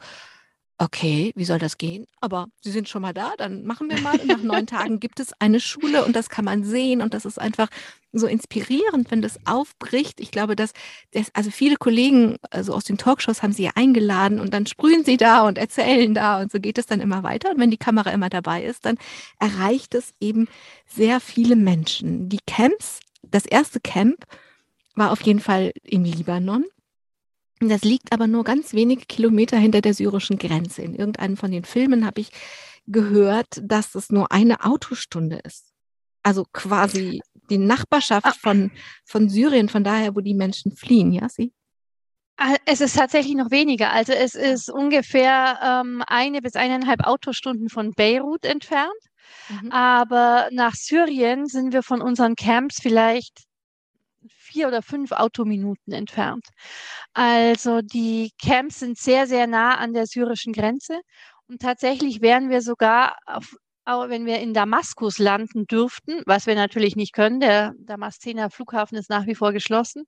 Okay, 0.82 1.32
wie 1.36 1.46
soll 1.46 1.60
das 1.60 1.78
gehen? 1.78 2.08
Aber 2.22 2.48
Sie 2.60 2.72
sind 2.72 2.90
schon 2.90 3.04
mal 3.04 3.14
da, 3.14 3.36
dann 3.38 3.66
machen 3.66 3.88
wir 3.92 4.02
mal. 4.02 4.20
Und 4.20 4.26
nach 4.26 4.42
neun 4.42 4.66
Tagen 4.66 5.00
gibt 5.00 5.20
es 5.20 5.32
eine 5.40 5.60
Schule 5.60 6.04
und 6.04 6.16
das 6.16 6.28
kann 6.28 6.44
man 6.44 6.64
sehen 6.64 7.04
und 7.04 7.14
das 7.14 7.24
ist 7.24 7.40
einfach 7.40 7.68
so 8.12 8.26
inspirierend, 8.26 9.12
wenn 9.12 9.22
das 9.22 9.38
aufbricht. 9.46 10.20
Ich 10.20 10.32
glaube, 10.32 10.56
dass 10.56 10.74
das, 11.12 11.28
also 11.36 11.52
viele 11.52 11.76
Kollegen, 11.76 12.38
also 12.50 12.74
aus 12.74 12.84
den 12.84 12.98
Talkshows 12.98 13.44
haben 13.44 13.54
sie 13.54 13.62
ja 13.66 13.72
eingeladen 13.76 14.40
und 14.40 14.56
dann 14.56 14.66
sprühen 14.66 15.06
sie 15.06 15.18
da 15.18 15.48
und 15.48 15.60
erzählen 15.60 16.16
da 16.16 16.42
und 16.42 16.52
so 16.52 16.60
geht 16.60 16.80
es 16.80 16.88
dann 16.88 17.00
immer 17.00 17.22
weiter. 17.22 17.52
Und 17.52 17.60
wenn 17.60 17.70
die 17.70 17.78
Kamera 17.78 18.10
immer 18.10 18.30
dabei 18.30 18.64
ist, 18.64 18.84
dann 18.84 18.98
erreicht 19.40 19.94
es 19.94 20.16
eben 20.20 20.48
sehr 20.88 21.20
viele 21.20 21.56
Menschen. 21.56 22.28
Die 22.28 22.42
Camps, 22.48 23.02
das 23.22 23.46
erste 23.46 23.80
Camp 23.82 24.26
war 24.96 25.12
auf 25.12 25.22
jeden 25.22 25.42
Fall 25.42 25.74
im 25.84 26.06
Libanon. 26.06 26.66
Das 27.70 27.84
liegt 27.84 28.12
aber 28.12 28.28
nur 28.28 28.44
ganz 28.44 28.74
wenige 28.74 29.06
Kilometer 29.06 29.58
hinter 29.58 29.82
der 29.82 29.94
syrischen 29.94 30.38
Grenze. 30.38 30.82
In 30.82 30.96
irgendeinem 30.96 31.38
von 31.38 31.52
den 31.52 31.64
Filmen 31.64 32.06
habe 32.06 32.22
ich 32.22 32.32
gehört, 32.88 33.62
dass 33.62 33.94
es 33.96 34.10
nur 34.10 34.32
eine 34.32 34.66
Autostunde 34.66 35.40
ist. 35.44 35.72
Also 36.24 36.46
quasi 36.54 37.22
die 37.50 37.58
Nachbarschaft 37.58 38.26
ah. 38.28 38.34
von, 38.40 38.72
von 39.06 39.30
Syrien, 39.30 39.70
von 39.70 39.84
daher, 39.84 40.16
wo 40.16 40.22
die 40.22 40.34
Menschen 40.34 40.76
fliehen, 40.76 41.12
ja, 41.12 41.30
sie? 41.30 41.54
Ah, 42.38 42.56
es 42.66 42.82
ist 42.82 42.96
tatsächlich 42.96 43.36
noch 43.36 43.52
weniger. 43.52 43.92
Also 43.92 44.14
es 44.14 44.34
ist 44.34 44.70
ungefähr 44.70 45.60
ähm, 45.64 46.04
eine 46.08 46.42
bis 46.42 46.56
eineinhalb 46.56 47.06
Autostunden 47.06 47.70
von 47.70 47.92
Beirut 47.92 48.46
entfernt. 48.46 48.92
Mhm. 49.50 49.72
Aber 49.72 50.50
nach 50.52 50.74
Syrien 50.74 51.46
sind 51.46 51.74
wir 51.74 51.84
von 51.84 52.02
unseren 52.02 52.36
Camps 52.36 52.80
vielleicht 52.82 53.44
vier 54.52 54.68
oder 54.68 54.82
fünf 54.82 55.12
Autominuten 55.12 55.94
entfernt. 55.94 56.46
Also 57.14 57.82
die 57.82 58.32
Camps 58.42 58.80
sind 58.80 58.98
sehr, 58.98 59.28
sehr 59.28 59.48
nah 59.48 59.76
an 59.76 59.94
der 59.94 60.06
syrischen 60.08 60.54
Grenze. 60.54 61.00
Und 61.48 61.62
tatsächlich 61.62 62.22
wären 62.22 62.50
wir 62.50 62.62
sogar, 62.62 63.18
auf, 63.26 63.56
wenn 63.86 64.26
wir 64.26 64.40
in 64.40 64.54
Damaskus 64.54 65.18
landen 65.18 65.66
dürften, 65.68 66.22
was 66.26 66.46
wir 66.46 66.56
natürlich 66.56 66.96
nicht 66.96 67.14
können, 67.14 67.40
der 67.40 67.74
Damaszener 67.80 68.50
Flughafen 68.50 68.98
ist 68.98 69.10
nach 69.10 69.26
wie 69.26 69.36
vor 69.36 69.54
geschlossen. 69.54 70.06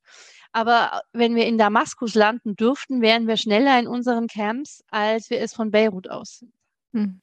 Aber 0.51 1.01
wenn 1.11 1.35
wir 1.35 1.45
in 1.45 1.57
Damaskus 1.57 2.13
landen 2.15 2.55
dürften, 2.55 3.01
wären 3.01 3.27
wir 3.27 3.37
schneller 3.37 3.79
in 3.79 3.87
unseren 3.87 4.27
Camps, 4.27 4.83
als 4.89 5.29
wir 5.29 5.41
es 5.41 5.53
von 5.53 5.71
Beirut 5.71 6.09
aus 6.09 6.39
sind. 6.39 6.53
Hm. 6.93 7.21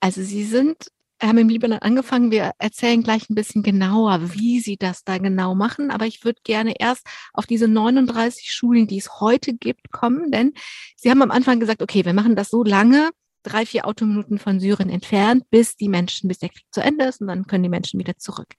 Also 0.00 0.22
Sie 0.22 0.44
sind 0.44 0.88
haben 1.28 1.38
im 1.38 1.48
Libanon 1.48 1.78
angefangen. 1.78 2.30
Wir 2.30 2.52
erzählen 2.58 3.02
gleich 3.02 3.30
ein 3.30 3.34
bisschen 3.34 3.62
genauer, 3.62 4.34
wie 4.34 4.60
Sie 4.60 4.76
das 4.76 5.04
da 5.04 5.18
genau 5.18 5.54
machen. 5.54 5.90
Aber 5.90 6.06
ich 6.06 6.24
würde 6.24 6.40
gerne 6.44 6.74
erst 6.78 7.06
auf 7.32 7.46
diese 7.46 7.68
39 7.68 8.52
Schulen, 8.52 8.86
die 8.86 8.98
es 8.98 9.20
heute 9.20 9.54
gibt, 9.54 9.92
kommen. 9.92 10.30
Denn 10.30 10.52
Sie 10.96 11.10
haben 11.10 11.22
am 11.22 11.30
Anfang 11.30 11.60
gesagt, 11.60 11.82
okay, 11.82 12.04
wir 12.04 12.14
machen 12.14 12.36
das 12.36 12.50
so 12.50 12.64
lange, 12.64 13.10
drei, 13.42 13.66
vier 13.66 13.86
Autominuten 13.86 14.38
von 14.38 14.60
Syrien 14.60 14.90
entfernt, 14.90 15.44
bis 15.50 15.76
die 15.76 15.88
Menschen, 15.88 16.28
bis 16.28 16.38
der 16.38 16.48
Krieg 16.48 16.66
zu 16.70 16.80
Ende 16.80 17.06
ist 17.06 17.20
und 17.20 17.28
dann 17.28 17.46
können 17.46 17.62
die 17.62 17.68
Menschen 17.68 17.98
wieder 17.98 18.16
zurück. 18.16 18.54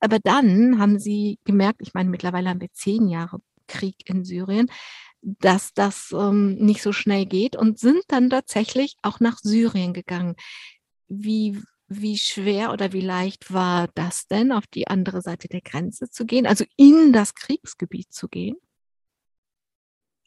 Aber 0.00 0.18
dann 0.18 0.78
haben 0.78 0.98
Sie 0.98 1.38
gemerkt, 1.44 1.80
ich 1.82 1.94
meine, 1.94 2.10
mittlerweile 2.10 2.50
haben 2.50 2.60
wir 2.60 2.72
zehn 2.72 3.08
Jahre 3.08 3.40
Krieg 3.66 3.96
in 4.06 4.24
Syrien, 4.24 4.70
dass 5.22 5.72
das 5.74 6.12
ähm, 6.12 6.54
nicht 6.56 6.82
so 6.82 6.92
schnell 6.92 7.26
geht 7.26 7.56
und 7.56 7.78
sind 7.78 8.02
dann 8.08 8.30
tatsächlich 8.30 8.96
auch 9.02 9.20
nach 9.20 9.38
Syrien 9.38 9.92
gegangen. 9.92 10.36
Wie, 11.08 11.60
wie 11.88 12.18
schwer 12.18 12.72
oder 12.72 12.92
wie 12.92 13.00
leicht 13.00 13.52
war 13.52 13.88
das 13.94 14.26
denn, 14.26 14.52
auf 14.52 14.66
die 14.66 14.88
andere 14.88 15.22
Seite 15.22 15.48
der 15.48 15.62
Grenze 15.62 16.10
zu 16.10 16.26
gehen, 16.26 16.46
also 16.46 16.64
in 16.76 17.12
das 17.12 17.34
Kriegsgebiet 17.34 18.12
zu 18.12 18.28
gehen? 18.28 18.56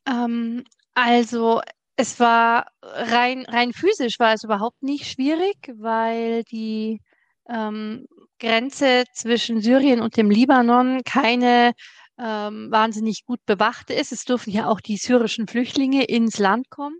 Ähm, 0.07 0.63
also 0.93 1.61
es 1.95 2.19
war 2.19 2.67
rein, 2.81 3.45
rein 3.47 3.73
physisch 3.73 4.19
war 4.19 4.33
es 4.33 4.43
überhaupt 4.43 4.81
nicht 4.81 5.05
schwierig, 5.05 5.57
weil 5.75 6.43
die 6.45 7.01
ähm, 7.47 8.07
Grenze 8.39 9.03
zwischen 9.13 9.61
Syrien 9.61 10.01
und 10.01 10.17
dem 10.17 10.31
Libanon 10.31 11.01
keine 11.05 11.73
ähm, 12.17 12.71
wahnsinnig 12.71 13.25
gut 13.25 13.39
bewachte 13.45 13.93
ist. 13.93 14.11
Es 14.11 14.25
dürfen 14.25 14.51
ja 14.51 14.67
auch 14.67 14.81
die 14.81 14.97
syrischen 14.97 15.47
Flüchtlinge 15.47 16.05
ins 16.05 16.39
Land 16.39 16.69
kommen. 16.69 16.97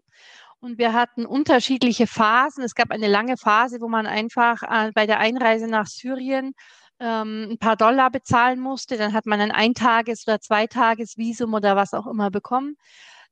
Und 0.64 0.78
wir 0.78 0.94
hatten 0.94 1.26
unterschiedliche 1.26 2.06
Phasen. 2.06 2.64
Es 2.64 2.76
gab 2.76 2.92
eine 2.92 3.08
lange 3.08 3.36
Phase, 3.36 3.82
wo 3.82 3.88
man 3.88 4.06
einfach 4.06 4.62
äh, 4.62 4.92
bei 4.94 5.08
der 5.08 5.20
Einreise 5.20 5.68
nach 5.68 5.88
Syrien 5.88 6.54
ähm, 7.00 7.48
ein 7.54 7.58
paar 7.58 7.76
Dollar 7.76 8.12
bezahlen 8.12 8.60
musste. 8.60 8.96
Dann 8.96 9.14
hat 9.14 9.26
man 9.26 9.42
ein 9.42 9.52
Eintages- 9.52 10.28
oder 10.28 10.40
Zweitagesvisum 10.40 11.56
oder 11.56 11.76
was 11.76 11.96
auch 11.96 12.06
immer 12.06 12.30
bekommen. 12.30 12.76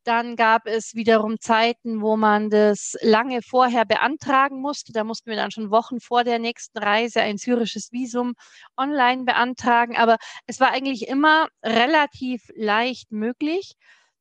Dann 0.06 0.38
gab 0.38 0.66
es 0.66 0.96
wiederum 0.96 1.40
Zeiten, 1.40 2.02
wo 2.02 2.18
man 2.18 2.50
das 2.50 2.96
lange 3.02 3.42
vorher 3.44 3.86
beantragen 3.86 4.60
musste. 4.60 4.92
Da 4.92 5.04
mussten 5.04 5.30
wir 5.30 5.38
dann 5.38 5.52
schon 5.52 5.70
Wochen 5.70 6.00
vor 6.00 6.24
der 6.24 6.40
nächsten 6.40 6.80
Reise 6.80 7.22
ein 7.22 7.38
syrisches 7.38 7.92
Visum 7.92 8.34
online 8.76 9.26
beantragen. 9.26 9.98
Aber 9.98 10.18
es 10.48 10.60
war 10.60 10.72
eigentlich 10.72 11.08
immer 11.08 11.48
relativ 11.64 12.42
leicht 12.56 13.12
möglich 13.12 13.76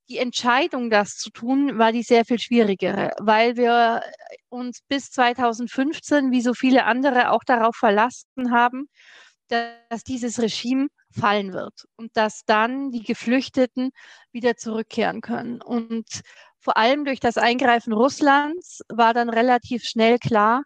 die 0.09 0.19
Entscheidung, 0.19 0.91
das 0.91 1.17
zu 1.17 1.31
tun, 1.31 1.79
war 1.79 1.93
die 1.93 2.03
sehr 2.03 2.25
viel 2.25 2.39
schwierigere, 2.39 3.13
weil 3.19 3.57
wir 3.57 4.03
uns 4.49 4.81
bis 4.89 5.11
2015, 5.11 6.31
wie 6.31 6.41
so 6.41 6.55
viele 6.55 6.85
andere, 6.85 7.31
auch 7.31 7.45
darauf 7.45 7.77
verlassen 7.77 8.51
haben, 8.51 8.89
dass 9.49 10.05
dieses 10.05 10.41
Regime 10.41 10.89
fallen 11.11 11.53
wird 11.53 11.87
und 11.97 12.17
dass 12.17 12.45
dann 12.45 12.91
die 12.91 13.03
Geflüchteten 13.03 13.91
wieder 14.33 14.57
zurückkehren 14.57 15.21
können. 15.21 15.63
Und 15.63 16.07
vor 16.59 16.77
allem 16.77 17.05
durch 17.05 17.21
das 17.21 17.39
Eingreifen 17.39 17.93
Russlands 17.93 18.81
war 18.89 19.15
dann 19.15 19.31
relativ 19.31 19.85
schnell 19.85 20.19
klar, 20.19 20.65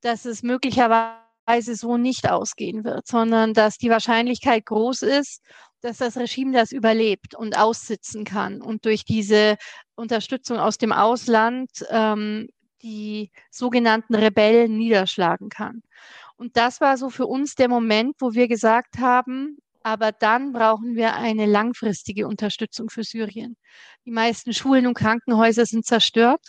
dass 0.00 0.24
es 0.24 0.42
möglicherweise 0.42 1.22
so 1.60 1.96
nicht 1.96 2.28
ausgehen 2.30 2.84
wird, 2.84 3.06
sondern 3.06 3.54
dass 3.54 3.76
die 3.76 3.90
Wahrscheinlichkeit 3.90 4.66
groß 4.66 5.02
ist, 5.02 5.42
dass 5.80 5.98
das 5.98 6.16
Regime 6.16 6.52
das 6.52 6.72
überlebt 6.72 7.34
und 7.34 7.58
aussitzen 7.58 8.24
kann 8.24 8.62
und 8.62 8.84
durch 8.84 9.04
diese 9.04 9.56
Unterstützung 9.94 10.58
aus 10.58 10.78
dem 10.78 10.92
Ausland 10.92 11.70
ähm, 11.90 12.48
die 12.82 13.30
sogenannten 13.50 14.14
Rebellen 14.14 14.76
niederschlagen 14.76 15.48
kann. 15.48 15.82
Und 16.36 16.56
das 16.56 16.80
war 16.80 16.96
so 16.96 17.10
für 17.10 17.26
uns 17.26 17.54
der 17.54 17.68
Moment, 17.68 18.16
wo 18.20 18.32
wir 18.32 18.48
gesagt 18.48 18.98
haben, 18.98 19.58
aber 19.82 20.12
dann 20.12 20.52
brauchen 20.52 20.94
wir 20.94 21.14
eine 21.14 21.46
langfristige 21.46 22.26
Unterstützung 22.28 22.88
für 22.88 23.04
Syrien. 23.04 23.56
Die 24.06 24.10
meisten 24.12 24.52
Schulen 24.52 24.86
und 24.86 24.94
Krankenhäuser 24.94 25.66
sind 25.66 25.84
zerstört. 25.84 26.48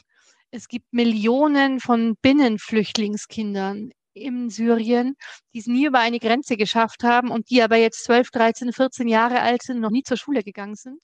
Es 0.51 0.67
gibt 0.67 0.93
Millionen 0.93 1.79
von 1.79 2.15
Binnenflüchtlingskindern 2.21 3.91
in 4.13 4.49
Syrien, 4.49 5.15
die 5.53 5.59
es 5.59 5.67
nie 5.67 5.85
über 5.85 5.99
eine 5.99 6.19
Grenze 6.19 6.57
geschafft 6.57 7.03
haben 7.03 7.29
und 7.29 7.49
die 7.49 7.61
aber 7.61 7.77
jetzt 7.77 8.03
12, 8.05 8.31
13, 8.31 8.73
14 8.73 9.07
Jahre 9.07 9.41
alt 9.41 9.63
sind, 9.63 9.79
noch 9.79 9.91
nie 9.91 10.03
zur 10.03 10.17
Schule 10.17 10.43
gegangen 10.43 10.75
sind. 10.75 10.99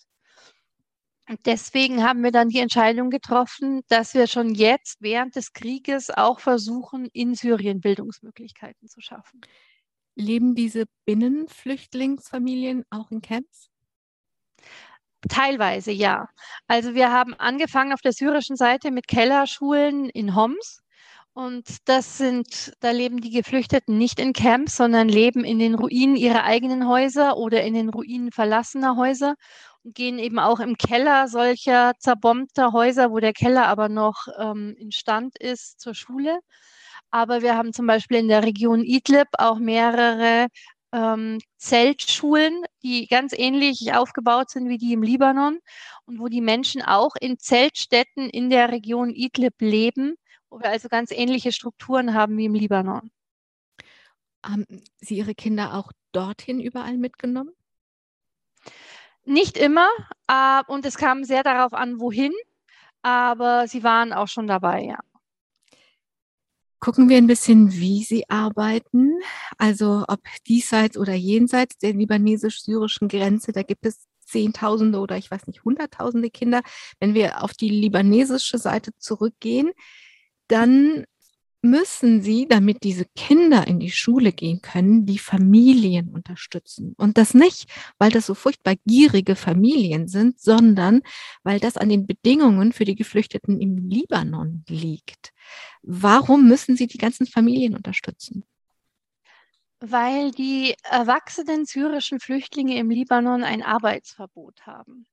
Und 1.29 1.45
deswegen 1.45 2.03
haben 2.03 2.23
wir 2.23 2.31
dann 2.31 2.49
die 2.49 2.57
Entscheidung 2.57 3.11
getroffen, 3.11 3.81
dass 3.87 4.15
wir 4.15 4.25
schon 4.25 4.55
jetzt 4.55 4.97
während 4.99 5.35
des 5.35 5.53
Krieges 5.53 6.09
auch 6.09 6.39
versuchen, 6.39 7.07
in 7.13 7.35
Syrien 7.35 7.81
Bildungsmöglichkeiten 7.81 8.87
zu 8.87 8.99
schaffen. 8.99 9.41
Leben 10.15 10.55
diese 10.55 10.85
Binnenflüchtlingsfamilien 11.05 12.83
auch 12.89 13.11
in 13.11 13.21
Camps? 13.21 13.69
Teilweise 15.29 15.91
ja. 15.91 16.27
Also 16.67 16.95
wir 16.95 17.11
haben 17.11 17.35
angefangen 17.35 17.93
auf 17.93 18.01
der 18.01 18.13
syrischen 18.13 18.55
Seite 18.55 18.89
mit 18.89 19.07
Kellerschulen 19.07 20.09
in 20.09 20.35
Homs 20.35 20.81
und 21.39 21.77
das 21.85 22.17
sind, 22.17 22.73
da 22.81 22.91
leben 22.91 23.21
die 23.21 23.29
Geflüchteten 23.31 23.97
nicht 23.97 24.19
in 24.19 24.33
Camps, 24.33 24.75
sondern 24.75 25.07
leben 25.07 25.45
in 25.45 25.57
den 25.57 25.73
Ruinen 25.73 26.17
ihrer 26.17 26.43
eigenen 26.43 26.85
Häuser 26.85 27.37
oder 27.37 27.63
in 27.63 27.73
den 27.75 27.87
Ruinen 27.87 28.33
verlassener 28.33 28.97
Häuser 28.97 29.35
und 29.85 29.95
gehen 29.95 30.19
eben 30.19 30.37
auch 30.37 30.59
im 30.59 30.77
Keller 30.77 31.29
solcher 31.29 31.93
zerbombter 31.97 32.73
Häuser, 32.73 33.11
wo 33.11 33.19
der 33.19 33.31
Keller 33.31 33.67
aber 33.67 33.87
noch 33.87 34.27
ähm, 34.37 34.75
instand 34.77 35.37
ist, 35.39 35.79
zur 35.79 35.95
Schule. 35.95 36.39
Aber 37.09 37.41
wir 37.41 37.55
haben 37.55 37.71
zum 37.71 37.87
Beispiel 37.87 38.17
in 38.17 38.27
der 38.27 38.43
Region 38.43 38.83
Idlib 38.83 39.29
auch 39.37 39.59
mehrere 39.59 40.47
ähm, 40.91 41.39
Zeltschulen, 41.57 42.65
die 42.83 43.07
ganz 43.07 43.31
ähnlich 43.33 43.93
aufgebaut 43.93 44.49
sind 44.49 44.67
wie 44.67 44.77
die 44.77 44.91
im 44.91 45.03
Libanon 45.03 45.59
und 46.05 46.19
wo 46.19 46.27
die 46.27 46.41
Menschen 46.41 46.81
auch 46.81 47.15
in 47.21 47.39
Zeltstätten 47.39 48.29
in 48.29 48.49
der 48.49 48.73
Region 48.73 49.11
Idlib 49.11 49.53
leben 49.61 50.17
wo 50.49 50.59
wir 50.59 50.69
also 50.69 50.89
ganz 50.89 51.11
ähnliche 51.11 51.51
Strukturen 51.51 52.13
haben 52.13 52.37
wie 52.37 52.45
im 52.45 52.53
Libanon. 52.53 53.11
Haben 54.43 54.65
Sie 54.99 55.17
Ihre 55.17 55.35
Kinder 55.35 55.73
auch 55.73 55.91
dorthin 56.11 56.59
überall 56.59 56.97
mitgenommen? 56.97 57.51
Nicht 59.25 59.57
immer 59.57 59.87
äh, 60.27 60.63
und 60.67 60.85
es 60.85 60.97
kam 60.97 61.23
sehr 61.23 61.43
darauf 61.43 61.73
an, 61.73 61.99
wohin, 61.99 62.33
aber 63.01 63.67
sie 63.67 63.83
waren 63.83 64.13
auch 64.13 64.27
schon 64.27 64.47
dabei, 64.47 64.83
ja. 64.83 64.99
Gucken 66.79 67.09
wir 67.09 67.17
ein 67.17 67.27
bisschen, 67.27 67.73
wie 67.73 68.03
Sie 68.03 68.29
arbeiten, 68.29 69.19
also 69.57 70.05
ob 70.07 70.21
diesseits 70.47 70.97
oder 70.97 71.13
jenseits 71.13 71.77
der 71.77 71.91
libanesisch-syrischen 71.91 73.09
Grenze, 73.09 73.51
da 73.51 73.63
gibt 73.63 73.85
es 73.85 74.07
Zehntausende 74.21 74.99
oder 74.99 75.17
ich 75.17 75.29
weiß 75.29 75.47
nicht, 75.47 75.65
Hunderttausende 75.65 76.29
Kinder. 76.29 76.61
Wenn 76.99 77.13
wir 77.13 77.43
auf 77.43 77.51
die 77.53 77.69
libanesische 77.69 78.57
Seite 78.57 78.91
zurückgehen, 78.97 79.71
dann 80.49 81.05
müssen 81.61 82.21
sie, 82.21 82.47
damit 82.47 82.83
diese 82.83 83.05
Kinder 83.15 83.67
in 83.67 83.79
die 83.79 83.91
Schule 83.91 84.31
gehen 84.31 84.61
können, 84.61 85.05
die 85.05 85.19
Familien 85.19 86.09
unterstützen. 86.09 86.93
Und 86.97 87.17
das 87.17 87.33
nicht, 87.33 87.69
weil 87.97 88.11
das 88.11 88.25
so 88.25 88.33
furchtbar 88.33 88.75
gierige 88.85 89.35
Familien 89.35 90.07
sind, 90.07 90.39
sondern 90.39 91.01
weil 91.43 91.59
das 91.59 91.75
an 91.75 91.89
den 91.89 92.07
Bedingungen 92.07 92.71
für 92.71 92.85
die 92.85 92.95
Geflüchteten 92.95 93.59
im 93.59 93.77
Libanon 93.77 94.63
liegt. 94.69 95.33
Warum 95.81 96.47
müssen 96.47 96.77
sie 96.77 96.87
die 96.87 96.97
ganzen 96.97 97.25
Familien 97.25 97.75
unterstützen? 97.75 98.45
Weil 99.81 100.31
die 100.31 100.75
erwachsenen 100.83 101.65
syrischen 101.65 102.19
Flüchtlinge 102.19 102.77
im 102.77 102.89
Libanon 102.89 103.43
ein 103.43 103.63
Arbeitsverbot 103.63 104.65
haben. 104.65 105.05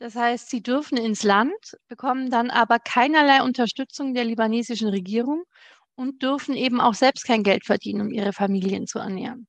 Das 0.00 0.16
heißt, 0.16 0.48
sie 0.48 0.62
dürfen 0.62 0.96
ins 0.96 1.24
Land, 1.24 1.76
bekommen 1.86 2.30
dann 2.30 2.48
aber 2.48 2.78
keinerlei 2.78 3.42
Unterstützung 3.42 4.14
der 4.14 4.24
libanesischen 4.24 4.88
Regierung 4.88 5.44
und 5.94 6.22
dürfen 6.22 6.54
eben 6.54 6.80
auch 6.80 6.94
selbst 6.94 7.26
kein 7.26 7.42
Geld 7.42 7.66
verdienen, 7.66 8.00
um 8.00 8.10
ihre 8.10 8.32
Familien 8.32 8.86
zu 8.86 8.98
ernähren. 8.98 9.46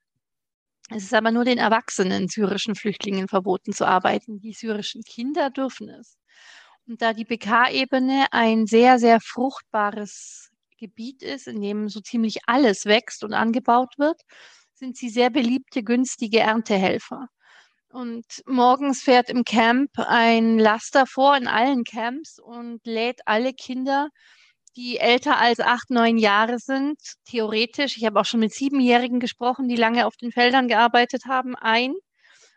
Es 0.90 1.04
ist 1.04 1.14
aber 1.14 1.32
nur 1.32 1.46
den 1.46 1.58
erwachsenen 1.58 2.28
syrischen 2.28 2.76
Flüchtlingen 2.76 3.30
verboten 3.30 3.72
zu 3.72 3.88
arbeiten. 3.88 4.42
Die 4.42 4.52
syrischen 4.52 5.04
Kinder 5.04 5.52
dürfen 5.52 5.88
es. 5.88 6.18
Und 6.86 7.02
da 7.02 7.14
die 7.14 7.24
BK-Ebene 7.24 8.26
ein 8.32 8.66
sehr, 8.68 9.00
sehr 9.00 9.22
fruchtbares 9.22 10.50
Gebiet 10.78 11.24
ist, 11.24 11.48
in 11.48 11.62
dem 11.62 11.88
so 11.88 12.02
ziemlich 12.02 12.40
alles 12.46 12.86
wächst 12.86 13.24
und 13.24 13.34
angebaut 13.34 13.94
wird, 13.98 14.22
sind 14.74 14.98
sie 14.98 15.10
sehr 15.10 15.30
beliebte, 15.30 15.82
günstige 15.82 16.40
Erntehelfer. 16.40 17.28
Und 17.92 18.26
morgens 18.46 19.02
fährt 19.02 19.30
im 19.30 19.44
Camp 19.44 19.92
ein 19.98 20.58
Laster 20.58 21.06
vor 21.06 21.36
in 21.36 21.48
allen 21.48 21.84
Camps 21.84 22.40
und 22.40 22.80
lädt 22.86 23.20
alle 23.26 23.54
Kinder, 23.54 24.10
die 24.78 24.98
älter 24.98 25.38
als 25.38 25.60
acht, 25.60 25.90
neun 25.90 26.18
Jahre 26.18 26.58
sind, 26.60 26.98
theoretisch, 27.26 27.98
ich 27.98 28.06
habe 28.06 28.20
auch 28.20 28.26
schon 28.26 28.40
mit 28.40 28.54
Siebenjährigen 28.54 29.20
gesprochen, 29.20 29.68
die 29.68 29.76
lange 29.76 30.06
auf 30.08 30.16
den 30.16 30.32
Feldern 30.32 30.70
gearbeitet 30.70 31.26
haben, 31.28 31.56
ein 31.58 31.94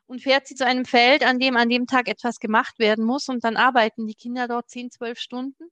und 0.06 0.22
fährt 0.22 0.46
sie 0.46 0.54
zu 0.54 0.66
einem 0.66 0.84
Feld, 0.84 1.24
an 1.24 1.38
dem 1.40 1.56
an 1.56 1.68
dem 1.68 1.86
Tag 1.86 2.08
etwas 2.08 2.38
gemacht 2.38 2.78
werden 2.78 3.04
muss. 3.04 3.28
Und 3.28 3.42
dann 3.44 3.56
arbeiten 3.56 4.06
die 4.06 4.14
Kinder 4.14 4.48
dort 4.48 4.70
zehn, 4.70 4.90
zwölf 4.90 5.18
Stunden 5.18 5.64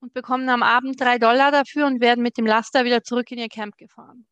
und 0.00 0.14
bekommen 0.14 0.48
am 0.48 0.62
Abend 0.62 1.00
drei 1.00 1.18
Dollar 1.18 1.50
dafür 1.50 1.86
und 1.86 2.00
werden 2.00 2.22
mit 2.22 2.38
dem 2.38 2.46
Laster 2.46 2.84
wieder 2.84 3.02
zurück 3.02 3.30
in 3.32 3.38
ihr 3.38 3.48
Camp 3.48 3.76
gefahren. 3.76 4.26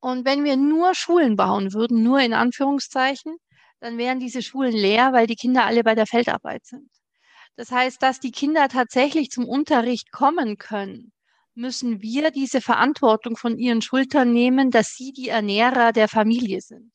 Und 0.00 0.24
wenn 0.24 0.44
wir 0.44 0.56
nur 0.56 0.94
Schulen 0.94 1.36
bauen 1.36 1.72
würden, 1.72 2.02
nur 2.02 2.20
in 2.20 2.32
Anführungszeichen, 2.32 3.36
dann 3.80 3.98
wären 3.98 4.20
diese 4.20 4.42
Schulen 4.42 4.72
leer, 4.72 5.12
weil 5.12 5.26
die 5.26 5.36
Kinder 5.36 5.64
alle 5.64 5.82
bei 5.82 5.94
der 5.94 6.06
Feldarbeit 6.06 6.64
sind. 6.64 6.88
Das 7.56 7.72
heißt, 7.72 8.02
dass 8.02 8.20
die 8.20 8.30
Kinder 8.30 8.68
tatsächlich 8.68 9.30
zum 9.30 9.44
Unterricht 9.44 10.12
kommen 10.12 10.58
können, 10.58 11.12
müssen 11.54 12.00
wir 12.02 12.30
diese 12.30 12.60
Verantwortung 12.60 13.36
von 13.36 13.58
ihren 13.58 13.82
Schultern 13.82 14.32
nehmen, 14.32 14.70
dass 14.70 14.94
sie 14.94 15.12
die 15.12 15.28
Ernährer 15.28 15.92
der 15.92 16.08
Familie 16.08 16.60
sind. 16.60 16.92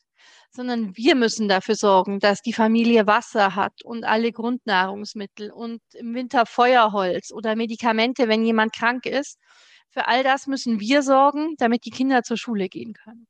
Sondern 0.51 0.95
wir 0.95 1.15
müssen 1.15 1.49
dafür 1.49 1.75
sorgen, 1.75 2.19
dass 2.19 2.41
die 2.41 2.53
Familie 2.53 3.07
Wasser 3.07 3.55
hat 3.55 3.83
und 3.83 4.05
alle 4.05 4.31
Grundnahrungsmittel 4.31 5.51
und 5.51 5.81
im 5.93 6.13
Winter 6.13 6.45
Feuerholz 6.45 7.31
oder 7.33 7.55
Medikamente, 7.57 8.29
wenn 8.29 8.45
jemand 8.45 8.73
krank 8.73 9.05
ist. 9.05 9.37
Für 9.93 10.07
all 10.07 10.23
das 10.23 10.47
müssen 10.47 10.79
wir 10.79 11.03
sorgen, 11.03 11.55
damit 11.57 11.85
die 11.85 11.91
Kinder 11.91 12.23
zur 12.23 12.35
Schule 12.35 12.67
gehen 12.67 12.93
können. 12.93 13.27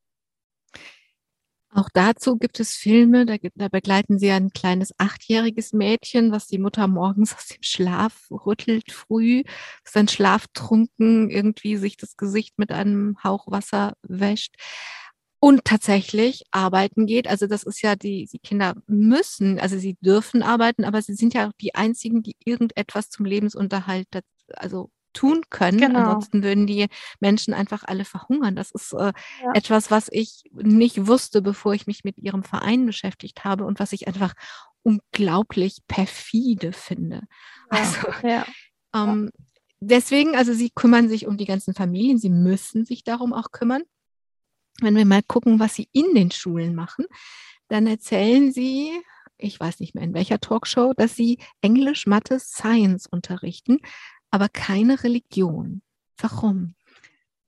Auch 1.75 1.89
dazu 1.91 2.37
gibt 2.37 2.59
es 2.59 2.75
Filme, 2.75 3.25
da, 3.25 3.35
da, 3.55 3.67
begleiten 3.67 4.19
sie 4.19 4.29
ein 4.29 4.51
kleines 4.51 4.93
achtjähriges 4.99 5.73
Mädchen, 5.73 6.31
was 6.31 6.47
die 6.47 6.59
Mutter 6.59 6.87
morgens 6.87 7.35
aus 7.35 7.47
dem 7.47 7.63
Schlaf 7.63 8.27
rüttelt 8.29 8.91
früh, 8.91 9.43
sein 9.83 10.07
schlaftrunken 10.07 11.31
irgendwie 11.31 11.77
sich 11.77 11.97
das 11.97 12.15
Gesicht 12.15 12.59
mit 12.59 12.71
einem 12.71 13.17
Hauch 13.23 13.47
Wasser 13.49 13.93
wäscht 14.03 14.55
und 15.39 15.65
tatsächlich 15.65 16.43
arbeiten 16.51 17.07
geht. 17.07 17.27
Also 17.27 17.47
das 17.47 17.63
ist 17.63 17.81
ja 17.81 17.95
die, 17.95 18.29
die 18.31 18.39
Kinder 18.39 18.75
müssen, 18.85 19.59
also 19.59 19.77
sie 19.77 19.97
dürfen 19.99 20.43
arbeiten, 20.43 20.85
aber 20.85 21.01
sie 21.01 21.15
sind 21.15 21.33
ja 21.33 21.49
auch 21.49 21.53
die 21.59 21.75
einzigen, 21.75 22.21
die 22.21 22.35
irgendetwas 22.45 23.09
zum 23.09 23.25
Lebensunterhalt, 23.25 24.07
also 24.53 24.91
tun 25.13 25.43
können. 25.49 25.79
Genau. 25.79 25.99
Ansonsten 25.99 26.43
würden 26.43 26.67
die 26.67 26.87
Menschen 27.19 27.53
einfach 27.53 27.83
alle 27.85 28.05
verhungern. 28.05 28.55
Das 28.55 28.71
ist 28.71 28.93
äh, 28.93 29.13
ja. 29.43 29.51
etwas, 29.53 29.91
was 29.91 30.07
ich 30.11 30.43
nicht 30.51 31.07
wusste, 31.07 31.41
bevor 31.41 31.73
ich 31.73 31.87
mich 31.87 32.03
mit 32.03 32.17
ihrem 32.17 32.43
Verein 32.43 32.85
beschäftigt 32.85 33.43
habe 33.43 33.65
und 33.65 33.79
was 33.79 33.93
ich 33.93 34.07
einfach 34.07 34.33
unglaublich 34.83 35.77
perfide 35.87 36.73
finde. 36.73 37.21
Ja. 37.71 37.79
Also 37.79 38.27
ja. 38.27 38.45
Ähm, 38.93 39.31
deswegen, 39.79 40.35
also 40.35 40.53
sie 40.53 40.69
kümmern 40.69 41.09
sich 41.09 41.27
um 41.27 41.37
die 41.37 41.45
ganzen 41.45 41.73
Familien, 41.73 42.17
sie 42.17 42.29
müssen 42.29 42.85
sich 42.85 43.03
darum 43.03 43.33
auch 43.33 43.51
kümmern. 43.51 43.83
Wenn 44.81 44.95
wir 44.95 45.05
mal 45.05 45.23
gucken, 45.23 45.59
was 45.59 45.75
sie 45.75 45.87
in 45.91 46.15
den 46.15 46.31
Schulen 46.31 46.75
machen, 46.75 47.05
dann 47.69 47.87
erzählen 47.87 48.51
sie, 48.51 48.91
ich 49.37 49.59
weiß 49.59 49.79
nicht 49.79 49.95
mehr 49.95 50.03
in 50.03 50.13
welcher 50.13 50.39
Talkshow, 50.39 50.93
dass 50.95 51.15
sie 51.15 51.39
Englisch, 51.61 52.07
Mathe, 52.07 52.39
Science 52.39 53.07
unterrichten 53.07 53.79
aber 54.33 54.49
keine 54.49 55.03
Religion. 55.03 55.83
Warum? 56.17 56.73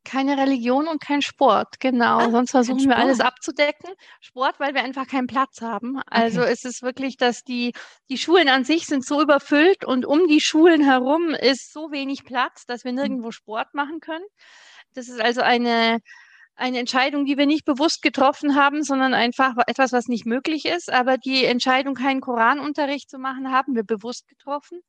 Keine 0.03 0.37
Religion 0.37 0.87
und 0.87 1.01
kein 1.01 1.23
Sport, 1.23 1.79
genau. 1.79 2.19
Ah, 2.19 2.29
Sonst 2.29 2.51
versuchen 2.51 2.87
wir 2.87 2.95
alles 2.95 3.21
abzudecken. 3.21 3.89
Sport, 4.21 4.59
weil 4.59 4.75
wir 4.75 4.83
einfach 4.83 5.07
keinen 5.07 5.25
Platz 5.25 5.61
haben. 5.61 5.99
Also 6.05 6.41
okay. 6.41 6.51
es 6.51 6.63
ist 6.63 6.83
wirklich, 6.83 7.17
dass 7.17 7.43
die, 7.43 7.73
die 8.07 8.19
Schulen 8.19 8.49
an 8.49 8.65
sich 8.65 8.85
sind 8.85 9.03
so 9.03 9.19
überfüllt 9.19 9.83
und 9.83 10.05
um 10.05 10.27
die 10.27 10.39
Schulen 10.39 10.83
herum 10.83 11.29
ist 11.29 11.73
so 11.73 11.89
wenig 11.89 12.23
Platz, 12.23 12.67
dass 12.67 12.83
wir 12.83 12.91
hm. 12.91 12.97
nirgendwo 12.97 13.31
Sport 13.31 13.73
machen 13.73 13.99
können. 13.99 14.25
Das 14.93 15.09
ist 15.09 15.19
also 15.19 15.41
eine, 15.41 16.01
eine 16.53 16.77
Entscheidung, 16.77 17.25
die 17.25 17.35
wir 17.35 17.47
nicht 17.47 17.65
bewusst 17.65 18.03
getroffen 18.03 18.53
haben, 18.53 18.83
sondern 18.83 19.15
einfach 19.15 19.55
etwas, 19.65 19.91
was 19.91 20.05
nicht 20.05 20.27
möglich 20.27 20.65
ist. 20.65 20.93
Aber 20.93 21.17
die 21.17 21.45
Entscheidung, 21.45 21.95
keinen 21.95 22.21
Koranunterricht 22.21 23.09
zu 23.09 23.17
machen, 23.17 23.51
haben 23.51 23.73
wir 23.73 23.83
bewusst 23.83 24.27
getroffen 24.27 24.81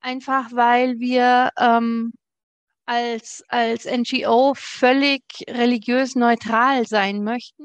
einfach 0.00 0.50
weil 0.52 0.98
wir 0.98 1.50
ähm, 1.58 2.12
als, 2.86 3.44
als 3.48 3.84
NGO 3.84 4.54
völlig 4.56 5.22
religiös 5.48 6.16
neutral 6.16 6.86
sein 6.86 7.22
möchten. 7.22 7.64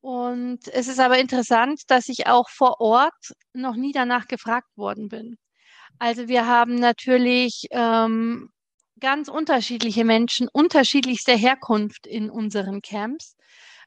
Und 0.00 0.68
es 0.68 0.86
ist 0.86 1.00
aber 1.00 1.18
interessant, 1.18 1.82
dass 1.88 2.08
ich 2.08 2.28
auch 2.28 2.48
vor 2.48 2.80
Ort 2.80 3.34
noch 3.52 3.74
nie 3.74 3.92
danach 3.92 4.28
gefragt 4.28 4.68
worden 4.76 5.08
bin. 5.08 5.36
Also 5.98 6.28
wir 6.28 6.46
haben 6.46 6.76
natürlich 6.76 7.66
ähm, 7.72 8.50
ganz 9.00 9.28
unterschiedliche 9.28 10.04
Menschen 10.04 10.48
unterschiedlichster 10.52 11.36
Herkunft 11.36 12.06
in 12.06 12.30
unseren 12.30 12.80
Camps. 12.80 13.36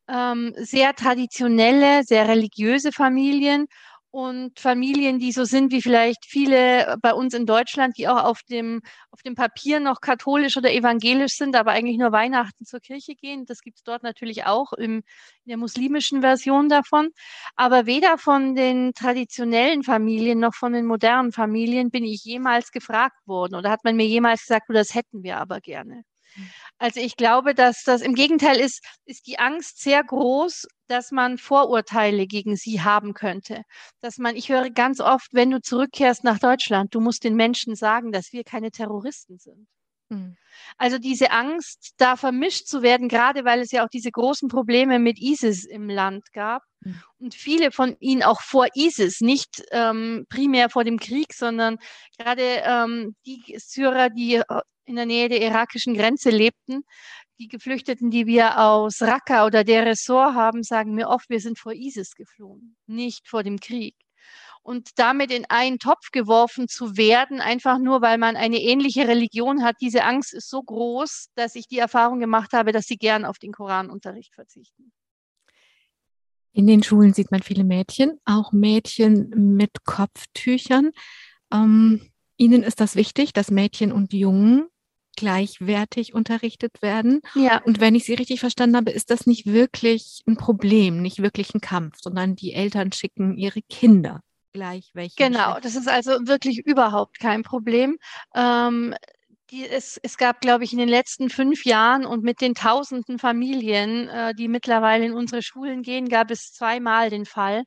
Ähm, 0.10 0.54
sehr 0.58 0.94
traditionelle, 0.96 2.04
sehr 2.04 2.28
religiöse 2.28 2.92
Familien 2.92 3.68
und 4.12 4.60
Familien, 4.60 5.20
die 5.20 5.32
so 5.32 5.46
sind 5.46 5.72
wie 5.72 5.82
vielleicht 5.82 6.26
viele 6.26 6.98
bei 7.02 7.14
uns 7.14 7.34
in 7.34 7.46
Deutschland, 7.46 7.98
die 7.98 8.10
auch 8.10 8.24
auf 8.24 8.44
dem, 8.44 8.82
auf 9.10 9.22
dem 9.22 9.36
Papier 9.36 9.80
noch 9.80 10.02
katholisch 10.02 10.58
oder 10.58 10.72
evangelisch 10.72 11.34
sind, 11.38 11.56
aber 11.56 11.72
eigentlich 11.72 11.98
nur 11.98 12.12
Weihnachten 12.12 12.66
zur 12.66 12.82
Kirche 12.82 13.16
gehen. 13.16 13.46
Das 13.46 13.62
gibt 13.62 13.78
es 13.78 13.84
dort 13.84 14.04
natürlich 14.04 14.46
auch 14.46 14.74
im, 14.74 14.98
in 14.98 15.50
der 15.50 15.58
muslimischen 15.58 16.22
Version 16.22 16.68
davon. 16.68 17.10
Aber 17.56 17.86
weder 17.86 18.18
von 18.18 18.54
den 18.56 18.94
traditionellen 18.94 19.84
Familien 19.84 20.40
noch 20.40 20.56
von 20.56 20.74
den 20.74 20.86
modernen 20.86 21.32
Familien 21.32 21.90
bin 21.90 22.04
ich 22.04 22.24
jemals 22.26 22.72
gefragt 22.72 23.26
worden 23.26 23.56
oder 23.56 23.72
hat 23.72 23.84
man 23.86 23.96
mir 23.96 24.08
jemals 24.08 24.42
gesagt, 24.42 24.68
oh, 24.70 24.74
das 24.74 24.94
hätten 24.94 25.24
wir 25.24 25.38
aber 25.38 25.62
gerne. 25.62 26.04
Also 26.78 27.00
ich 27.00 27.16
glaube, 27.16 27.54
dass 27.54 27.84
das 27.84 28.02
im 28.02 28.16
Gegenteil 28.16 28.60
ist, 28.60 28.84
ist 29.06 29.28
die 29.28 29.40
Angst 29.40 29.82
sehr 29.82 30.04
groß, 30.04 30.68
dass 30.88 31.12
man 31.12 31.38
Vorurteile 31.38 32.26
gegen 32.28 32.56
sie 32.56 32.82
haben 32.82 33.14
könnte. 33.14 33.64
Dass 34.02 34.18
man, 34.18 34.36
ich 34.36 34.50
höre 34.50 34.70
ganz 34.70 35.00
oft, 35.00 35.28
wenn 35.34 35.52
du 35.52 35.62
zurückkehrst 35.62 36.24
nach 36.24 36.40
Deutschland, 36.40 36.94
du 36.96 37.00
musst 37.00 37.24
den 37.24 37.36
Menschen 37.36 37.76
sagen, 37.76 38.12
dass 38.12 38.32
wir 38.34 38.44
keine 38.44 38.72
Terroristen 38.72 39.38
sind. 39.38 39.68
Mhm. 40.12 40.36
Also 40.78 40.98
diese 40.98 41.32
Angst, 41.32 41.94
da 41.98 42.18
vermischt 42.18 42.68
zu 42.68 42.82
werden, 42.82 43.08
gerade 43.08 43.46
weil 43.46 43.62
es 43.62 43.72
ja 43.72 43.86
auch 43.86 43.90
diese 43.90 44.12
großen 44.12 44.50
Probleme 44.50 45.00
mit 45.00 45.20
ISIS 45.20 45.66
im 45.66 45.90
Land 45.90 46.34
gab 46.34 46.64
mhm. 46.82 47.02
und 47.18 47.34
viele 47.34 47.72
von 47.72 47.96
ihnen 48.00 48.22
auch 48.22 48.42
vor 48.42 48.68
ISIS, 48.76 49.22
nicht 49.22 49.64
ähm, 49.72 50.26
primär 50.30 50.70
vor 50.70 50.84
dem 50.84 51.00
Krieg, 51.00 51.34
sondern 51.34 51.78
gerade 52.18 52.62
ähm, 52.66 53.16
die 53.26 53.56
Syrer, 53.58 54.10
die 54.10 54.36
äh, 54.36 54.44
in 54.86 54.96
der 54.96 55.06
Nähe 55.06 55.30
der 55.30 55.42
irakischen 55.42 55.96
Grenze 55.96 56.30
lebten. 56.30 56.84
Die 57.40 57.48
Geflüchteten, 57.48 58.12
die 58.12 58.28
wir 58.28 58.60
aus 58.60 59.02
Raqqa 59.02 59.46
oder 59.46 59.64
der 59.64 59.86
Ressort 59.86 60.36
haben, 60.36 60.64
sagen 60.64 60.94
mir 60.94 61.08
oft, 61.08 61.30
wir 61.30 61.40
sind 61.40 61.58
vor 61.58 61.74
ISIS 61.74 62.14
geflohen, 62.16 62.76
nicht 62.86 63.28
vor 63.28 63.44
dem 63.44 63.60
Krieg. 63.60 63.96
Und 64.64 64.90
damit 64.98 65.32
in 65.32 65.46
einen 65.50 65.80
Topf 65.80 66.12
geworfen 66.12 66.68
zu 66.68 66.96
werden, 66.96 67.42
einfach 67.42 67.80
nur 67.80 68.02
weil 68.02 68.18
man 68.18 68.36
eine 68.36 68.62
ähnliche 68.62 69.08
Religion 69.08 69.64
hat, 69.64 69.76
diese 69.82 70.04
Angst 70.04 70.34
ist 70.34 70.50
so 70.50 70.62
groß, 70.62 71.30
dass 71.36 71.56
ich 71.56 71.68
die 71.68 71.80
Erfahrung 71.80 72.20
gemacht 72.20 72.54
habe, 72.54 72.72
dass 72.72 72.86
sie 72.86 72.98
gern 72.98 73.26
auf 73.26 73.40
den 73.40 73.52
Koranunterricht 73.52 74.36
verzichten. 74.36 74.92
In 76.54 76.68
den 76.68 76.84
Schulen 76.84 77.14
sieht 77.14 77.32
man 77.32 77.42
viele 77.42 77.64
Mädchen, 77.64 78.20
auch 78.26 78.52
Mädchen 78.52 79.56
mit 79.56 79.84
Kopftüchern. 79.86 80.92
Ähm, 81.52 82.12
ihnen 82.38 82.64
ist 82.64 82.82
das 82.82 82.96
wichtig, 82.96 83.34
dass 83.34 83.52
Mädchen 83.52 83.92
und 83.92 84.14
Jungen 84.14 84.68
gleichwertig 85.16 86.14
unterrichtet 86.14 86.82
werden. 86.82 87.22
Ja. 87.36 87.62
Und 87.64 87.80
wenn 87.80 87.96
ich 87.96 88.06
Sie 88.06 88.14
richtig 88.14 88.40
verstanden 88.40 88.76
habe, 88.76 88.92
ist 88.92 89.12
das 89.12 89.26
nicht 89.26 89.46
wirklich 89.46 90.22
ein 90.28 90.38
Problem, 90.38 91.02
nicht 91.02 91.22
wirklich 91.22 91.54
ein 91.54 91.62
Kampf, 91.62 91.98
sondern 92.02 92.36
die 92.36 92.54
Eltern 92.54 92.92
schicken 92.92 93.38
ihre 93.38 93.62
Kinder 93.62 94.22
gleich 94.52 94.92
welche. 94.94 95.16
Genau, 95.16 95.60
das 95.60 95.76
ist 95.76 95.88
also 95.88 96.12
wirklich 96.28 96.60
überhaupt 96.66 97.20
kein 97.20 97.44
Problem. 97.44 97.98
Ähm, 98.36 98.96
die, 99.52 99.68
es, 99.68 100.00
es, 100.02 100.18
gab, 100.18 100.42
glaube 100.42 100.64
ich, 100.64 100.72
in 100.72 100.80
den 100.80 100.90
letzten 100.90 101.30
fünf 101.30 101.66
Jahren 101.66 102.06
und 102.06 102.24
mit 102.24 102.40
den 102.42 102.56
tausenden 102.56 103.20
Familien, 103.20 104.08
äh, 104.08 104.34
die 104.34 104.48
mittlerweile 104.48 105.06
in 105.06 105.14
unsere 105.14 105.42
Schulen 105.42 105.84
gehen, 105.84 106.08
gab 106.08 106.32
es 106.32 106.54
zweimal 106.54 107.10
den 107.10 107.26
Fall, 107.26 107.64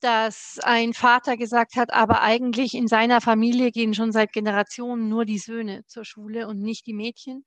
dass 0.00 0.58
ein 0.62 0.92
Vater 0.92 1.36
gesagt 1.36 1.76
hat, 1.76 1.92
aber 1.92 2.22
eigentlich 2.22 2.74
in 2.74 2.88
seiner 2.88 3.20
Familie 3.20 3.70
gehen 3.70 3.94
schon 3.94 4.12
seit 4.12 4.32
Generationen 4.32 5.08
nur 5.08 5.24
die 5.24 5.38
Söhne 5.38 5.82
zur 5.86 6.04
Schule 6.04 6.48
und 6.48 6.60
nicht 6.60 6.86
die 6.86 6.94
Mädchen. 6.94 7.44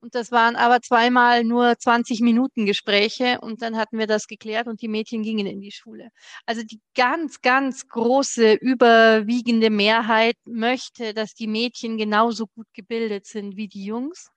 Und 0.00 0.14
das 0.14 0.30
waren 0.30 0.56
aber 0.56 0.82
zweimal 0.82 1.42
nur 1.42 1.78
20 1.78 2.20
Minuten 2.20 2.66
Gespräche 2.66 3.40
und 3.40 3.62
dann 3.62 3.76
hatten 3.76 3.98
wir 3.98 4.06
das 4.06 4.26
geklärt 4.26 4.68
und 4.68 4.82
die 4.82 4.88
Mädchen 4.88 5.22
gingen 5.22 5.46
in 5.46 5.60
die 5.60 5.72
Schule. 5.72 6.10
Also 6.44 6.62
die 6.62 6.80
ganz, 6.94 7.40
ganz 7.40 7.88
große, 7.88 8.52
überwiegende 8.54 9.70
Mehrheit 9.70 10.36
möchte, 10.44 11.14
dass 11.14 11.34
die 11.34 11.46
Mädchen 11.48 11.96
genauso 11.96 12.46
gut 12.46 12.66
gebildet 12.74 13.26
sind 13.26 13.56
wie 13.56 13.68
die 13.68 13.84
Jungs. 13.84 14.30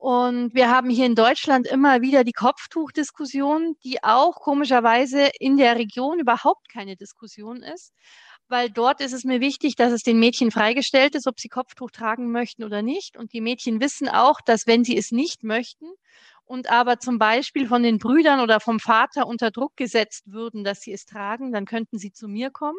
Und 0.00 0.54
wir 0.54 0.70
haben 0.70 0.88
hier 0.88 1.04
in 1.04 1.14
Deutschland 1.14 1.66
immer 1.66 2.00
wieder 2.00 2.24
die 2.24 2.32
Kopftuchdiskussion, 2.32 3.76
die 3.84 4.02
auch 4.02 4.36
komischerweise 4.40 5.30
in 5.38 5.58
der 5.58 5.76
Region 5.76 6.18
überhaupt 6.18 6.70
keine 6.70 6.96
Diskussion 6.96 7.62
ist, 7.62 7.92
weil 8.50 8.70
dort 8.70 9.00
ist 9.00 9.12
es 9.12 9.24
mir 9.24 9.40
wichtig, 9.40 9.76
dass 9.76 9.92
es 9.92 10.02
den 10.02 10.18
Mädchen 10.18 10.50
freigestellt 10.50 11.14
ist, 11.14 11.26
ob 11.26 11.40
sie 11.40 11.48
Kopftuch 11.48 11.90
tragen 11.90 12.30
möchten 12.32 12.64
oder 12.64 12.82
nicht. 12.82 13.16
Und 13.16 13.32
die 13.32 13.40
Mädchen 13.40 13.80
wissen 13.80 14.08
auch, 14.08 14.40
dass 14.40 14.66
wenn 14.66 14.84
sie 14.84 14.96
es 14.96 15.12
nicht 15.12 15.42
möchten 15.44 15.86
und 16.44 16.70
aber 16.70 16.98
zum 16.98 17.18
Beispiel 17.18 17.68
von 17.68 17.82
den 17.82 17.98
Brüdern 17.98 18.40
oder 18.40 18.60
vom 18.60 18.80
Vater 18.80 19.26
unter 19.26 19.50
Druck 19.50 19.76
gesetzt 19.76 20.24
würden, 20.32 20.64
dass 20.64 20.80
sie 20.80 20.92
es 20.92 21.06
tragen, 21.06 21.52
dann 21.52 21.66
könnten 21.66 21.98
sie 21.98 22.12
zu 22.12 22.28
mir 22.28 22.50
kommen 22.50 22.78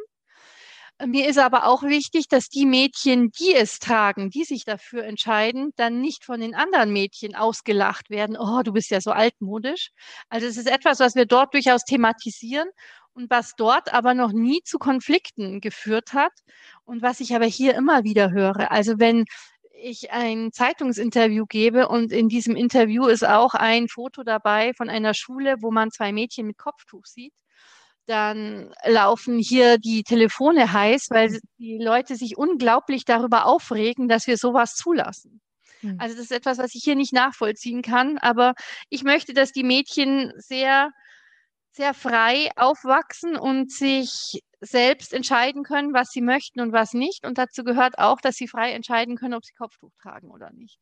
Mir 1.04 1.28
ist 1.28 1.40
aber 1.40 1.66
auch 1.66 1.82
wichtig, 1.82 2.28
dass 2.28 2.48
die 2.48 2.66
Mädchen, 2.66 3.32
die 3.32 3.56
es 3.56 3.80
tragen, 3.80 4.30
die 4.30 4.44
sich 4.44 4.66
dafür 4.66 5.04
entscheiden, 5.04 5.72
dann 5.76 6.00
nicht 6.00 6.24
von 6.26 6.40
den 6.40 6.54
anderen 6.54 6.94
Mädchen 6.94 7.34
ausgelacht 7.36 8.12
werden. 8.12 8.38
Oh, 8.38 8.62
du 8.64 8.72
bist 8.74 8.92
ja 8.92 9.02
so 9.02 9.10
altmodisch. 9.12 9.90
Also 10.30 10.46
es 10.46 10.58
ist 10.58 10.68
etwas, 10.70 11.00
was 11.00 11.16
wir 11.16 11.26
dort 11.26 11.56
durchaus 11.56 11.86
thematisieren 11.86 12.68
und 13.14 13.30
was 13.30 13.56
dort 13.56 13.94
aber 13.94 14.14
noch 14.14 14.32
nie 14.32 14.62
zu 14.64 14.80
Konflikten 14.80 15.62
geführt 15.62 16.14
hat 16.14 16.32
und 16.86 17.02
was 17.02 17.20
ich 17.20 17.36
aber 17.36 17.46
hier 17.46 17.76
immer 17.76 18.04
wieder 18.04 18.32
höre. 18.32 18.72
Also 18.72 19.00
wenn 19.00 19.26
ich 19.74 20.12
ein 20.12 20.52
Zeitungsinterview 20.52 21.46
gebe 21.48 21.88
und 21.88 22.12
in 22.12 22.30
diesem 22.30 22.56
Interview 22.56 23.08
ist 23.08 23.26
auch 23.26 23.54
ein 23.54 23.88
Foto 23.88 24.24
dabei 24.24 24.74
von 24.76 24.90
einer 24.90 25.14
Schule, 25.14 25.56
wo 25.60 25.72
man 25.72 25.92
zwei 25.92 26.12
Mädchen 26.12 26.46
mit 26.48 26.58
Kopftuch 26.58 27.06
sieht, 27.06 27.34
dann 28.06 28.74
laufen 28.86 29.38
hier 29.38 29.78
die 29.78 30.04
Telefone 30.04 30.72
heiß, 30.72 31.08
weil 31.10 31.40
die 31.58 31.78
Leute 31.78 32.16
sich 32.16 32.38
unglaublich 32.38 33.06
darüber 33.06 33.46
aufregen, 33.46 34.08
dass 34.08 34.28
wir 34.28 34.38
sowas 34.38 34.76
zulassen. 34.76 35.42
Hm. 35.82 35.98
Also 36.00 36.16
das 36.16 36.26
ist 36.26 36.32
etwas, 36.32 36.58
was 36.58 36.76
ich 36.76 36.84
hier 36.84 36.96
nicht 36.96 37.14
nachvollziehen 37.14 37.82
kann, 37.82 38.18
aber 38.18 38.54
ich 38.90 39.04
möchte, 39.04 39.34
dass 39.34 39.52
die 39.52 39.64
Mädchen 39.64 40.32
sehr 40.38 40.92
sehr 41.72 41.94
frei 41.94 42.50
aufwachsen 42.56 43.36
und 43.38 43.72
sich 43.72 44.42
selbst 44.60 45.14
entscheiden 45.14 45.64
können, 45.64 45.94
was 45.94 46.10
sie 46.12 46.22
möchten 46.22 46.60
und 46.62 46.74
was 46.74 46.94
nicht. 46.94 47.26
Und 47.26 47.38
dazu 47.38 47.64
gehört 47.64 47.98
auch, 47.98 48.22
dass 48.22 48.36
sie 48.36 48.48
frei 48.48 48.74
entscheiden 48.74 49.16
können, 49.16 49.34
ob 49.34 49.46
sie 49.46 49.54
Kopftuch 49.54 49.92
tragen 50.02 50.30
oder 50.30 50.52
nicht 50.52 50.78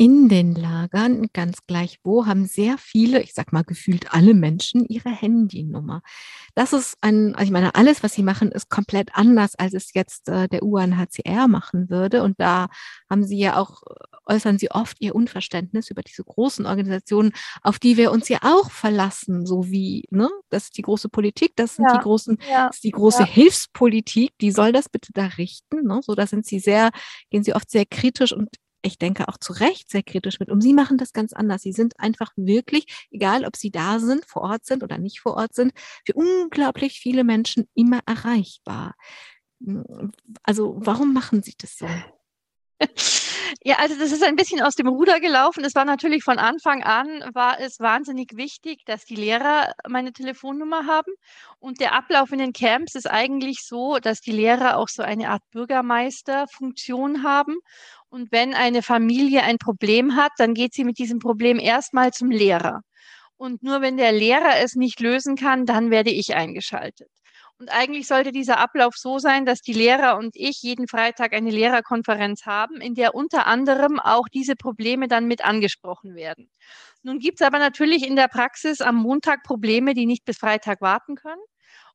in 0.00 0.28
den 0.28 0.54
Lagern, 0.54 1.26
ganz 1.32 1.66
gleich 1.66 1.98
wo, 2.04 2.24
haben 2.24 2.46
sehr 2.46 2.78
viele, 2.78 3.20
ich 3.20 3.34
sag 3.34 3.52
mal 3.52 3.64
gefühlt 3.64 4.14
alle 4.14 4.32
Menschen 4.32 4.86
ihre 4.86 5.10
Handynummer. 5.10 6.02
Das 6.54 6.72
ist 6.72 6.96
ein, 7.00 7.34
also 7.34 7.46
ich 7.46 7.50
meine, 7.50 7.74
alles, 7.74 8.04
was 8.04 8.14
sie 8.14 8.22
machen, 8.22 8.52
ist 8.52 8.70
komplett 8.70 9.10
anders, 9.14 9.56
als 9.56 9.74
es 9.74 9.92
jetzt 9.94 10.28
äh, 10.28 10.46
der 10.48 10.62
UNHCR 10.62 11.48
machen 11.48 11.90
würde. 11.90 12.22
Und 12.22 12.38
da 12.38 12.68
haben 13.10 13.24
sie 13.24 13.38
ja 13.38 13.56
auch, 13.56 13.82
äußern 14.24 14.56
sie 14.58 14.70
oft 14.70 15.00
ihr 15.00 15.16
Unverständnis 15.16 15.90
über 15.90 16.02
diese 16.02 16.22
großen 16.22 16.64
Organisationen, 16.64 17.32
auf 17.62 17.80
die 17.80 17.96
wir 17.96 18.12
uns 18.12 18.28
ja 18.28 18.38
auch 18.42 18.70
verlassen, 18.70 19.46
so 19.46 19.68
wie, 19.68 20.04
ne, 20.10 20.30
das 20.48 20.64
ist 20.64 20.78
die 20.78 20.82
große 20.82 21.08
Politik, 21.08 21.54
das 21.56 21.74
sind 21.74 21.86
ja, 21.90 21.96
die 21.96 22.02
großen, 22.04 22.38
ja, 22.48 22.68
ist 22.68 22.84
die 22.84 22.92
große 22.92 23.24
ja. 23.24 23.28
Hilfspolitik, 23.28 24.30
die 24.40 24.52
soll 24.52 24.70
das 24.70 24.88
bitte 24.88 25.12
da 25.12 25.26
richten, 25.26 25.82
ne? 25.88 26.00
So, 26.04 26.14
da 26.14 26.28
sind 26.28 26.46
sie 26.46 26.60
sehr, 26.60 26.90
gehen 27.30 27.42
sie 27.42 27.54
oft 27.54 27.68
sehr 27.68 27.84
kritisch 27.84 28.32
und 28.32 28.48
ich 28.82 28.98
denke 28.98 29.28
auch 29.28 29.36
zu 29.38 29.52
Recht 29.52 29.90
sehr 29.90 30.02
kritisch 30.02 30.40
mit 30.40 30.50
um. 30.50 30.60
Sie 30.60 30.72
machen 30.72 30.98
das 30.98 31.12
ganz 31.12 31.32
anders. 31.32 31.62
Sie 31.62 31.72
sind 31.72 31.98
einfach 31.98 32.32
wirklich, 32.36 33.08
egal 33.10 33.44
ob 33.44 33.56
sie 33.56 33.70
da 33.70 33.98
sind, 33.98 34.24
vor 34.26 34.42
Ort 34.42 34.64
sind 34.64 34.82
oder 34.82 34.98
nicht 34.98 35.20
vor 35.20 35.34
Ort 35.34 35.54
sind, 35.54 35.72
für 36.06 36.14
unglaublich 36.14 37.00
viele 37.00 37.24
Menschen 37.24 37.68
immer 37.74 38.00
erreichbar. 38.06 38.94
Also 40.42 40.76
warum 40.78 41.12
machen 41.12 41.42
Sie 41.42 41.54
das 41.58 41.78
so? 41.78 41.88
Ja, 43.62 43.76
also 43.78 43.98
das 43.98 44.12
ist 44.12 44.22
ein 44.22 44.36
bisschen 44.36 44.60
aus 44.60 44.74
dem 44.74 44.88
Ruder 44.88 45.20
gelaufen. 45.20 45.64
Es 45.64 45.74
war 45.74 45.84
natürlich 45.84 46.22
von 46.24 46.38
Anfang 46.38 46.82
an, 46.82 47.24
war 47.34 47.60
es 47.60 47.80
wahnsinnig 47.80 48.36
wichtig, 48.36 48.84
dass 48.84 49.04
die 49.04 49.16
Lehrer 49.16 49.72
meine 49.88 50.12
Telefonnummer 50.12 50.86
haben. 50.86 51.12
Und 51.58 51.80
der 51.80 51.94
Ablauf 51.94 52.32
in 52.32 52.38
den 52.38 52.52
Camps 52.52 52.94
ist 52.94 53.08
eigentlich 53.08 53.64
so, 53.64 53.98
dass 53.98 54.20
die 54.20 54.32
Lehrer 54.32 54.76
auch 54.76 54.88
so 54.88 55.02
eine 55.02 55.30
Art 55.30 55.42
Bürgermeisterfunktion 55.52 57.22
haben 57.22 57.56
und 58.10 58.32
wenn 58.32 58.54
eine 58.54 58.82
Familie 58.82 59.42
ein 59.42 59.58
Problem 59.58 60.16
hat, 60.16 60.32
dann 60.38 60.54
geht 60.54 60.74
sie 60.74 60.84
mit 60.84 60.98
diesem 60.98 61.18
Problem 61.18 61.58
erstmal 61.58 62.12
zum 62.12 62.30
Lehrer. 62.30 62.82
Und 63.36 63.62
nur 63.62 63.82
wenn 63.82 63.96
der 63.96 64.12
Lehrer 64.12 64.58
es 64.62 64.74
nicht 64.74 65.00
lösen 65.00 65.36
kann, 65.36 65.66
dann 65.66 65.90
werde 65.90 66.10
ich 66.10 66.34
eingeschaltet. 66.34 67.08
Und 67.60 67.70
eigentlich 67.70 68.06
sollte 68.06 68.30
dieser 68.30 68.58
Ablauf 68.58 68.94
so 68.96 69.18
sein, 69.18 69.44
dass 69.44 69.60
die 69.62 69.72
Lehrer 69.72 70.16
und 70.16 70.36
ich 70.36 70.62
jeden 70.62 70.86
Freitag 70.86 71.32
eine 71.32 71.50
Lehrerkonferenz 71.50 72.46
haben, 72.46 72.80
in 72.80 72.94
der 72.94 73.16
unter 73.16 73.48
anderem 73.48 73.98
auch 73.98 74.28
diese 74.28 74.54
Probleme 74.54 75.08
dann 75.08 75.26
mit 75.26 75.44
angesprochen 75.44 76.14
werden. 76.14 76.50
Nun 77.02 77.18
gibt 77.18 77.40
es 77.40 77.46
aber 77.46 77.58
natürlich 77.58 78.06
in 78.06 78.14
der 78.14 78.28
Praxis 78.28 78.80
am 78.80 78.96
Montag 78.96 79.42
Probleme, 79.42 79.94
die 79.94 80.06
nicht 80.06 80.24
bis 80.24 80.38
Freitag 80.38 80.80
warten 80.80 81.16
können. 81.16 81.40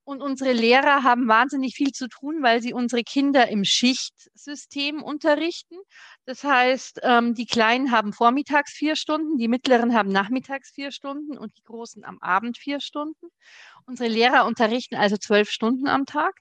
Und 0.06 0.22
unsere 0.22 0.52
Lehrer 0.52 1.04
haben 1.04 1.30
wahnsinnig 1.30 1.76
viel 1.76 1.92
zu 1.92 2.10
tun, 2.10 2.42
weil 2.42 2.62
sie 2.62 2.74
unsere 2.74 3.04
Kinder 3.04 3.48
im 3.48 3.64
Schichtsystem 3.64 5.02
unterrichten. 5.02 5.78
Das 6.26 6.44
heißt, 6.44 7.00
ähm, 7.04 7.36
die 7.36 7.46
Kleinen 7.46 7.92
haben 7.92 8.12
vormittags 8.12 8.74
vier 8.74 8.98
Stunden, 8.98 9.38
die 9.38 9.48
Mittleren 9.48 9.94
haben 9.96 10.10
nachmittags 10.10 10.72
vier 10.72 10.92
Stunden 10.92 11.38
und 11.38 11.58
die 11.58 11.64
Großen 11.64 12.04
am 12.04 12.20
Abend 12.20 12.58
vier 12.58 12.82
Stunden. 12.82 13.28
Unsere 13.86 14.10
Lehrer 14.10 14.46
unterrichten 14.46 14.96
also 14.96 15.16
zwölf 15.18 15.50
Stunden 15.50 15.88
am 15.88 16.06
Tag. 16.06 16.34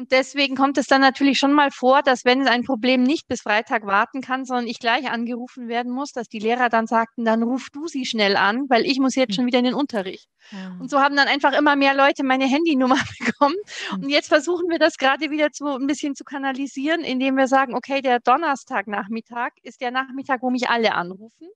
Und 0.00 0.12
deswegen 0.12 0.56
kommt 0.56 0.78
es 0.78 0.86
dann 0.86 1.02
natürlich 1.02 1.38
schon 1.38 1.52
mal 1.52 1.70
vor, 1.70 2.00
dass 2.02 2.24
wenn 2.24 2.48
ein 2.48 2.64
Problem 2.64 3.02
nicht 3.02 3.28
bis 3.28 3.42
Freitag 3.42 3.84
warten 3.84 4.22
kann, 4.22 4.46
sondern 4.46 4.66
ich 4.66 4.78
gleich 4.78 5.10
angerufen 5.10 5.68
werden 5.68 5.92
muss, 5.92 6.12
dass 6.12 6.26
die 6.26 6.38
Lehrer 6.38 6.70
dann 6.70 6.86
sagten, 6.86 7.26
dann 7.26 7.42
ruf 7.42 7.68
du 7.70 7.86
sie 7.86 8.06
schnell 8.06 8.38
an, 8.38 8.64
weil 8.70 8.86
ich 8.86 8.98
muss 8.98 9.14
jetzt 9.14 9.32
hm. 9.32 9.34
schon 9.34 9.46
wieder 9.46 9.58
in 9.58 9.66
den 9.66 9.74
Unterricht. 9.74 10.26
Ja. 10.52 10.74
Und 10.80 10.88
so 10.88 11.00
haben 11.00 11.16
dann 11.16 11.28
einfach 11.28 11.52
immer 11.52 11.76
mehr 11.76 11.94
Leute 11.94 12.24
meine 12.24 12.46
Handynummer 12.46 12.96
bekommen. 13.18 13.56
Hm. 13.90 14.04
Und 14.04 14.08
jetzt 14.08 14.28
versuchen 14.28 14.70
wir 14.70 14.78
das 14.78 14.96
gerade 14.96 15.30
wieder 15.30 15.50
zu, 15.52 15.66
ein 15.66 15.86
bisschen 15.86 16.14
zu 16.14 16.24
kanalisieren, 16.24 17.02
indem 17.02 17.36
wir 17.36 17.46
sagen, 17.46 17.74
okay, 17.74 18.00
der 18.00 18.20
Donnerstagnachmittag 18.20 19.50
ist 19.62 19.82
der 19.82 19.90
Nachmittag, 19.90 20.40
wo 20.40 20.48
mich 20.48 20.70
alle 20.70 20.94
anrufen. 20.94 21.48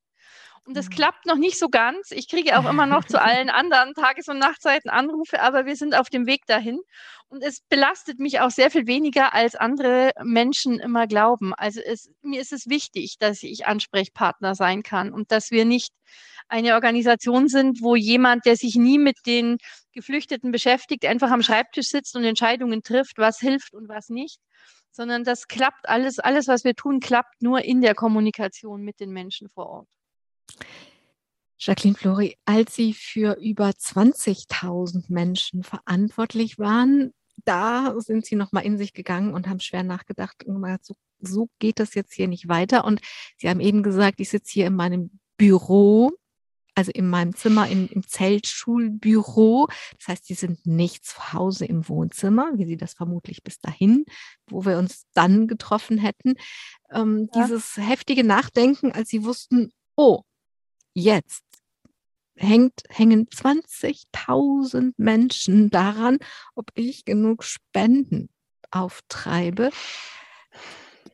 Und 0.66 0.74
das 0.76 0.86
mhm. 0.86 0.90
klappt 0.90 1.26
noch 1.26 1.36
nicht 1.36 1.58
so 1.58 1.68
ganz. 1.68 2.10
Ich 2.10 2.28
kriege 2.28 2.58
auch 2.58 2.68
immer 2.68 2.86
noch 2.86 3.04
zu 3.04 3.20
allen 3.20 3.50
anderen 3.50 3.94
Tages- 3.94 4.28
und 4.28 4.38
Nachtzeiten 4.38 4.90
Anrufe, 4.90 5.40
aber 5.40 5.66
wir 5.66 5.76
sind 5.76 5.94
auf 5.94 6.08
dem 6.08 6.26
Weg 6.26 6.46
dahin. 6.46 6.80
Und 7.28 7.42
es 7.42 7.60
belastet 7.68 8.18
mich 8.18 8.40
auch 8.40 8.50
sehr 8.50 8.70
viel 8.70 8.86
weniger, 8.86 9.34
als 9.34 9.56
andere 9.56 10.12
Menschen 10.22 10.80
immer 10.80 11.06
glauben. 11.06 11.52
Also 11.54 11.80
es, 11.80 12.10
mir 12.22 12.40
ist 12.40 12.52
es 12.52 12.68
wichtig, 12.68 13.16
dass 13.18 13.42
ich 13.42 13.66
Ansprechpartner 13.66 14.54
sein 14.54 14.82
kann 14.82 15.12
und 15.12 15.32
dass 15.32 15.50
wir 15.50 15.64
nicht 15.64 15.92
eine 16.48 16.74
Organisation 16.74 17.48
sind, 17.48 17.82
wo 17.82 17.96
jemand, 17.96 18.46
der 18.46 18.56
sich 18.56 18.76
nie 18.76 18.98
mit 18.98 19.16
den 19.26 19.58
Geflüchteten 19.92 20.52
beschäftigt, 20.52 21.04
einfach 21.06 21.30
am 21.30 21.42
Schreibtisch 21.42 21.88
sitzt 21.88 22.16
und 22.16 22.24
Entscheidungen 22.24 22.82
trifft, 22.82 23.18
was 23.18 23.38
hilft 23.38 23.74
und 23.74 23.88
was 23.88 24.08
nicht, 24.08 24.38
sondern 24.90 25.24
das 25.24 25.48
klappt 25.48 25.88
alles, 25.88 26.18
alles, 26.18 26.46
was 26.46 26.64
wir 26.64 26.74
tun, 26.74 27.00
klappt 27.00 27.42
nur 27.42 27.64
in 27.64 27.80
der 27.80 27.94
Kommunikation 27.94 28.82
mit 28.82 29.00
den 29.00 29.10
Menschen 29.10 29.48
vor 29.48 29.66
Ort. 29.66 29.88
Jacqueline 31.58 31.96
Flori, 31.96 32.36
als 32.44 32.74
Sie 32.74 32.92
für 32.92 33.38
über 33.40 33.70
20.000 33.70 35.04
Menschen 35.08 35.62
verantwortlich 35.62 36.58
waren, 36.58 37.12
da 37.44 37.94
sind 37.98 38.26
Sie 38.26 38.36
nochmal 38.36 38.64
in 38.64 38.76
sich 38.76 38.92
gegangen 38.92 39.34
und 39.34 39.48
haben 39.48 39.60
schwer 39.60 39.82
nachgedacht, 39.82 40.44
so, 40.82 40.94
so 41.20 41.48
geht 41.58 41.80
das 41.80 41.94
jetzt 41.94 42.12
hier 42.12 42.28
nicht 42.28 42.48
weiter. 42.48 42.84
Und 42.84 43.00
Sie 43.38 43.48
haben 43.48 43.60
eben 43.60 43.82
gesagt, 43.82 44.20
ich 44.20 44.28
sitze 44.28 44.52
hier 44.52 44.66
in 44.66 44.76
meinem 44.76 45.18
Büro, 45.36 46.12
also 46.74 46.90
in 46.92 47.08
meinem 47.08 47.34
Zimmer, 47.34 47.68
im, 47.68 47.88
im 47.88 48.06
Zeltschulbüro. 48.06 49.68
Das 49.98 50.08
heißt, 50.08 50.26
Sie 50.26 50.34
sind 50.34 50.66
nicht 50.66 51.04
zu 51.04 51.32
Hause 51.32 51.66
im 51.66 51.88
Wohnzimmer, 51.88 52.52
wie 52.56 52.66
Sie 52.66 52.76
das 52.76 52.94
vermutlich 52.94 53.42
bis 53.42 53.58
dahin, 53.60 54.04
wo 54.48 54.64
wir 54.64 54.78
uns 54.78 55.04
dann 55.14 55.46
getroffen 55.46 55.98
hätten. 55.98 56.34
Ähm, 56.90 57.28
ja. 57.34 57.42
Dieses 57.42 57.76
heftige 57.76 58.24
Nachdenken, 58.24 58.92
als 58.92 59.08
Sie 59.08 59.24
wussten, 59.24 59.72
oh, 59.96 60.22
jetzt 60.94 61.44
hängt, 62.36 62.82
hängen 62.88 63.28
20.000 63.28 64.94
Menschen 64.96 65.70
daran, 65.70 66.18
ob 66.54 66.70
ich 66.74 67.04
genug 67.04 67.44
Spenden 67.44 68.28
auftreibe. 68.70 69.70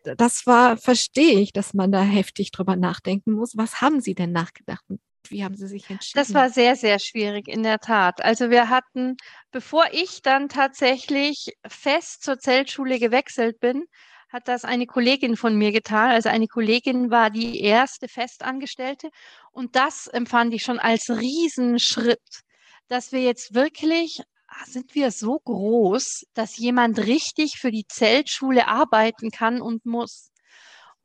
Das 0.05 0.47
war, 0.47 0.77
verstehe 0.77 1.41
ich, 1.41 1.53
dass 1.53 1.75
man 1.75 1.93
da 1.93 2.03
heftig 2.03 2.53
drüber 2.53 2.77
nachdenken 2.77 3.33
muss. 3.33 3.57
Was 3.57 3.81
haben 3.81 4.01
Sie 4.01 4.15
denn 4.15 4.33
nachgedacht? 4.33 4.85
Wie 5.29 5.45
haben 5.45 5.57
Sie 5.57 5.69
sich 5.69 5.89
entschieden? 5.91 6.19
Das 6.19 6.33
war 6.33 6.49
sehr, 6.49 6.75
sehr 6.75 6.99
schwierig, 6.99 7.49
in 7.49 7.63
der 7.63 7.79
Tat. 7.79 8.25
Also 8.25 8.51
wir 8.51 8.69
hatten, 8.69 9.17
bevor 9.51 9.85
ich 9.93 10.23
dann 10.23 10.49
tatsächlich 10.49 11.53
fest 11.69 12.23
zur 12.23 12.39
Zeltschule 12.39 12.99
gewechselt 12.99 13.61
bin, 13.61 13.85
hat 14.31 14.47
das 14.47 14.65
eine 14.65 14.87
Kollegin 14.87 15.37
von 15.37 15.57
mir 15.57 15.73
getan. 15.73 16.11
Also 16.11 16.29
eine 16.29 16.47
Kollegin 16.47 17.11
war 17.11 17.31
die 17.31 17.61
erste 17.61 18.09
Festangestellte. 18.09 19.11
Und 19.51 19.77
das 19.77 20.07
empfand 20.07 20.55
ich 20.55 20.63
schon 20.63 20.79
als 20.79 21.11
Riesenschritt, 21.11 22.43
dass 22.89 23.13
wir 23.13 23.21
jetzt 23.21 23.55
wirklich, 23.55 24.23
ah, 24.49 24.65
sind 24.67 24.95
wir 24.95 25.11
so 25.11 25.39
groß, 25.41 26.27
dass 26.35 26.57
jemand 26.57 26.99
richtig 26.99 27.59
für 27.59 27.73
die 27.73 27.87
Zeltschule 27.89 28.69
arbeiten 28.69 29.31
kann 29.31 29.61
und 29.61 29.85
muss. 29.85 30.31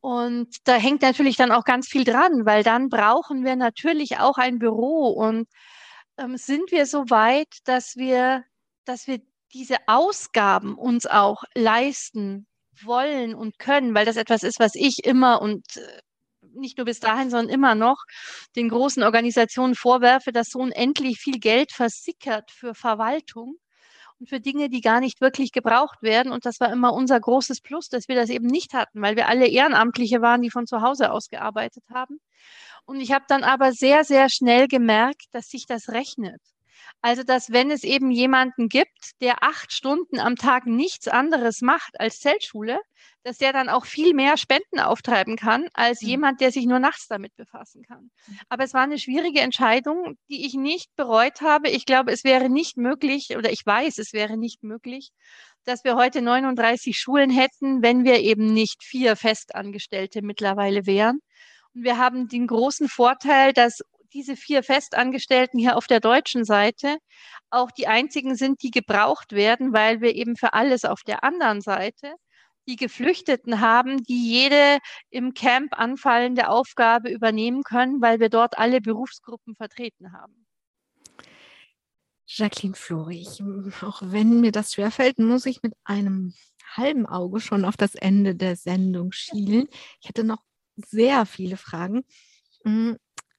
Und 0.01 0.57
da 0.65 0.75
hängt 0.75 1.01
natürlich 1.01 1.35
dann 1.35 1.51
auch 1.51 1.63
ganz 1.63 1.87
viel 1.87 2.03
dran, 2.03 2.45
weil 2.45 2.63
dann 2.63 2.89
brauchen 2.89 3.43
wir 3.43 3.55
natürlich 3.55 4.19
auch 4.19 4.37
ein 4.37 4.59
Büro. 4.59 5.07
Und 5.07 5.47
ähm, 6.17 6.37
sind 6.37 6.71
wir 6.71 6.85
so 6.85 7.09
weit, 7.09 7.57
dass 7.65 7.95
wir, 7.95 8.43
dass 8.85 9.07
wir 9.07 9.19
diese 9.53 9.77
Ausgaben 9.87 10.75
uns 10.75 11.07
auch 11.07 11.43
leisten 11.55 12.45
wollen 12.83 13.35
und 13.35 13.59
können, 13.59 13.93
weil 13.93 14.05
das 14.05 14.17
etwas 14.17 14.43
ist, 14.43 14.59
was 14.59 14.75
ich 14.75 15.05
immer 15.05 15.41
und 15.41 15.63
äh, 15.77 15.99
nicht 16.53 16.77
nur 16.77 16.85
bis 16.85 16.99
dahin, 16.99 17.29
sondern 17.29 17.53
immer 17.53 17.75
noch 17.75 17.97
den 18.55 18.69
großen 18.69 19.03
Organisationen 19.03 19.75
vorwerfe, 19.75 20.31
dass 20.31 20.47
so 20.49 20.59
unendlich 20.59 21.19
viel 21.19 21.39
Geld 21.39 21.71
versickert 21.71 22.51
für 22.51 22.73
Verwaltung. 22.73 23.55
Und 23.55 23.59
und 24.19 24.29
für 24.29 24.39
Dinge, 24.39 24.69
die 24.69 24.81
gar 24.81 24.99
nicht 24.99 25.21
wirklich 25.21 25.51
gebraucht 25.51 26.01
werden. 26.01 26.31
Und 26.31 26.45
das 26.45 26.59
war 26.59 26.71
immer 26.71 26.93
unser 26.93 27.19
großes 27.19 27.61
Plus, 27.61 27.89
dass 27.89 28.07
wir 28.07 28.15
das 28.15 28.29
eben 28.29 28.47
nicht 28.47 28.73
hatten, 28.73 29.01
weil 29.01 29.15
wir 29.15 29.27
alle 29.27 29.47
Ehrenamtliche 29.47 30.21
waren, 30.21 30.41
die 30.41 30.51
von 30.51 30.67
zu 30.67 30.81
Hause 30.81 31.11
aus 31.11 31.27
gearbeitet 31.27 31.83
haben. 31.93 32.19
Und 32.85 33.01
ich 33.01 33.11
habe 33.11 33.25
dann 33.27 33.43
aber 33.43 33.71
sehr, 33.73 34.03
sehr 34.03 34.29
schnell 34.29 34.67
gemerkt, 34.67 35.25
dass 35.31 35.47
sich 35.47 35.65
das 35.67 35.89
rechnet. 35.89 36.41
Also, 37.01 37.23
dass 37.23 37.51
wenn 37.51 37.69
es 37.69 37.83
eben 37.83 38.09
jemanden 38.09 38.67
gibt, 38.67 39.11
der 39.21 39.43
acht 39.43 39.71
Stunden 39.71 40.19
am 40.19 40.35
Tag 40.35 40.65
nichts 40.65 41.07
anderes 41.07 41.61
macht 41.61 41.99
als 41.99 42.19
Zeltschule, 42.19 42.79
dass 43.23 43.37
der 43.37 43.53
dann 43.53 43.69
auch 43.69 43.85
viel 43.85 44.13
mehr 44.13 44.37
Spenden 44.37 44.79
auftreiben 44.79 45.35
kann, 45.35 45.67
als 45.73 46.01
mhm. 46.01 46.07
jemand, 46.07 46.41
der 46.41 46.51
sich 46.51 46.65
nur 46.65 46.79
nachts 46.79 47.07
damit 47.07 47.35
befassen 47.35 47.83
kann. 47.83 48.09
Mhm. 48.27 48.39
Aber 48.49 48.63
es 48.63 48.73
war 48.73 48.81
eine 48.81 48.99
schwierige 48.99 49.41
Entscheidung, 49.41 50.17
die 50.29 50.45
ich 50.45 50.53
nicht 50.55 50.95
bereut 50.95 51.41
habe. 51.41 51.69
Ich 51.69 51.85
glaube, 51.85 52.11
es 52.11 52.23
wäre 52.23 52.49
nicht 52.49 52.77
möglich, 52.77 53.35
oder 53.37 53.51
ich 53.51 53.65
weiß, 53.65 53.97
es 53.97 54.13
wäre 54.13 54.37
nicht 54.37 54.63
möglich, 54.63 55.11
dass 55.63 55.83
wir 55.83 55.95
heute 55.95 56.21
39 56.21 56.97
Schulen 56.97 57.29
hätten, 57.29 57.81
wenn 57.81 58.03
wir 58.03 58.19
eben 58.19 58.53
nicht 58.53 58.83
vier 58.83 59.15
Festangestellte 59.15 60.21
mittlerweile 60.21 60.85
wären. 60.85 61.19
Und 61.73 61.83
wir 61.83 61.97
haben 61.97 62.27
den 62.27 62.47
großen 62.47 62.87
Vorteil, 62.87 63.53
dass 63.53 63.81
diese 64.15 64.37
vier 64.37 64.63
Festangestellten 64.63 65.59
hier 65.59 65.75
auf 65.75 65.87
der 65.87 65.99
deutschen 65.99 66.45
Seite 66.45 66.97
auch 67.49 67.69
die 67.69 67.87
einzigen 67.87 68.35
sind, 68.35 68.63
die 68.63 68.71
gebraucht 68.71 69.33
werden, 69.33 69.73
weil 69.73 70.01
wir 70.01 70.15
eben 70.15 70.37
für 70.37 70.53
alles 70.53 70.85
auf 70.85 71.01
der 71.03 71.23
anderen 71.23 71.61
Seite 71.61 72.15
die 72.67 72.77
Geflüchteten 72.77 73.61
haben, 73.61 74.03
die 74.03 74.27
jede 74.27 74.79
im 75.11 75.33
Camp 75.33 75.77
anfallende 75.77 76.49
Aufgabe 76.49 77.11
übernehmen 77.11 77.61
können, 77.63 78.01
weil 78.01 78.19
wir 78.19 78.29
dort 78.29 78.57
alle 78.57 78.81
Berufsgruppen 78.81 79.55
vertreten 79.55 80.13
haben. 80.13 80.45
Jacqueline 82.25 82.75
Florig, 82.75 83.43
auch 83.81 84.01
wenn 84.03 84.41
mir 84.41 84.51
das 84.51 84.73
schwerfällt, 84.73 85.19
muss 85.19 85.45
ich 85.45 85.61
mit 85.61 85.73
einem 85.83 86.33
halben 86.75 87.05
Auge 87.05 87.39
schon 87.39 87.65
auf 87.65 87.77
das 87.77 87.93
Ende 87.93 88.33
der 88.33 88.55
Sendung 88.55 89.11
schielen. 89.11 89.67
Ich 90.01 90.09
hätte 90.09 90.23
noch 90.23 90.43
sehr 90.75 91.25
viele 91.27 91.57
Fragen. 91.57 92.03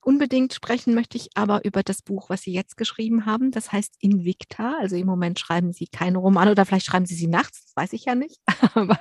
Unbedingt 0.07 0.55
sprechen 0.55 0.95
möchte 0.95 1.17
ich 1.17 1.31
aber 1.35 1.65
über 1.65 1.83
das 1.83 2.01
Buch, 2.01 2.31
was 2.31 2.43
Sie 2.43 2.53
jetzt 2.53 2.77
geschrieben 2.77 3.27
haben. 3.27 3.51
Das 3.51 3.73
heißt 3.73 3.97
Invicta. 3.99 4.77
Also 4.79 4.95
im 4.95 5.05
Moment 5.05 5.41
schreiben 5.41 5.73
Sie 5.73 5.89
keine 5.89 6.19
Romane 6.19 6.53
oder 6.53 6.65
vielleicht 6.65 6.87
schreiben 6.87 7.07
Sie 7.07 7.17
sie 7.17 7.27
nachts, 7.27 7.65
das 7.65 7.75
weiß 7.75 7.93
ich 7.93 8.05
ja 8.05 8.15
nicht. 8.15 8.41
Aber 8.75 8.97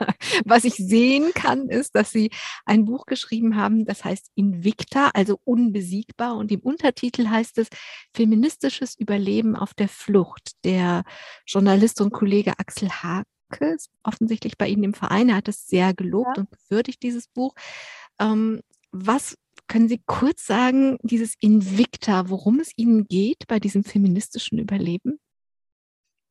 was 0.45 0.63
ich 0.63 0.73
sehen 0.73 1.31
kann, 1.35 1.69
ist, 1.69 1.93
dass 1.93 2.09
Sie 2.09 2.31
ein 2.65 2.85
Buch 2.85 3.05
geschrieben 3.05 3.55
haben, 3.55 3.85
das 3.85 4.03
heißt 4.03 4.31
Invicta, 4.33 5.11
also 5.13 5.39
unbesiegbar. 5.43 6.37
Und 6.37 6.51
im 6.51 6.61
Untertitel 6.61 7.27
heißt 7.27 7.59
es 7.59 7.67
Feministisches 8.15 8.97
Überleben 8.97 9.55
auf 9.55 9.75
der 9.75 9.89
Flucht. 9.89 10.53
Der 10.63 11.03
Journalist 11.45 12.01
und 12.01 12.13
Kollege 12.13 12.57
Axel 12.57 12.89
Hake 12.89 13.27
ist 13.75 13.91
offensichtlich 14.01 14.57
bei 14.57 14.69
Ihnen 14.69 14.83
im 14.83 14.93
Verein. 14.95 15.29
Er 15.29 15.35
hat 15.35 15.49
es 15.49 15.67
sehr 15.67 15.93
gelobt 15.93 16.37
ja. 16.37 16.41
und 16.41 16.49
gewürdigt, 16.49 17.03
dieses 17.03 17.27
Buch. 17.27 17.53
Ähm, 18.19 18.61
was 18.91 19.37
können 19.67 19.87
Sie 19.87 20.01
kurz 20.05 20.45
sagen, 20.45 20.97
dieses 21.01 21.35
Invicta, 21.39 22.29
worum 22.29 22.59
es 22.59 22.71
Ihnen 22.75 23.05
geht 23.07 23.47
bei 23.47 23.59
diesem 23.59 23.83
feministischen 23.83 24.59
Überleben? 24.59 25.19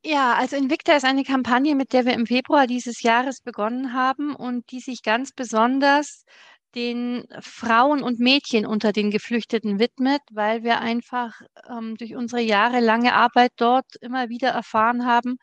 Ja, 0.06 0.34
also 0.34 0.56
Invicta 0.56 0.94
ist 0.96 1.04
eine 1.04 1.24
Kampagne, 1.24 1.74
mit 1.74 1.94
der 1.94 2.04
wir 2.04 2.12
im 2.12 2.26
Februar 2.26 2.66
dieses 2.66 3.00
Jahres 3.02 3.40
begonnen 3.40 3.94
haben 3.94 4.34
und 4.36 4.70
die 4.70 4.80
sich 4.80 5.02
ganz 5.02 5.32
besonders 5.32 6.24
den 6.74 7.24
Frauen 7.40 8.02
und 8.02 8.18
Mädchen 8.18 8.66
unter 8.66 8.92
den 8.92 9.10
Geflüchteten 9.10 9.78
widmet, 9.78 10.20
weil 10.30 10.62
wir 10.62 10.80
einfach 10.80 11.40
ähm, 11.70 11.96
durch 11.96 12.16
unsere 12.16 12.42
jahrelange 12.42 13.14
Arbeit 13.14 13.52
dort 13.56 13.96
immer 14.00 14.28
wieder 14.28 14.50
erfahren 14.50 15.06
haben, 15.06 15.36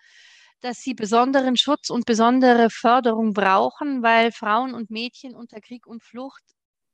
dass 0.61 0.77
sie 0.81 0.93
besonderen 0.93 1.57
Schutz 1.57 1.89
und 1.89 2.05
besondere 2.05 2.69
Förderung 2.69 3.33
brauchen, 3.33 4.03
weil 4.03 4.31
Frauen 4.31 4.73
und 4.75 4.91
Mädchen 4.91 5.35
unter 5.35 5.59
Krieg 5.61 5.87
und 5.87 6.03
Flucht 6.03 6.43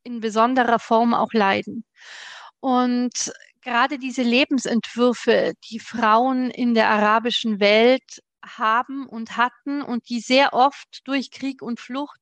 in 0.08 0.22
besonderer 0.22 0.80
Form 0.80 1.14
auch 1.14 1.34
leiden. 1.34 1.86
Und 2.60 3.32
gerade 3.62 4.00
diese 4.00 4.24
Lebensentwürfe, 4.24 5.54
die 5.70 5.80
Frauen 5.80 6.50
in 6.50 6.74
der 6.74 6.90
arabischen 6.90 7.60
Welt 7.60 8.22
haben 8.44 9.06
und 9.08 9.36
hatten 9.38 9.82
und 9.82 10.10
die 10.10 10.22
sehr 10.22 10.54
oft 10.54 11.02
durch 11.06 11.32
Krieg 11.32 11.62
und 11.62 11.80
Flucht 11.80 12.20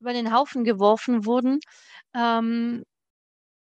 über 0.00 0.12
den 0.12 0.32
Haufen 0.32 0.64
geworfen 0.64 1.26
wurden, 1.26 1.58
ähm, 2.14 2.84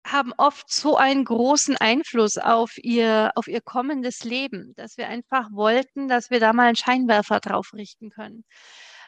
haben 0.05 0.34
oft 0.38 0.72
so 0.72 0.97
einen 0.97 1.24
großen 1.24 1.78
Einfluss 1.78 2.38
auf 2.38 2.78
ihr, 2.78 3.32
auf 3.36 3.47
ihr 3.47 3.61
kommendes 3.61 4.26
Leben, 4.26 4.74
dass 4.76 4.97
wir 4.97 5.07
einfach 5.07 5.49
wollten, 5.51 6.09
dass 6.09 6.30
wir 6.30 6.41
da 6.41 6.51
mal 6.51 6.68
einen 6.68 6.76
Scheinwerfer 6.76 7.39
drauf 7.39 7.74
richten 7.74 8.09
können 8.09 8.43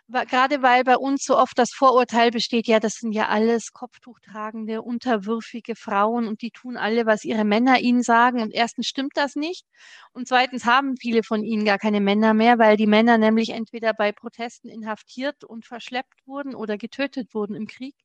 gerade 0.07 0.61
weil 0.61 0.83
bei 0.83 0.97
uns 0.97 1.23
so 1.23 1.37
oft 1.37 1.57
das 1.57 1.71
Vorurteil 1.71 2.31
besteht, 2.31 2.67
ja, 2.67 2.79
das 2.79 2.93
sind 2.95 3.11
ja 3.11 3.27
alles 3.27 3.71
kopftuchtragende, 3.73 4.81
unterwürfige 4.81 5.75
Frauen 5.75 6.27
und 6.27 6.41
die 6.41 6.51
tun 6.51 6.77
alle, 6.77 7.05
was 7.05 7.23
ihre 7.23 7.43
Männer 7.43 7.79
ihnen 7.79 8.03
sagen. 8.03 8.41
Und 8.41 8.53
erstens 8.53 8.87
stimmt 8.87 9.13
das 9.15 9.35
nicht. 9.35 9.65
Und 10.13 10.27
zweitens 10.27 10.65
haben 10.65 10.95
viele 10.97 11.23
von 11.23 11.43
ihnen 11.43 11.65
gar 11.65 11.79
keine 11.79 12.01
Männer 12.01 12.33
mehr, 12.33 12.59
weil 12.59 12.77
die 12.77 12.87
Männer 12.87 13.17
nämlich 13.17 13.49
entweder 13.49 13.93
bei 13.93 14.11
Protesten 14.11 14.69
inhaftiert 14.69 15.43
und 15.43 15.65
verschleppt 15.65 16.25
wurden 16.27 16.55
oder 16.55 16.77
getötet 16.77 17.33
wurden 17.33 17.55
im 17.55 17.67
Krieg. 17.67 17.95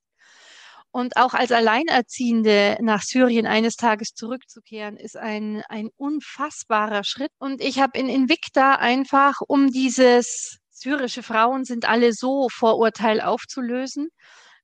Und 0.92 1.16
auch 1.16 1.34
als 1.34 1.53
Alleinerziehende 1.53 2.76
nach 2.80 3.03
Syrien 3.03 3.46
eines 3.46 3.76
Tages 3.76 4.14
zurückzukehren, 4.14 4.96
ist 4.96 5.16
ein, 5.16 5.62
ein 5.68 5.88
unfassbarer 5.96 7.05
Schritt. 7.05 7.30
Und 7.38 7.61
ich 7.61 7.78
habe 7.78 7.96
in 7.96 8.09
Invicta 8.09 8.74
einfach 8.74 9.40
um 9.46 9.70
dieses 9.70 10.59
syrische 10.81 11.22
Frauen 11.22 11.64
sind 11.64 11.89
alle 11.89 12.12
so 12.12 12.49
Vorurteil 12.51 13.20
aufzulösen 13.20 14.09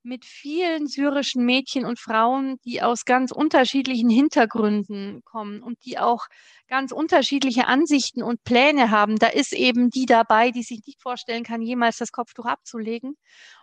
mit 0.06 0.24
vielen 0.24 0.86
syrischen 0.86 1.44
Mädchen 1.44 1.84
und 1.84 1.98
Frauen, 1.98 2.58
die 2.64 2.80
aus 2.80 3.04
ganz 3.04 3.32
unterschiedlichen 3.32 4.08
Hintergründen 4.08 5.22
kommen 5.24 5.62
und 5.62 5.84
die 5.84 5.98
auch 5.98 6.26
ganz 6.68 6.92
unterschiedliche 6.92 7.66
Ansichten 7.66 8.22
und 8.22 8.44
Pläne 8.44 8.90
haben. 8.90 9.16
Da 9.18 9.26
ist 9.26 9.52
eben 9.52 9.90
die 9.90 10.06
dabei, 10.06 10.52
die 10.52 10.62
sich 10.62 10.80
nicht 10.86 11.02
vorstellen 11.02 11.42
kann, 11.42 11.60
jemals 11.60 11.96
das 11.96 12.12
Kopftuch 12.12 12.46
abzulegen. 12.46 13.16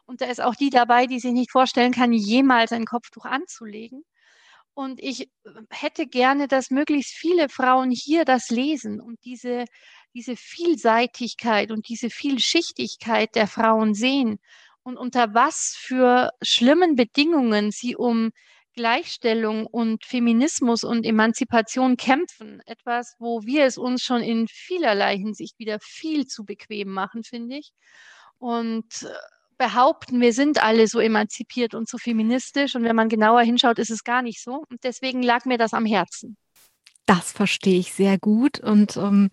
Und 0.05 0.19
da 0.21 0.25
ist 0.25 0.41
auch 0.41 0.55
die 0.55 0.69
dabei, 0.69 1.07
die 1.07 1.19
sich 1.19 1.31
nicht 1.31 1.51
vorstellen 1.51 1.93
kann, 1.93 2.11
jemals 2.11 2.73
ein 2.73 2.85
Kopftuch 2.85 3.25
anzulegen. 3.25 4.03
Und 4.75 5.01
ich 5.01 5.29
hätte 5.69 6.07
gerne, 6.07 6.47
dass 6.47 6.71
möglichst 6.71 7.13
viele 7.13 7.47
Frauen 7.47 7.91
hier 7.91 8.25
das 8.25 8.49
lesen 8.49 8.99
und 8.99 9.23
diese 9.23 9.65
diese 10.13 10.35
Vielseitigkeit 10.35 11.71
und 11.71 11.87
diese 11.89 12.09
Vielschichtigkeit 12.09 13.35
der 13.35 13.47
Frauen 13.47 13.93
sehen 13.93 14.39
und 14.83 14.97
unter 14.97 15.33
was 15.33 15.75
für 15.77 16.31
schlimmen 16.41 16.95
Bedingungen 16.95 17.71
sie 17.71 17.95
um 17.95 18.31
Gleichstellung 18.73 19.67
und 19.67 20.03
Feminismus 20.03 20.83
und 20.83 21.05
Emanzipation 21.05 21.95
kämpfen. 21.95 22.61
Etwas, 22.65 23.15
wo 23.19 23.43
wir 23.43 23.65
es 23.65 23.77
uns 23.77 24.01
schon 24.01 24.21
in 24.21 24.47
vielerlei 24.47 25.17
Hinsicht 25.17 25.59
wieder 25.59 25.77
viel 25.79 26.25
zu 26.25 26.43
bequem 26.43 26.89
machen, 26.89 27.23
finde 27.23 27.57
ich. 27.57 27.71
Und 28.39 29.03
äh, 29.03 29.09
behaupten, 29.57 30.19
wir 30.19 30.33
sind 30.33 30.61
alle 30.61 30.87
so 30.87 30.99
emanzipiert 30.99 31.75
und 31.75 31.87
so 31.87 31.97
feministisch. 31.97 32.75
Und 32.75 32.83
wenn 32.83 32.95
man 32.95 33.09
genauer 33.09 33.41
hinschaut, 33.41 33.79
ist 33.79 33.91
es 33.91 34.03
gar 34.03 34.21
nicht 34.21 34.41
so. 34.41 34.63
Und 34.69 34.83
deswegen 34.83 35.21
lag 35.21 35.45
mir 35.45 35.57
das 35.57 35.73
am 35.73 35.85
Herzen. 35.85 36.35
Das 37.05 37.31
verstehe 37.31 37.79
ich 37.79 37.93
sehr 37.93 38.17
gut. 38.17 38.59
Und 38.59 38.97
ähm, 38.97 39.29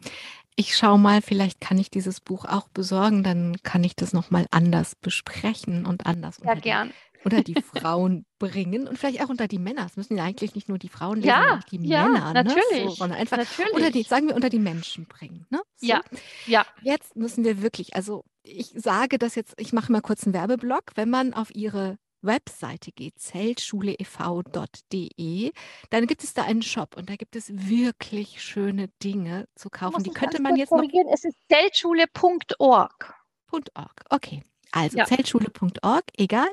ich 0.56 0.76
schaue 0.76 0.98
mal, 0.98 1.22
vielleicht 1.22 1.60
kann 1.60 1.78
ich 1.78 1.90
dieses 1.90 2.20
Buch 2.20 2.44
auch 2.44 2.68
besorgen, 2.68 3.22
dann 3.22 3.56
kann 3.62 3.84
ich 3.84 3.96
das 3.96 4.12
nochmal 4.12 4.46
anders 4.50 4.94
besprechen 4.94 5.86
und 5.86 6.06
anders 6.06 6.38
ja, 6.42 6.50
unter, 6.50 6.60
gern. 6.60 6.88
Die, 6.88 7.24
unter 7.24 7.42
die 7.42 7.54
Frauen 7.62 8.26
bringen 8.38 8.88
und 8.88 8.98
vielleicht 8.98 9.22
auch 9.22 9.28
unter 9.28 9.48
die 9.48 9.58
Männer. 9.58 9.86
Es 9.86 9.96
müssen 9.96 10.16
ja 10.16 10.24
eigentlich 10.24 10.54
nicht 10.54 10.68
nur 10.68 10.78
die 10.78 10.88
Frauen 10.88 11.16
lesen, 11.16 11.28
ja, 11.28 11.58
auch 11.58 11.64
die 11.64 11.86
ja, 11.86 12.08
Männer. 12.08 12.32
Ne? 12.32 12.44
Natürlich, 12.44 12.84
ne? 12.84 12.88
so, 12.88 12.94
sondern 12.96 13.18
einfach 13.18 13.36
natürlich. 13.36 13.72
Oder 13.72 13.90
die, 13.90 14.02
sagen 14.02 14.28
wir, 14.28 14.34
unter 14.34 14.50
die 14.50 14.58
Menschen 14.58 15.06
bringen. 15.06 15.46
Ne? 15.50 15.60
So. 15.76 15.86
Ja, 15.86 16.02
ja. 16.46 16.66
Jetzt 16.82 17.16
müssen 17.16 17.44
wir 17.44 17.62
wirklich, 17.62 17.94
also 17.94 18.24
ich 18.42 18.72
sage 18.74 19.18
das 19.18 19.34
jetzt, 19.34 19.54
ich 19.58 19.72
mache 19.72 19.92
mal 19.92 20.00
kurz 20.00 20.24
einen 20.24 20.34
Werbeblock, 20.34 20.92
wenn 20.94 21.10
man 21.10 21.32
auf 21.34 21.54
ihre 21.54 21.98
Webseite 22.22 22.92
geht, 22.92 23.18
zeltschuleev.de, 23.18 25.52
dann 25.90 26.06
gibt 26.06 26.24
es 26.24 26.32
da 26.34 26.44
einen 26.44 26.62
Shop 26.62 26.96
und 26.96 27.10
da 27.10 27.16
gibt 27.16 27.36
es 27.36 27.52
wirklich 27.52 28.42
schöne 28.42 28.88
Dinge 29.02 29.48
zu 29.54 29.68
kaufen. 29.70 30.02
Die 30.02 30.10
könnte 30.10 30.42
man 30.42 30.56
jetzt 30.56 30.72
noch. 30.72 30.82
Es 31.12 31.24
ist 31.24 31.36
zeltschule.org. 31.48 33.14
.org, 33.52 34.04
okay. 34.10 34.42
Also 34.72 34.98
ja. 34.98 35.04
zeltschule.org, 35.04 36.04
egal. 36.16 36.48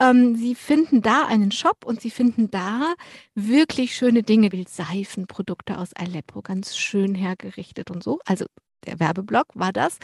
Ähm, 0.00 0.36
Sie 0.36 0.54
finden 0.54 1.02
da 1.02 1.26
einen 1.26 1.52
Shop 1.52 1.84
und 1.84 2.00
Sie 2.00 2.10
finden 2.10 2.50
da 2.50 2.94
wirklich 3.34 3.94
schöne 3.94 4.22
Dinge, 4.22 4.52
wie 4.52 4.64
Seifenprodukte 4.66 5.78
aus 5.78 5.92
Aleppo, 5.92 6.40
ganz 6.40 6.76
schön 6.76 7.14
hergerichtet 7.14 7.90
und 7.90 8.02
so. 8.02 8.18
Also 8.24 8.46
der 8.86 8.98
Werbeblock 8.98 9.48
war 9.54 9.72
das. 9.72 9.98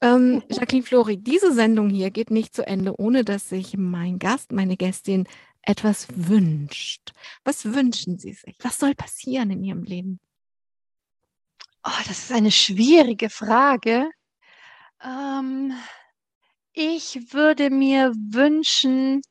Ähm, 0.00 0.34
mhm. 0.34 0.42
Jacqueline 0.48 0.86
Flori, 0.86 1.16
diese 1.16 1.52
Sendung 1.52 1.90
hier 1.90 2.10
geht 2.10 2.30
nicht 2.30 2.54
zu 2.54 2.66
Ende, 2.66 2.98
ohne 2.98 3.24
dass 3.24 3.48
sich 3.48 3.76
mein 3.76 4.18
Gast, 4.18 4.52
meine 4.52 4.76
Gästin 4.76 5.26
etwas 5.62 6.06
wünscht. 6.14 7.12
Was 7.44 7.64
wünschen 7.74 8.18
Sie 8.18 8.32
sich? 8.32 8.56
Was 8.60 8.78
soll 8.78 8.94
passieren 8.94 9.50
in 9.50 9.64
Ihrem 9.64 9.82
Leben? 9.82 10.20
Oh, 11.84 12.02
das 12.06 12.24
ist 12.24 12.32
eine 12.32 12.50
schwierige 12.50 13.30
Frage. 13.30 14.10
Ähm, 15.02 15.72
ich 16.72 17.32
würde 17.32 17.70
mir 17.70 18.12
wünschen, 18.14 19.22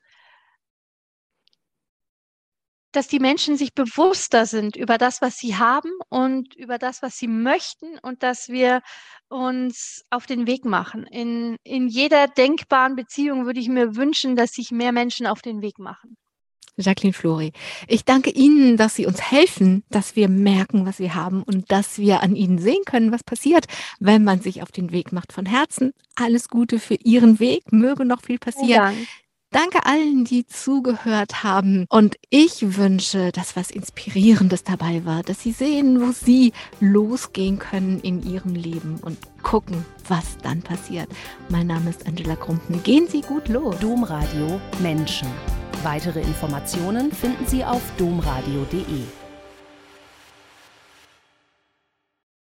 dass 2.92 3.08
die 3.08 3.20
Menschen 3.20 3.58
sich 3.58 3.74
bewusster 3.74 4.46
sind 4.46 4.76
über 4.76 4.98
das, 4.98 5.22
was 5.22 5.38
sie 5.38 5.56
haben 5.56 5.92
und 6.10 6.56
über 6.56 6.78
das, 6.78 7.02
was 7.02 7.18
sie 7.18 7.28
möchten 7.28 8.00
und 8.02 8.24
dass 8.24 8.50
wir 8.50 8.82
uns 9.30 10.04
auf 10.10 10.26
den 10.26 10.48
Weg 10.48 10.66
machen. 10.66 11.06
In, 11.06 11.58
in 11.64 11.88
jeder 11.88 12.28
denkbaren 12.28 12.96
Beziehung 12.96 13.46
würde 13.46 13.60
ich 13.60 13.70
mir 13.70 13.96
wünschen, 13.96 14.36
dass 14.36 14.52
sich 14.52 14.72
mehr 14.72 14.92
Menschen 14.92 15.28
auf 15.28 15.42
den 15.42 15.62
Weg 15.62 15.80
machen. 15.80 16.18
Jacqueline 16.80 17.14
Flori, 17.14 17.54
ich 17.88 18.06
danke 18.06 18.30
Ihnen, 18.30 18.78
dass 18.78 18.96
Sie 18.96 19.08
uns 19.08 19.20
helfen, 19.20 19.84
dass 19.90 20.16
wir 20.16 20.30
merken, 20.30 20.86
was 20.86 21.00
wir 21.00 21.16
haben 21.16 21.42
und 21.42 21.72
dass 21.72 21.98
wir 21.98 22.22
an 22.22 22.36
Ihnen 22.36 22.60
sehen 22.60 22.84
können, 22.86 23.12
was 23.12 23.24
passiert, 23.24 23.66
wenn 24.00 24.24
man 24.24 24.42
sich 24.42 24.62
auf 24.62 24.72
den 24.72 24.92
Weg 24.92 25.12
macht. 25.12 25.34
Von 25.34 25.48
Herzen 25.48 25.94
alles 26.16 26.50
Gute 26.50 26.80
für 26.80 26.96
Ihren 26.96 27.40
Weg, 27.40 27.72
möge 27.72 28.06
noch 28.06 28.22
viel 28.22 28.38
passieren. 28.38 28.96
Dank. 28.96 29.08
Danke 29.52 29.86
allen, 29.86 30.26
die 30.26 30.46
zugehört 30.46 31.44
haben. 31.44 31.86
Und 31.90 32.18
ich 32.30 32.78
wünsche, 32.78 33.32
dass 33.32 33.56
was 33.56 33.72
Inspirierendes 33.72 34.64
dabei 34.64 35.06
war, 35.06 35.24
dass 35.24 35.42
Sie 35.42 35.54
sehen, 35.54 36.02
wo 36.02 36.12
Sie 36.12 36.52
losgehen 36.82 37.58
können 37.58 38.02
in 38.02 38.22
Ihrem 38.24 38.56
Leben 38.56 39.00
und 39.02 39.18
gucken, 39.44 39.86
was 40.10 40.38
dann 40.44 40.62
passiert. 40.62 41.08
Mein 41.48 41.68
Name 41.68 41.90
ist 41.90 42.06
Angela 42.06 42.36
Krumpen. 42.36 42.84
Gehen 42.84 43.08
Sie 43.08 43.22
gut 43.22 43.48
los. 43.48 43.80
Domradio 43.80 44.60
Menschen. 44.80 45.30
Weitere 45.84 46.20
Informationen 46.20 47.12
finden 47.14 47.46
Sie 47.46 47.64
auf 47.64 47.82
domradio.de. 47.98 49.04